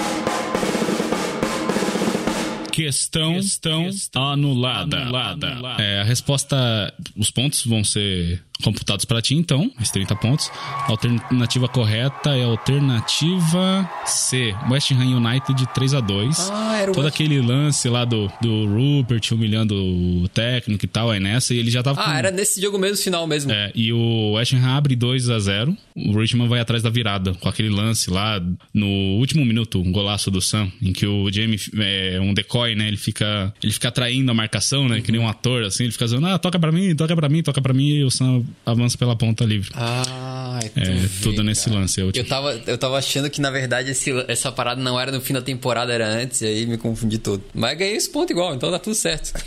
[2.71, 4.99] Questão, questão, anulada.
[4.99, 5.49] anulada.
[5.49, 5.83] anulada.
[5.83, 10.51] É, a resposta, os pontos vão ser computados para ti, então, mais 30 pontos.
[10.53, 16.93] A alternativa correta é a alternativa C, West Ham United 3 a 2 ah, era
[16.93, 17.15] Todo West...
[17.15, 21.71] aquele lance lá do, do Rupert humilhando o técnico e tal, é nessa, e ele
[21.71, 22.01] já tava.
[22.01, 22.11] Ah, com...
[22.13, 23.53] era nesse jogo mesmo, final mesmo.
[23.53, 27.35] É, e o West Ham abre 2 a 0 O Richmond vai atrás da virada,
[27.35, 28.41] com aquele lance lá
[28.73, 28.87] no
[29.19, 32.89] último minuto, um golaço do Sam, em que o Jamie é um decoy, né?
[32.89, 34.97] Ele fica, ele fica atraindo a marcação, né?
[34.97, 35.03] Uhum.
[35.03, 37.43] Que nem um ator, assim, ele fica dizendo, ah, toca pra mim, toca pra mim,
[37.43, 39.71] toca pra mim, e o Sam avança pela ponta livre.
[39.75, 41.81] Ah, é vê, tudo nesse cara.
[41.81, 42.01] lance.
[42.01, 45.21] Eu, eu, tava, eu tava achando que, na verdade, esse, essa parada não era no
[45.21, 47.43] fim da temporada, era antes, e aí me confundi todo.
[47.55, 49.33] Mas ganhei esse ponto igual, então tá tudo certo.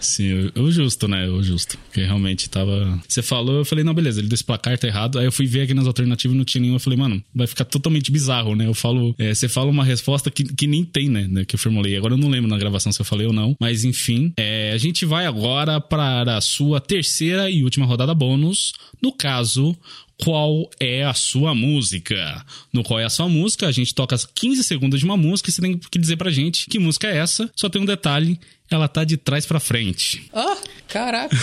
[0.00, 1.28] Sim, o justo, né?
[1.28, 1.78] O justo.
[1.78, 2.98] Porque realmente tava.
[3.08, 5.18] Você falou, eu falei, não, beleza, ele deu esse placar, tá errado.
[5.18, 6.76] Aí eu fui ver aqui nas alternativas não tinha nenhuma.
[6.76, 8.66] Eu falei, mano, vai ficar totalmente bizarro, né?
[8.66, 11.44] Eu falo, é, você fala uma resposta que, que nem tem, né?
[11.46, 11.96] Que eu formulei.
[11.96, 13.56] Agora eu não lembro na gravação se eu falei ou não.
[13.60, 18.72] Mas enfim, é, a gente vai agora para sua terceira e última rodada bônus.
[19.00, 19.76] No caso,
[20.22, 22.44] qual é a sua música.
[22.72, 25.52] No qual é a sua música, a gente toca 15 segundos de uma música e
[25.52, 27.50] você tem que dizer pra gente que música é essa.
[27.54, 28.38] Só tem um detalhe,
[28.70, 30.28] ela tá de trás para frente.
[30.32, 31.36] Ah, oh, caraca!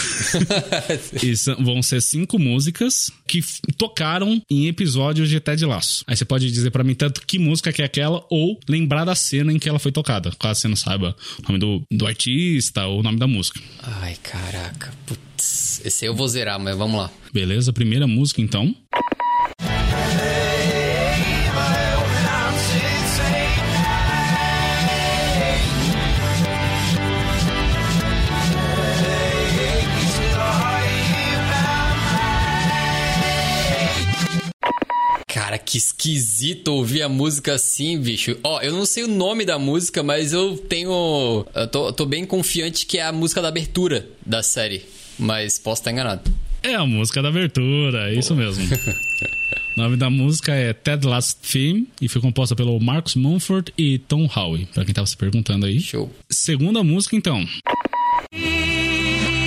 [1.23, 1.34] e
[1.64, 3.41] vão ser cinco músicas que
[3.77, 6.03] tocaram em episódios de Ted Laço.
[6.07, 9.15] Aí você pode dizer para mim tanto que música que é aquela ou lembrar da
[9.15, 12.85] cena em que ela foi tocada, caso você não saiba o nome do, do artista
[12.85, 13.60] ou o nome da música.
[13.84, 14.93] Ai, caraca.
[15.06, 17.11] Putz, esse aí eu vou zerar, mas vamos lá.
[17.34, 18.76] Beleza, primeira música então.
[35.65, 38.37] Que esquisito ouvir a música assim, bicho.
[38.43, 41.45] Ó, eu não sei o nome da música, mas eu tenho.
[41.53, 44.85] Eu tô, tô bem confiante que é a música da abertura da série.
[45.17, 46.31] Mas posso estar enganado.
[46.61, 48.63] É a música da abertura, é isso mesmo.
[49.77, 53.97] O nome da música é Ted Last Theme e foi composta pelo Marcus Mumford e
[53.99, 55.81] Tom Howe, pra quem tava se perguntando aí.
[55.81, 56.09] Show.
[56.29, 57.45] Segunda música, então.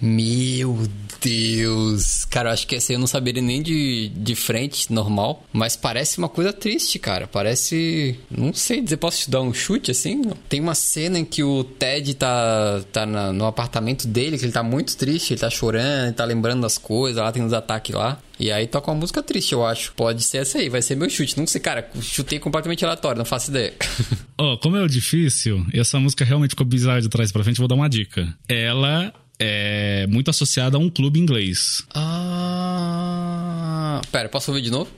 [0.00, 0.86] Meu
[1.20, 2.24] Deus.
[2.26, 5.44] Cara, eu acho que essa eu não saberia nem de, de frente, normal.
[5.52, 7.26] Mas parece uma coisa triste, cara.
[7.26, 8.18] Parece.
[8.30, 10.22] Não sei dizer, posso te dar um chute assim?
[10.48, 14.52] Tem uma cena em que o Ted tá, tá na- no apartamento dele, que ele
[14.52, 17.94] tá muito triste, ele tá chorando, ele tá lembrando das coisas, lá tem uns ataques
[17.94, 18.20] lá.
[18.38, 19.92] E aí toca uma música triste, eu acho.
[19.94, 21.38] Pode ser essa aí, vai ser meu chute.
[21.38, 23.72] Não sei, cara, chutei completamente aleatório, não faço ideia.
[24.38, 27.66] Ó, como é difícil, e essa música realmente ficou bizarra de trás pra frente, vou
[27.68, 28.28] dar uma dica.
[28.46, 31.82] Ela é muito associada a um clube inglês.
[31.94, 34.00] ah.
[34.10, 34.90] Pera, posso ouvir de novo?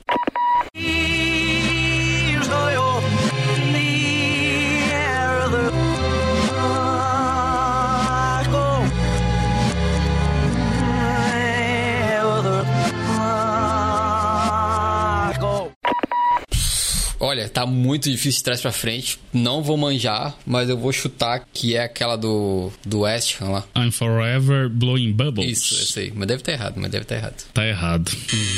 [17.19, 19.19] Olha, tá muito difícil de trás pra frente.
[19.33, 23.65] Não vou manjar, mas eu vou chutar que é aquela do, do West Ham lá.
[23.77, 25.51] I'm Forever Blowing Bubbles.
[25.51, 26.13] Isso, eu sei.
[26.15, 27.43] Mas deve estar errado, mas deve estar errado.
[27.53, 28.11] Tá errado.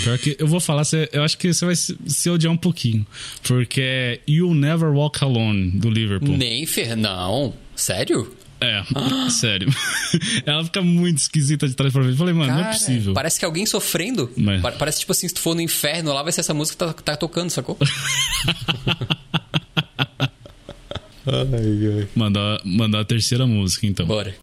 [0.04, 3.06] Pior que eu vou falar, eu acho que você vai se, se odiar um pouquinho.
[3.44, 6.38] Porque é You'll Never Walk Alone, do Liverpool.
[6.38, 6.96] Nem fer...
[6.96, 7.54] Não.
[7.76, 8.32] Sério?
[8.64, 8.84] É,
[9.30, 9.68] sério.
[10.46, 12.14] Ela fica muito esquisita de trás pra frente.
[12.14, 13.14] Eu falei, mano, não é Cara, possível.
[13.14, 14.32] Parece que alguém sofrendo.
[14.38, 16.94] Mas- Pa- Parece tipo assim, se tu for no inferno lá, vai ser essa música
[16.94, 17.78] que tá, tá tocando, sacou?
[22.16, 24.06] Mandar, mandar a terceira música, então.
[24.08, 24.36] Bora.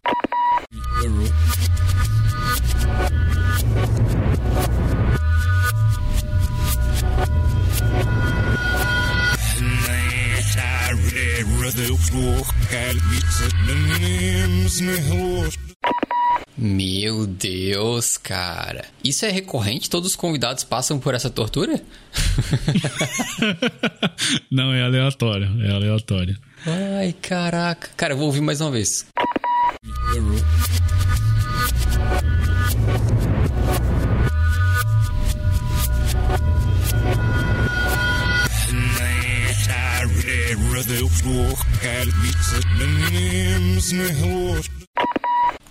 [16.57, 18.85] Meu Deus, cara.
[19.03, 19.89] Isso é recorrente?
[19.89, 21.81] Todos os convidados passam por essa tortura?
[24.51, 25.47] não, é aleatório.
[25.65, 26.37] É aleatório.
[26.65, 27.89] Ai, caraca.
[27.95, 29.07] Cara, eu vou ouvir mais uma vez.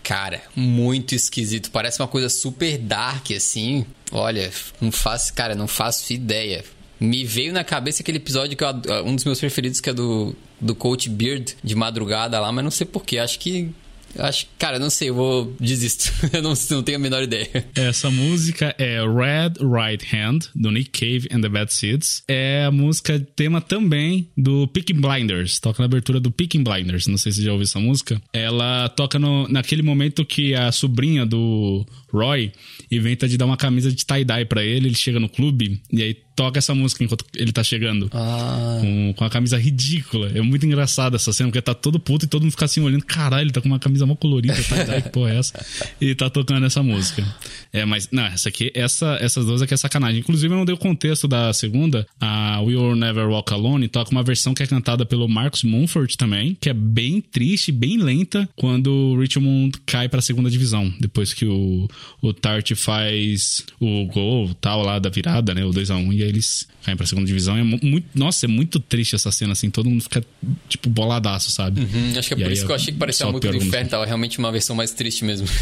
[0.02, 1.70] Cara, muito esquisito.
[1.70, 3.84] Parece uma coisa super dark, assim.
[4.10, 4.50] Olha,
[4.80, 6.64] não faço, cara, não faço ideia.
[6.98, 8.70] Me veio na cabeça aquele episódio que eu,
[9.04, 12.70] um dos meus preferidos, que é do, do Coach Beard, de madrugada lá, mas não
[12.70, 13.18] sei porquê.
[13.18, 13.70] Acho que.
[14.16, 15.54] Acho, cara, não sei, eu vou.
[15.60, 16.12] Desisto.
[16.32, 17.48] eu não, não tenho a menor ideia.
[17.74, 22.22] Essa música é Red Right Hand, do Nick Cave and the Bad Seeds.
[22.26, 25.58] É a música tema também do Picking Blinders.
[25.58, 27.06] Toca na abertura do Picking Blinders.
[27.06, 28.20] Não sei se você já ouviu essa música.
[28.32, 32.52] Ela toca no, naquele momento que a sobrinha do Roy
[32.90, 34.88] inventa de dar uma camisa de tie-dye pra ele.
[34.88, 38.08] Ele chega no clube e aí toca essa música enquanto ele tá chegando.
[38.12, 38.78] Ah.
[38.80, 40.30] Com, com a camisa ridícula.
[40.32, 43.04] É muito engraçado essa cena, porque tá todo puto e todo mundo fica assim olhando.
[43.04, 45.66] Caralho, ele tá com uma camisa mó colorida, tie-dye, que porra é essa?
[46.00, 47.26] E tá tocando essa música.
[47.72, 50.20] É, mas, não, essa aqui, essa, essas duas aqui é sacanagem.
[50.20, 52.06] Inclusive, eu não dei o contexto da segunda.
[52.20, 56.16] A We Will Never Walk Alone toca uma versão que é cantada pelo Marcus Mumford
[56.16, 60.92] também, que é bem triste, bem lenta, quando o Richmond cai pra segunda divisão.
[61.00, 61.88] Depois que o,
[62.22, 65.64] o Tart faz o gol tal lá da virada, né?
[65.64, 67.56] O 2x1, e aí eles caem pra segunda divisão.
[67.56, 69.70] É mu- muito, nossa, é muito triste essa cena, assim.
[69.70, 70.24] Todo mundo fica,
[70.68, 71.80] tipo, boladaço, sabe?
[71.82, 73.90] Hum, acho que é E por isso que eu achei que parecia música do inferno.
[73.90, 75.46] Tava realmente uma versão mais triste mesmo.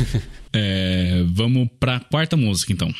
[0.59, 2.91] É, vamos pra quarta música, então.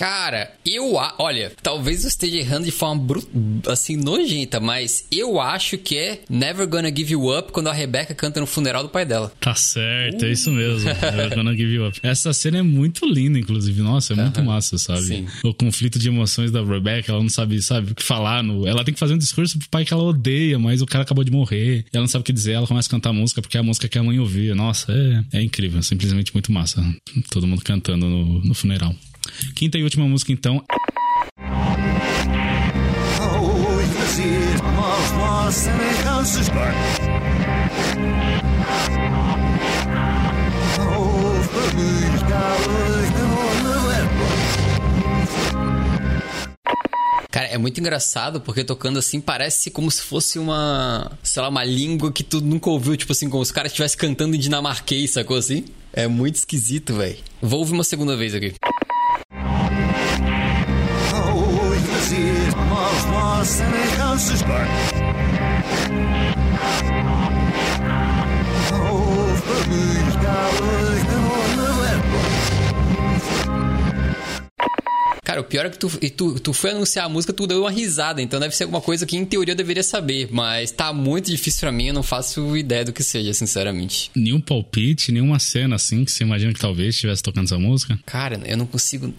[0.00, 1.14] Cara, eu a...
[1.18, 3.22] olha, talvez eu esteja errando de forma bru...
[3.66, 8.14] assim nojenta, mas eu acho que é Never Gonna Give You Up quando a Rebecca
[8.14, 9.30] canta no funeral do pai dela.
[9.38, 10.88] Tá certo, é isso mesmo.
[10.88, 12.00] Never Gonna Give You Up.
[12.02, 13.82] Essa cena é muito linda, inclusive.
[13.82, 15.02] Nossa, é muito massa, sabe?
[15.02, 15.26] Sim.
[15.44, 18.42] O conflito de emoções da Rebecca, ela não sabe, sabe, o que falar.
[18.42, 18.66] No...
[18.66, 21.24] Ela tem que fazer um discurso pro pai que ela odeia, mas o cara acabou
[21.24, 21.84] de morrer.
[21.92, 23.86] Ela não sabe o que dizer, ela começa a cantar música porque é a música
[23.86, 24.54] que a mãe ouvia.
[24.54, 26.82] Nossa, é, é incrível, simplesmente muito massa.
[27.30, 28.94] Todo mundo cantando no, no funeral.
[29.54, 30.64] Quinta e última música, então,
[47.30, 51.64] Cara, é muito engraçado porque tocando assim parece como se fosse uma, sei lá, uma
[51.64, 55.12] língua que tu nunca ouviu, tipo assim, como se os caras estivessem cantando em dinamarquês,
[55.12, 55.64] sacou assim?
[55.92, 57.18] É muito esquisito, velho.
[57.40, 58.54] Vou ouvir uma segunda vez aqui.
[75.24, 77.70] Cara, o pior é que tu, tu, tu foi anunciar a música, tu deu uma
[77.70, 81.30] risada, então deve ser alguma coisa que em teoria eu deveria saber, mas tá muito
[81.30, 84.10] difícil para mim, eu não faço ideia do que seja, sinceramente.
[84.14, 87.98] Nenhum palpite, nenhuma cena assim que você imagina que talvez estivesse tocando essa música?
[88.04, 89.14] Cara, eu não consigo.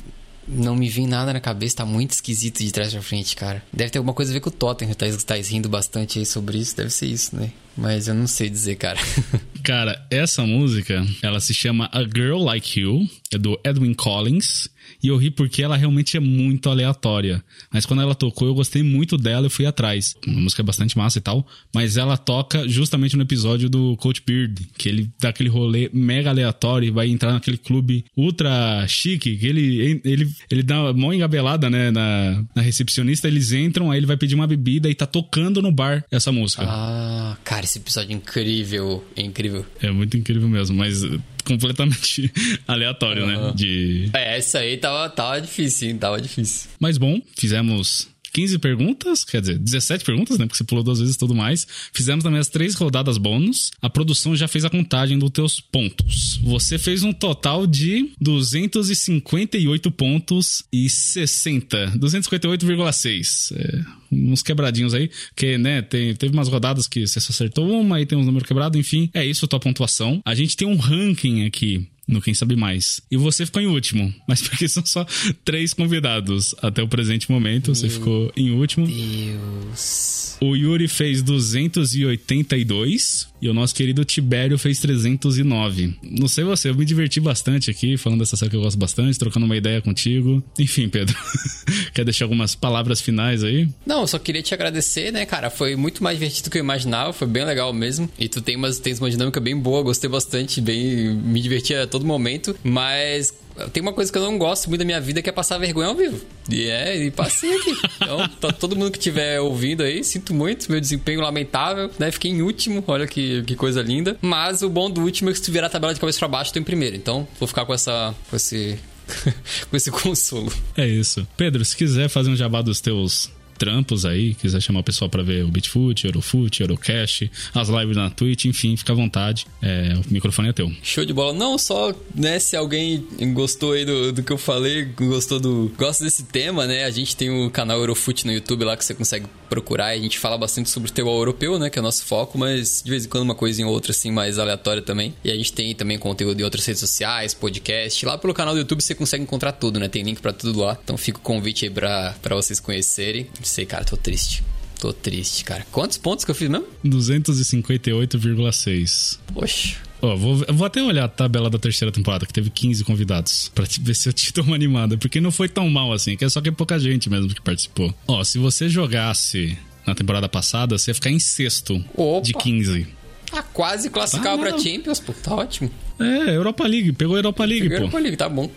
[0.47, 3.63] Não me vem nada na cabeça, tá muito esquisito de trás pra frente, cara.
[3.72, 6.57] Deve ter alguma coisa a ver com o Totem, tá, tá rindo bastante aí sobre
[6.57, 7.51] isso, deve ser isso, né?
[7.77, 8.99] Mas eu não sei dizer, cara.
[9.63, 14.68] cara, essa música, ela se chama A Girl Like You, é do Edwin Collins.
[15.03, 17.44] E eu ri porque ela realmente é muito aleatória.
[17.72, 20.15] Mas quando ela tocou, eu gostei muito dela e fui atrás.
[20.28, 21.45] A música é bastante massa e tal.
[21.73, 26.30] Mas ela toca justamente no episódio do Coach Beard, que ele dá aquele rolê mega
[26.30, 31.14] aleatório e vai entrar naquele clube ultra chique, que ele, ele, ele dá uma mão
[31.14, 33.28] engabelada, né, na, na recepcionista.
[33.28, 36.64] Eles entram, aí ele vai pedir uma bebida e tá tocando no bar essa música.
[36.65, 39.03] Ah, cara, esse episódio é incrível.
[39.15, 39.65] É incrível.
[39.82, 41.02] É muito incrível mesmo, mas
[41.43, 42.31] completamente
[42.68, 43.47] aleatório, uhum.
[43.47, 43.53] né?
[43.55, 44.09] De...
[44.13, 45.97] É, essa aí tava, tava difícil, hein?
[45.97, 46.69] Tava difícil.
[46.80, 50.45] Mas bom, fizemos 15 perguntas, quer dizer, 17 perguntas, né?
[50.45, 51.68] Porque você pulou duas vezes e tudo mais.
[51.94, 53.72] Fizemos também as três rodadas bônus.
[53.82, 56.40] A produção já fez a contagem dos teus pontos.
[56.44, 61.94] Você fez um total de 258 pontos e 60.
[61.98, 63.56] 258,6.
[63.56, 67.98] É, uns quebradinhos aí, que, né, tem, teve umas rodadas que você só acertou uma,
[67.98, 69.10] aí tem uns números quebrados, enfim.
[69.14, 70.22] É isso a tua pontuação.
[70.26, 73.01] A gente tem um ranking aqui no Quem Sabe Mais.
[73.09, 75.05] E você ficou em último, mas porque são só
[75.43, 78.85] três convidados até o presente momento, você Meu ficou em último.
[78.85, 80.38] Deus.
[80.41, 85.95] O Yuri fez 282 e o nosso querido Tibério fez 309.
[86.03, 89.17] Não sei você, eu me diverti bastante aqui falando dessa série que eu gosto bastante,
[89.17, 90.43] trocando uma ideia contigo.
[90.57, 91.15] Enfim, Pedro,
[91.93, 93.69] quer deixar algumas palavras finais aí?
[93.85, 95.49] Não, eu só queria te agradecer, né, cara?
[95.49, 98.09] Foi muito mais divertido do que eu imaginava, foi bem legal mesmo.
[98.19, 101.85] E tu tem, umas, tens uma dinâmica bem boa, gostei bastante, bem me diverti a
[102.02, 103.34] todo momento, mas
[103.72, 105.88] tem uma coisa que eu não gosto muito da minha vida que é passar vergonha
[105.88, 106.19] ao vivo.
[106.49, 107.78] E é, e passei aqui.
[107.95, 112.11] Então, tá, todo mundo que estiver ouvindo aí, sinto muito, meu desempenho lamentável, né?
[112.11, 114.18] Fiquei em último, olha que, que coisa linda.
[114.22, 116.28] Mas o bom do último é que se tu virar a tabela de cabeça pra
[116.28, 116.95] baixo, tô em primeiro.
[116.95, 118.15] Então, vou ficar com essa.
[118.30, 118.78] com esse.
[119.69, 120.52] com esse consolo.
[120.76, 121.28] É isso.
[121.38, 123.30] Pedro, se quiser fazer um jabá dos teus
[123.61, 128.09] trampos aí, quiser chamar o pessoal para ver o Bitfoot, Eurofoot, Eurocash, as lives na
[128.09, 129.45] Twitch, enfim, fica à vontade.
[129.61, 130.71] É, o microfone é teu.
[130.81, 131.31] Show de bola.
[131.31, 135.71] Não só, né, se alguém gostou aí do, do que eu falei, gostou do.
[135.77, 136.85] gosta desse tema, né?
[136.85, 139.89] A gente tem o canal Eurofoot no YouTube lá que você consegue procurar.
[139.89, 141.69] A gente fala bastante sobre o futebol europeu, né?
[141.69, 144.09] Que é o nosso foco, mas de vez em quando uma coisinha ou outra, assim,
[144.09, 145.13] mais aleatória também.
[145.23, 148.03] E a gente tem também conteúdo em outras redes sociais, podcast.
[148.07, 149.88] Lá pelo canal do YouTube você consegue encontrar tudo, né?
[149.88, 150.75] Tem link para tudo lá.
[150.83, 154.44] Então fica o convite aí pra, pra vocês conhecerem sei, cara, tô triste.
[154.80, 155.65] Tô triste, cara.
[155.72, 156.65] Quantos pontos que eu fiz mesmo?
[156.84, 159.19] 258,6.
[159.32, 159.78] Poxa.
[160.02, 163.52] Ó, oh, vou, vou até olhar a tabela da terceira temporada, que teve 15 convidados,
[163.53, 164.98] pra ver se eu te dou uma animada.
[164.98, 167.40] Porque não foi tão mal assim, que é só que é pouca gente mesmo que
[167.41, 167.94] participou.
[168.07, 169.56] Ó, oh, se você jogasse
[169.86, 172.26] na temporada passada, você ia ficar em sexto Opa.
[172.26, 172.88] de 15.
[173.34, 175.72] Ah, quase classificava ah, pra Champions, pô, tá ótimo.
[175.99, 177.84] É, Europa League, pegou Europa League, pegou pô.
[177.84, 178.52] Europa League, tá bom.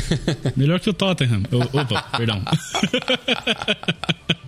[0.56, 1.42] Melhor que o Tottenham.
[1.72, 2.42] Opa, perdão.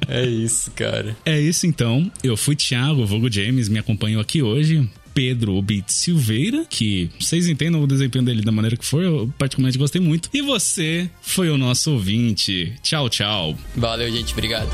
[0.09, 1.17] É isso, cara.
[1.25, 2.11] É isso então.
[2.23, 4.87] Eu fui Thiago, Vogo James, me acompanhou aqui hoje.
[5.15, 9.79] Pedro Obit Silveira, que vocês entendam o desempenho dele da maneira que for, eu particularmente
[9.79, 10.29] gostei muito.
[10.33, 12.75] E você foi o nosso ouvinte.
[12.83, 13.57] Tchau, tchau.
[13.77, 14.33] Valeu, gente.
[14.33, 14.69] Obrigado.